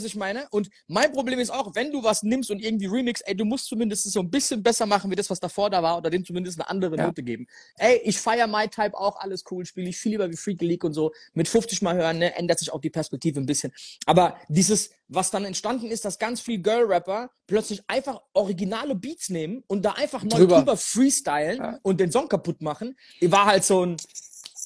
was 0.00 0.06
ich 0.06 0.14
meine? 0.14 0.46
Und 0.50 0.68
mein 0.86 1.10
Problem 1.10 1.40
ist 1.40 1.50
auch, 1.50 1.74
wenn 1.74 1.90
du 1.90 2.04
was 2.04 2.22
nimmst 2.22 2.52
und 2.52 2.60
irgendwie 2.60 2.86
remix, 2.86 3.20
ey, 3.22 3.34
du 3.34 3.44
musst 3.44 3.66
zumindest 3.66 4.04
so 4.12 4.20
ein 4.20 4.30
bisschen 4.30 4.62
besser 4.62 4.86
machen, 4.86 5.10
wie 5.10 5.16
das, 5.16 5.28
was 5.28 5.40
davor 5.40 5.70
da 5.70 5.82
war, 5.82 5.96
oder 5.96 6.08
dem 6.08 6.24
zumindest 6.24 6.60
eine 6.60 6.68
andere 6.68 6.96
Ja. 6.96 7.06
Note 7.06 7.22
geben. 7.24 7.48
Ey, 7.78 8.00
ich 8.04 8.18
feier 8.18 8.46
My 8.46 8.68
Type 8.68 8.96
auch, 8.96 9.16
alles 9.18 9.42
cool, 9.50 9.66
spiele 9.66 9.88
ich 9.88 9.96
viel 9.96 10.12
lieber 10.12 10.30
wie 10.30 10.36
Freaky 10.36 10.66
League 10.66 10.84
und 10.84 10.92
so. 10.92 11.12
Mit 11.32 11.48
50 11.48 11.82
Mal 11.82 11.96
hören, 11.96 12.18
ne, 12.18 12.36
ändert 12.36 12.60
sich 12.60 12.72
auch 12.72 12.80
die 12.80 12.90
Perspektive 12.90 13.40
ein 13.40 13.46
bisschen. 13.46 13.72
Aber 14.06 14.38
dieses, 14.48 14.90
was 15.08 15.32
dann 15.32 15.44
entstanden 15.44 15.86
ist, 15.90 16.04
dass 16.04 16.18
ganz 16.20 16.40
viel 16.42 16.58
Girl-Rapper 16.62 17.30
plötzlich 17.48 17.82
einfach 17.88 18.20
originale 18.34 18.94
Beats 18.94 19.30
nehmen 19.30 19.64
und 19.66 19.82
da 19.82 19.92
einfach 19.92 20.22
neu 20.22 20.36
Drüber. 20.36 20.58
drüber, 20.58 20.76
freestylen 20.76 21.56
Ja. 21.56 21.78
und 21.82 21.98
den 21.98 22.12
Song 22.12 22.28
kaputt 22.28 22.60
machen, 22.62 22.96
war 23.22 23.46
halt 23.46 23.64
so 23.64 23.84
ein, 23.84 23.96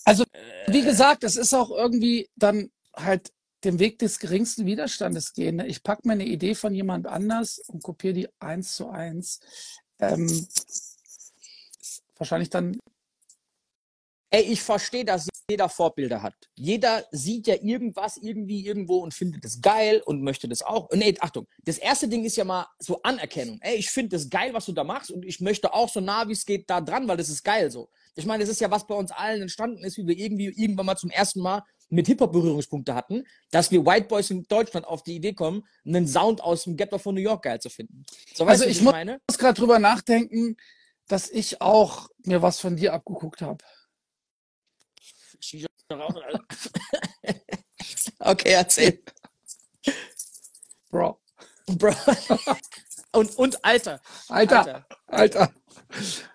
Also, 0.04 0.24
wie 0.66 0.82
gesagt, 0.82 1.24
es 1.24 1.36
ist 1.36 1.54
auch 1.54 1.70
irgendwie 1.70 2.28
dann 2.36 2.70
halt 2.94 3.32
den 3.64 3.78
Weg 3.78 3.98
des 3.98 4.18
geringsten 4.18 4.66
Widerstandes 4.66 5.32
gehen. 5.32 5.56
ne? 5.56 5.66
Ich 5.66 5.82
packe 5.82 6.06
mir 6.06 6.14
eine 6.14 6.26
Idee 6.26 6.54
von 6.54 6.74
jemand 6.74 7.06
anders 7.06 7.58
und 7.68 7.82
kopiere 7.82 8.14
die 8.14 8.28
eins 8.40 8.76
zu 8.76 8.88
eins. 8.88 9.40
Ähm, 10.00 10.46
wahrscheinlich 12.16 12.50
dann, 12.50 12.78
Ey, 14.34 14.44
ich 14.44 14.62
verstehe, 14.62 15.04
dass 15.04 15.28
jeder 15.50 15.68
Vorbilder 15.68 16.22
hat. 16.22 16.32
Jeder 16.54 17.04
sieht 17.10 17.46
ja 17.46 17.56
irgendwas 17.60 18.16
irgendwie 18.16 18.64
irgendwo 18.64 19.00
und 19.00 19.12
findet 19.12 19.44
es 19.44 19.60
geil 19.60 20.00
und 20.06 20.22
möchte 20.22 20.48
das 20.48 20.62
auch. 20.62 20.88
Nee, 20.94 21.14
Achtung, 21.20 21.46
das 21.64 21.76
erste 21.76 22.08
Ding 22.08 22.24
ist 22.24 22.36
ja 22.36 22.44
mal 22.44 22.66
so 22.78 23.02
Anerkennung. 23.02 23.58
Ey, 23.60 23.76
ich 23.76 23.90
finde 23.90 24.16
das 24.16 24.30
geil, 24.30 24.54
was 24.54 24.64
du 24.64 24.72
da 24.72 24.84
machst 24.84 25.10
und 25.10 25.26
ich 25.26 25.40
möchte 25.40 25.74
auch 25.74 25.90
so 25.90 26.00
nah 26.00 26.26
wie 26.28 26.32
es 26.32 26.46
geht 26.46 26.70
da 26.70 26.80
dran, 26.80 27.06
weil 27.08 27.18
das 27.18 27.28
ist 27.28 27.44
geil 27.44 27.70
so. 27.70 27.90
Ich 28.14 28.24
meine, 28.24 28.42
das 28.42 28.50
ist 28.50 28.62
ja 28.62 28.70
was 28.70 28.86
bei 28.86 28.94
uns 28.94 29.10
allen 29.10 29.42
entstanden 29.42 29.84
ist, 29.84 29.98
wie 29.98 30.06
wir 30.06 30.16
irgendwie 30.16 30.46
irgendwann 30.46 30.86
mal 30.86 30.96
zum 30.96 31.10
ersten 31.10 31.40
Mal 31.40 31.62
mit 31.92 32.06
Hip-Hop 32.06 32.32
Berührungspunkte 32.32 32.94
hatten, 32.94 33.24
dass 33.50 33.70
wir 33.70 33.84
White 33.84 34.08
Boys 34.08 34.30
in 34.30 34.44
Deutschland 34.48 34.86
auf 34.86 35.02
die 35.02 35.14
Idee 35.14 35.34
kommen, 35.34 35.66
einen 35.84 36.08
Sound 36.08 36.40
aus 36.40 36.64
dem 36.64 36.76
Ghetto 36.76 36.98
von 36.98 37.14
New 37.14 37.20
York 37.20 37.42
geil 37.44 37.60
zu 37.60 37.68
finden. 37.70 38.04
So, 38.34 38.44
Also 38.46 38.64
ich 38.64 38.78
was 38.78 38.82
muss- 38.84 38.92
meine? 38.92 39.20
muss 39.28 39.38
gerade 39.38 39.58
drüber 39.58 39.78
nachdenken, 39.78 40.56
dass 41.06 41.28
ich 41.30 41.60
auch 41.60 42.08
mir 42.24 42.40
was 42.42 42.58
von 42.60 42.76
dir 42.76 42.92
abgeguckt 42.94 43.42
habe. 43.42 43.62
Okay, 48.18 48.52
erzähl. 48.52 49.02
Bro. 50.90 51.20
Bro. 51.66 51.92
Und, 53.14 53.36
und 53.36 53.64
Alter. 53.64 54.00
Alter, 54.28 54.86
Alter. 55.06 55.52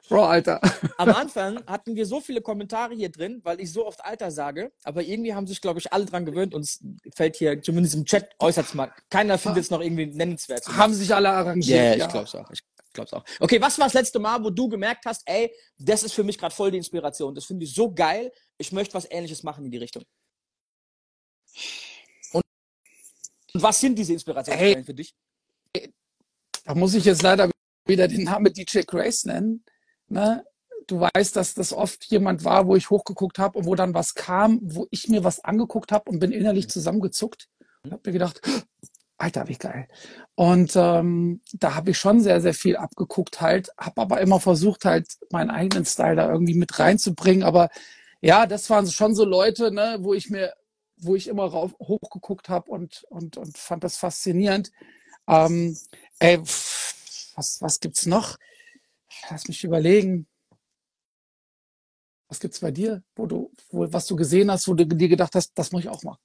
Bro, 0.07 0.25
Alter. 0.25 0.61
Am 0.97 1.09
Anfang 1.09 1.65
hatten 1.65 1.95
wir 1.95 2.05
so 2.05 2.21
viele 2.21 2.41
Kommentare 2.41 2.93
hier 2.93 3.09
drin, 3.09 3.41
weil 3.43 3.59
ich 3.59 3.71
so 3.73 3.86
oft 3.86 4.03
Alter 4.05 4.30
sage, 4.30 4.71
aber 4.84 5.01
irgendwie 5.01 5.34
haben 5.34 5.47
sich, 5.47 5.59
glaube 5.59 5.80
ich, 5.80 5.91
alle 5.91 6.05
dran 6.05 6.25
gewöhnt 6.25 6.53
und 6.53 6.61
es 6.61 6.80
fällt 7.15 7.36
hier, 7.36 7.61
zumindest 7.61 7.95
im 7.95 8.05
Chat, 8.05 8.30
äußerst 8.39 8.75
mal. 8.75 8.93
Keiner 9.09 9.38
findet 9.38 9.63
es 9.63 9.71
noch 9.71 9.82
irgendwie 9.82 10.05
nennenswert. 10.05 10.67
Haben 10.67 10.93
sich 10.93 11.13
alle 11.13 11.30
Ja, 11.30 11.34
arrangiert. 11.34 11.97
ich 11.97 12.07
glaub's 12.07 12.36
auch. 12.36 12.49
Ich 12.51 12.61
glaub's 12.93 13.13
auch. 13.13 13.23
Okay, 13.39 13.59
was 13.59 13.78
war 13.80 13.88
das 13.88 13.93
letzte 13.93 14.19
Mal, 14.19 14.43
wo 14.43 14.51
du 14.51 14.69
gemerkt 14.69 15.05
hast, 15.05 15.23
ey, 15.25 15.51
das 15.80 16.03
ist 16.03 16.13
für 16.13 16.23
mich 16.23 16.38
gerade 16.38 16.53
voll 16.53 16.69
die 16.71 16.78
Inspiration. 16.78 17.34
Das 17.34 17.45
finde 17.45 17.65
ich 17.65 17.73
so 17.73 17.91
geil. 17.91 18.32
Ich 18.57 18.71
möchte 18.71 18.93
was 18.93 19.09
ähnliches 19.09 19.41
machen 19.43 19.65
in 19.65 19.71
die 19.71 19.78
Richtung. 19.78 20.03
Und, 22.32 22.43
was 23.53 23.80
sind 23.80 23.97
diese 23.97 24.13
Inspirationsquellen 24.13 24.86
für 24.86 24.93
dich? 24.93 25.15
Da 26.68 26.76
muss 26.76 26.93
ich 26.95 27.05
jetzt 27.05 27.22
leider 27.22 27.49
wieder 27.86 28.09
den 28.09 28.24
Namen 28.24 28.51
DJ 28.51 28.82
Grace 28.86 29.24
nennen. 29.24 29.63
Ne? 30.09 30.43
Du 30.86 30.99
weißt, 30.99 31.34
dass 31.38 31.53
das 31.53 31.72
oft 31.72 32.03
jemand 32.05 32.43
war, 32.43 32.68
wo 32.68 32.76
ich 32.76 32.89
hochgeguckt 32.89 33.39
habe 33.39 33.59
und 33.59 33.65
wo 33.65 33.76
dann 33.76 33.93
was 33.93 34.15
kam, 34.15 34.59
wo 34.61 34.86
ich 34.91 35.07
mir 35.07 35.24
was 35.24 35.43
angeguckt 35.45 35.93
habe 35.93 36.11
und 36.11 36.20
bin 36.20 36.34
innerlich 36.34 36.68
zusammengezuckt 36.68 37.47
und 37.84 37.93
habe 37.93 38.01
mir 38.05 38.11
gedacht, 38.11 38.41
Alter, 39.18 39.47
wie 39.47 39.55
geil. 39.55 39.88
Und 40.36 40.74
ähm, 40.76 41.39
da 41.53 41.74
habe 41.74 41.91
ich 41.91 41.97
schon 41.97 42.20
sehr, 42.20 42.41
sehr 42.41 42.53
viel 42.53 42.76
abgeguckt 42.76 43.39
halt, 43.39 43.70
habe 43.80 44.01
aber 44.01 44.20
immer 44.20 44.41
versucht 44.41 44.84
halt 44.84 45.07
meinen 45.32 45.49
eigenen 45.49 45.86
Style 45.86 46.18
da 46.18 46.30
irgendwie 46.30 46.53
mit 46.53 46.78
reinzubringen. 46.80 47.43
Aber 47.43 47.70
ja, 48.20 48.45
das 48.45 48.70
waren 48.70 48.88
schon 48.88 49.15
so 49.15 49.24
Leute, 49.24 49.72
ne, 49.72 49.99
wo 50.01 50.13
ich 50.13 50.30
mir, 50.30 50.53
wo 50.97 51.15
ich 51.15 51.30
immer 51.30 51.45
rauf, 51.45 51.76
hochgeguckt 51.80 52.49
habe 52.49 52.70
und, 52.70 53.05
und, 53.09 53.38
und 53.38 53.57
fand 53.57 53.86
das 53.86 53.95
faszinierend. 53.95 54.72
Ähm, 55.28 55.78
ey, 56.19 56.39
was, 56.39 57.61
was 57.61 57.80
gibt's 57.80 58.05
noch? 58.05 58.38
Lass 59.30 59.47
mich 59.47 59.63
überlegen. 59.63 60.28
Was 62.30 62.39
gibt's 62.39 62.59
bei 62.59 62.71
dir, 62.71 63.03
wo 63.15 63.25
du, 63.25 63.51
wo, 63.69 63.91
was 63.91 64.05
du 64.07 64.15
gesehen 64.15 64.51
hast, 64.51 64.67
wo 64.67 64.73
du 64.73 64.86
dir 64.86 65.07
gedacht 65.07 65.36
hast, 65.36 65.51
das 65.57 65.71
muss 65.71 65.84
ich 65.84 65.89
auch 65.89 66.03
machen? 66.03 66.19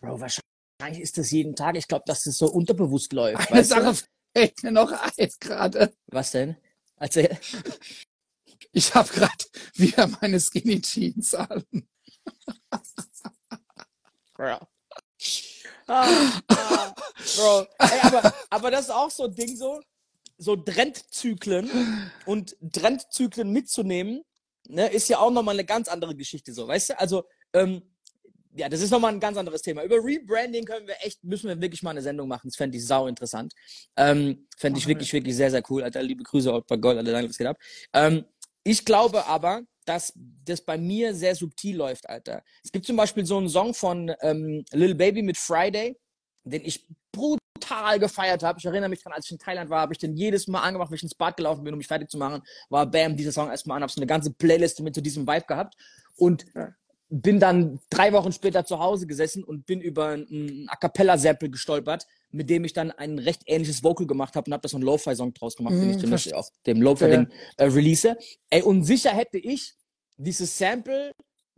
Bro, 0.00 0.20
wahrscheinlich 0.20 1.00
ist 1.00 1.18
das 1.18 1.30
jeden 1.30 1.54
Tag. 1.54 1.76
Ich 1.76 1.86
glaube, 1.86 2.04
dass 2.06 2.24
das 2.24 2.38
so 2.38 2.50
unterbewusst 2.50 3.12
läuft. 3.12 3.50
Eine 3.50 3.62
du? 3.62 3.68
Sache 3.68 3.94
fällt 4.36 4.62
mir 4.62 4.72
noch 4.72 4.92
ein 4.92 5.28
gerade. 5.40 5.92
Was 6.06 6.32
denn? 6.32 6.56
Erzähl. 6.96 7.38
Ich 8.72 8.94
habe 8.94 9.08
gerade 9.12 9.44
wieder 9.74 10.06
meine 10.20 10.38
Skinny 10.38 10.80
Jeans 10.80 11.34
an. 11.34 11.64
Ja. 14.38 14.58
Ah, 15.86 16.40
ah, 16.48 16.79
Bro, 17.36 17.66
ey, 17.78 18.00
aber, 18.02 18.34
aber 18.50 18.70
das 18.70 18.86
ist 18.86 18.90
auch 18.90 19.10
so 19.10 19.24
ein 19.24 19.34
Ding 19.34 19.56
so, 19.56 19.80
so 20.38 20.56
Trendzyklen 20.56 21.70
und 22.26 22.56
Trendzyklen 22.72 23.50
mitzunehmen, 23.50 24.22
ne, 24.68 24.88
ist 24.88 25.08
ja 25.08 25.18
auch 25.18 25.30
nochmal 25.30 25.54
eine 25.54 25.64
ganz 25.64 25.88
andere 25.88 26.14
Geschichte 26.16 26.52
so, 26.52 26.66
weißt 26.66 26.90
du? 26.90 26.98
Also, 26.98 27.24
ähm, 27.52 27.82
ja, 28.52 28.68
das 28.68 28.80
ist 28.80 28.90
nochmal 28.90 29.12
ein 29.12 29.20
ganz 29.20 29.36
anderes 29.36 29.62
Thema. 29.62 29.84
Über 29.84 29.96
Rebranding 29.96 30.64
können 30.64 30.86
wir 30.86 30.96
echt, 31.02 31.22
müssen 31.22 31.48
wir 31.48 31.60
wirklich 31.60 31.82
mal 31.82 31.90
eine 31.90 32.02
Sendung 32.02 32.26
machen. 32.26 32.48
Das 32.48 32.56
fände 32.56 32.76
ich 32.76 32.84
sau 32.84 33.06
interessant. 33.06 33.52
Ähm, 33.96 34.48
fände 34.58 34.78
ich 34.78 34.88
wirklich, 34.88 35.12
wirklich 35.12 35.36
sehr, 35.36 35.50
sehr 35.50 35.62
cool. 35.70 35.84
Alter, 35.84 36.02
liebe 36.02 36.24
Grüße, 36.24 36.52
Old 36.52 36.66
Gold, 36.66 36.98
Alter, 36.98 37.12
danke, 37.12 37.30
was 37.30 37.38
geht 37.38 37.46
ab. 37.46 37.58
Ähm, 37.92 38.24
ich 38.64 38.84
glaube 38.84 39.24
aber, 39.26 39.62
dass 39.84 40.12
das 40.44 40.60
bei 40.60 40.78
mir 40.78 41.14
sehr 41.14 41.34
subtil 41.34 41.76
läuft, 41.76 42.08
Alter. 42.08 42.42
Es 42.62 42.72
gibt 42.72 42.86
zum 42.86 42.96
Beispiel 42.96 43.24
so 43.24 43.38
einen 43.38 43.48
Song 43.48 43.72
von 43.72 44.12
ähm, 44.20 44.64
Lil 44.72 44.94
Baby 44.94 45.22
mit 45.22 45.36
Friday, 45.36 45.96
den 46.50 46.64
ich 46.64 46.86
brutal 47.12 47.98
gefeiert 47.98 48.42
habe. 48.42 48.58
Ich 48.58 48.64
erinnere 48.64 48.88
mich 48.88 49.02
dran, 49.02 49.12
als 49.12 49.26
ich 49.26 49.32
in 49.32 49.38
Thailand 49.38 49.70
war, 49.70 49.80
habe 49.82 49.92
ich 49.92 49.98
den 49.98 50.16
jedes 50.16 50.46
Mal 50.48 50.60
angemacht, 50.60 50.90
wenn 50.90 50.96
ich 50.96 51.02
ins 51.02 51.14
Bad 51.14 51.36
gelaufen 51.36 51.64
bin, 51.64 51.74
um 51.74 51.78
mich 51.78 51.86
fertig 51.86 52.10
zu 52.10 52.18
machen, 52.18 52.42
war 52.68 52.86
Bam, 52.90 53.16
dieser 53.16 53.32
Song 53.32 53.50
erstmal 53.50 53.76
an, 53.76 53.82
habe 53.82 53.92
so 53.92 54.00
eine 54.00 54.06
ganze 54.06 54.32
Playlist 54.32 54.80
mit 54.80 54.94
so 54.94 55.00
diesem 55.00 55.26
Vibe 55.26 55.46
gehabt 55.46 55.74
und 56.16 56.44
Ja. 56.54 56.74
bin 57.08 57.40
dann 57.40 57.80
drei 57.90 58.12
Wochen 58.12 58.32
später 58.32 58.64
zu 58.64 58.78
Hause 58.78 59.06
gesessen 59.06 59.42
und 59.44 59.66
bin 59.66 59.80
über 59.80 60.10
ein 60.10 60.66
A 60.68 60.76
Cappella-Sample 60.76 61.50
gestolpert, 61.50 62.06
mit 62.30 62.48
dem 62.48 62.64
ich 62.64 62.72
dann 62.72 62.92
ein 62.92 63.18
recht 63.18 63.42
ähnliches 63.46 63.82
Vocal 63.82 64.06
gemacht 64.06 64.36
habe 64.36 64.48
und 64.48 64.52
habe 64.52 64.62
da 64.62 64.68
so 64.68 64.76
einen 64.76 64.84
Lo-Fi-Song 64.84 65.34
draus 65.34 65.56
gemacht, 65.56 65.74
den 65.74 65.84
Mhm, 65.84 65.90
ich 65.90 65.96
demnächst 65.96 66.28
verstehe. 66.28 66.36
auf 66.38 66.48
dem 66.66 66.80
Lo-Fi-Ding 66.82 67.28
äh, 67.56 67.64
release. 67.64 68.16
Ey, 68.50 68.62
und 68.62 68.84
sicher 68.84 69.10
hätte 69.10 69.38
ich 69.38 69.74
dieses 70.16 70.56
Sample 70.56 71.10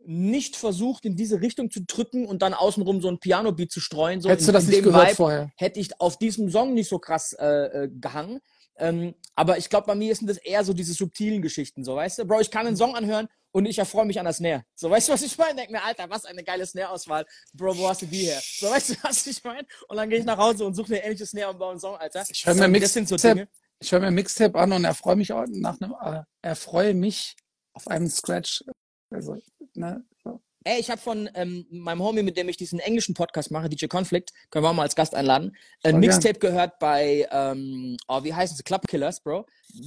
nicht 0.07 0.57
versucht, 0.57 1.05
in 1.05 1.17
diese 1.17 1.41
Richtung 1.41 1.71
zu 1.71 1.81
drücken 1.85 2.27
und 2.27 2.43
dann 2.43 2.55
außenrum 2.55 3.01
so 3.01 3.09
ein 3.09 3.19
Piano-Beat 3.19 3.71
zu 3.71 3.81
streuen. 3.81 4.21
So 4.21 4.29
Hättest 4.29 4.49
in, 4.49 4.53
du 4.53 4.59
das 4.59 4.67
nicht 4.67 4.83
gehört 4.83 5.07
Vibe 5.09 5.17
vorher? 5.17 5.51
hätte 5.57 5.81
ich 5.81 6.01
auf 6.01 6.19
diesem 6.19 6.51
Song 6.51 6.75
nicht 6.75 6.89
so 6.89 6.99
krass 6.99 7.33
äh, 7.35 7.47
äh, 7.47 7.89
gehangen. 7.89 8.41
Ähm, 8.77 9.15
aber 9.35 9.59
ich 9.59 9.69
glaube, 9.69 9.87
bei 9.87 9.95
mir 9.95 10.15
sind 10.15 10.29
das 10.29 10.39
eher 10.39 10.65
so 10.65 10.73
diese 10.73 10.95
subtilen 10.95 11.43
Geschichten, 11.43 11.85
so 11.85 11.95
weißt 11.95 12.19
du? 12.19 12.25
Bro, 12.25 12.41
ich 12.41 12.51
kann 12.51 12.67
einen 12.67 12.77
Song 12.77 12.97
anhören 12.97 13.29
und 13.53 13.67
ich 13.67 13.79
erfreue 13.79 14.07
mich 14.07 14.19
an 14.19 14.25
der 14.25 14.33
Snare. 14.33 14.65
So, 14.75 14.91
weißt 14.91 15.09
du, 15.09 15.13
was 15.13 15.23
ich 15.23 15.37
meine? 15.37 15.57
Denk 15.57 15.71
mir, 15.71 15.83
Alter, 15.83 16.09
was 16.09 16.25
eine 16.25 16.43
geile 16.43 16.67
Snare-Auswahl. 16.67 17.27
Bro, 17.53 17.77
wo 17.77 17.89
hast 17.89 18.03
du 18.03 18.07
die 18.07 18.25
her? 18.25 18.41
So, 18.43 18.71
weißt 18.71 18.91
du, 18.91 18.95
was 19.03 19.27
ich 19.27 19.45
meine? 19.45 19.67
Und 19.89 19.97
dann 19.97 20.09
gehe 20.09 20.19
ich 20.19 20.25
nach 20.25 20.39
Hause 20.39 20.65
und 20.65 20.75
suche 20.75 20.93
mir 20.93 21.05
ähnliche 21.05 21.27
Snare 21.27 21.51
und 21.51 21.59
baue 21.59 21.73
einen 21.73 21.81
Song, 21.81 21.97
Alter. 21.97 22.25
Ich 22.29 22.47
höre 22.47 22.55
mir, 22.55 22.69
Mixtape, 22.69 23.07
so 23.07 23.17
hör 23.19 24.01
mir 24.01 24.11
Mixtape 24.11 24.59
an 24.59 24.73
und 24.73 24.85
erfreue 24.85 25.17
mich 25.17 25.33
auch 25.33 25.45
nach 25.49 25.81
einem, 25.81 25.95
äh, 26.03 26.23
erfreue 26.41 26.95
mich 26.95 27.37
auf 27.75 27.89
einem 27.89 28.09
Scratch. 28.09 28.65
Also, 29.11 29.37
ne, 29.75 30.05
so. 30.23 30.41
Ey, 30.65 30.79
ich 30.79 30.91
habe 30.91 31.01
von 31.01 31.29
ähm, 31.35 31.67
meinem 31.71 32.03
Homie, 32.03 32.23
mit 32.23 32.37
dem 32.37 32.49
ich 32.49 32.57
diesen 32.57 32.79
englischen 32.79 33.15
Podcast 33.15 33.51
mache, 33.51 33.69
DJ 33.69 33.87
Conflict, 33.87 34.31
können 34.51 34.65
wir 34.65 34.71
auch 34.71 34.75
mal 34.75 34.83
als 34.83 34.95
Gast 34.95 35.15
einladen, 35.15 35.57
ein 35.83 35.99
Mixtape 35.99 36.39
gehört 36.39 36.79
bei, 36.79 37.27
ähm, 37.33 37.97
oh, 38.07 38.23
wie 38.23 38.33
heißen 38.33 38.57
sie, 38.57 38.63
Club 38.63 38.87
Killers, 38.87 39.21
Bro. 39.21 39.47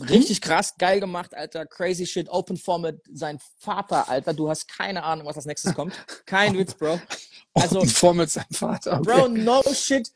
Richtig 0.09 0.41
krass, 0.41 0.75
geil 0.77 0.99
gemacht, 0.99 1.33
Alter, 1.33 1.65
crazy 1.65 2.05
shit, 2.05 2.27
Open 2.29 2.57
Format, 2.57 2.95
sein 3.11 3.39
Vater, 3.57 4.09
Alter, 4.09 4.33
du 4.33 4.49
hast 4.49 4.67
keine 4.67 5.03
Ahnung, 5.03 5.27
was 5.27 5.37
als 5.37 5.45
nächstes 5.45 5.73
kommt. 5.73 5.93
Kein 6.25 6.57
Witz, 6.57 6.73
Bro. 6.73 6.99
Also, 7.53 7.77
Open 7.79 7.89
Format, 7.89 8.29
sein 8.29 8.45
Vater, 8.51 8.99
okay. 8.99 9.03
Bro, 9.03 9.27
no 9.29 9.61
shit, 9.73 10.03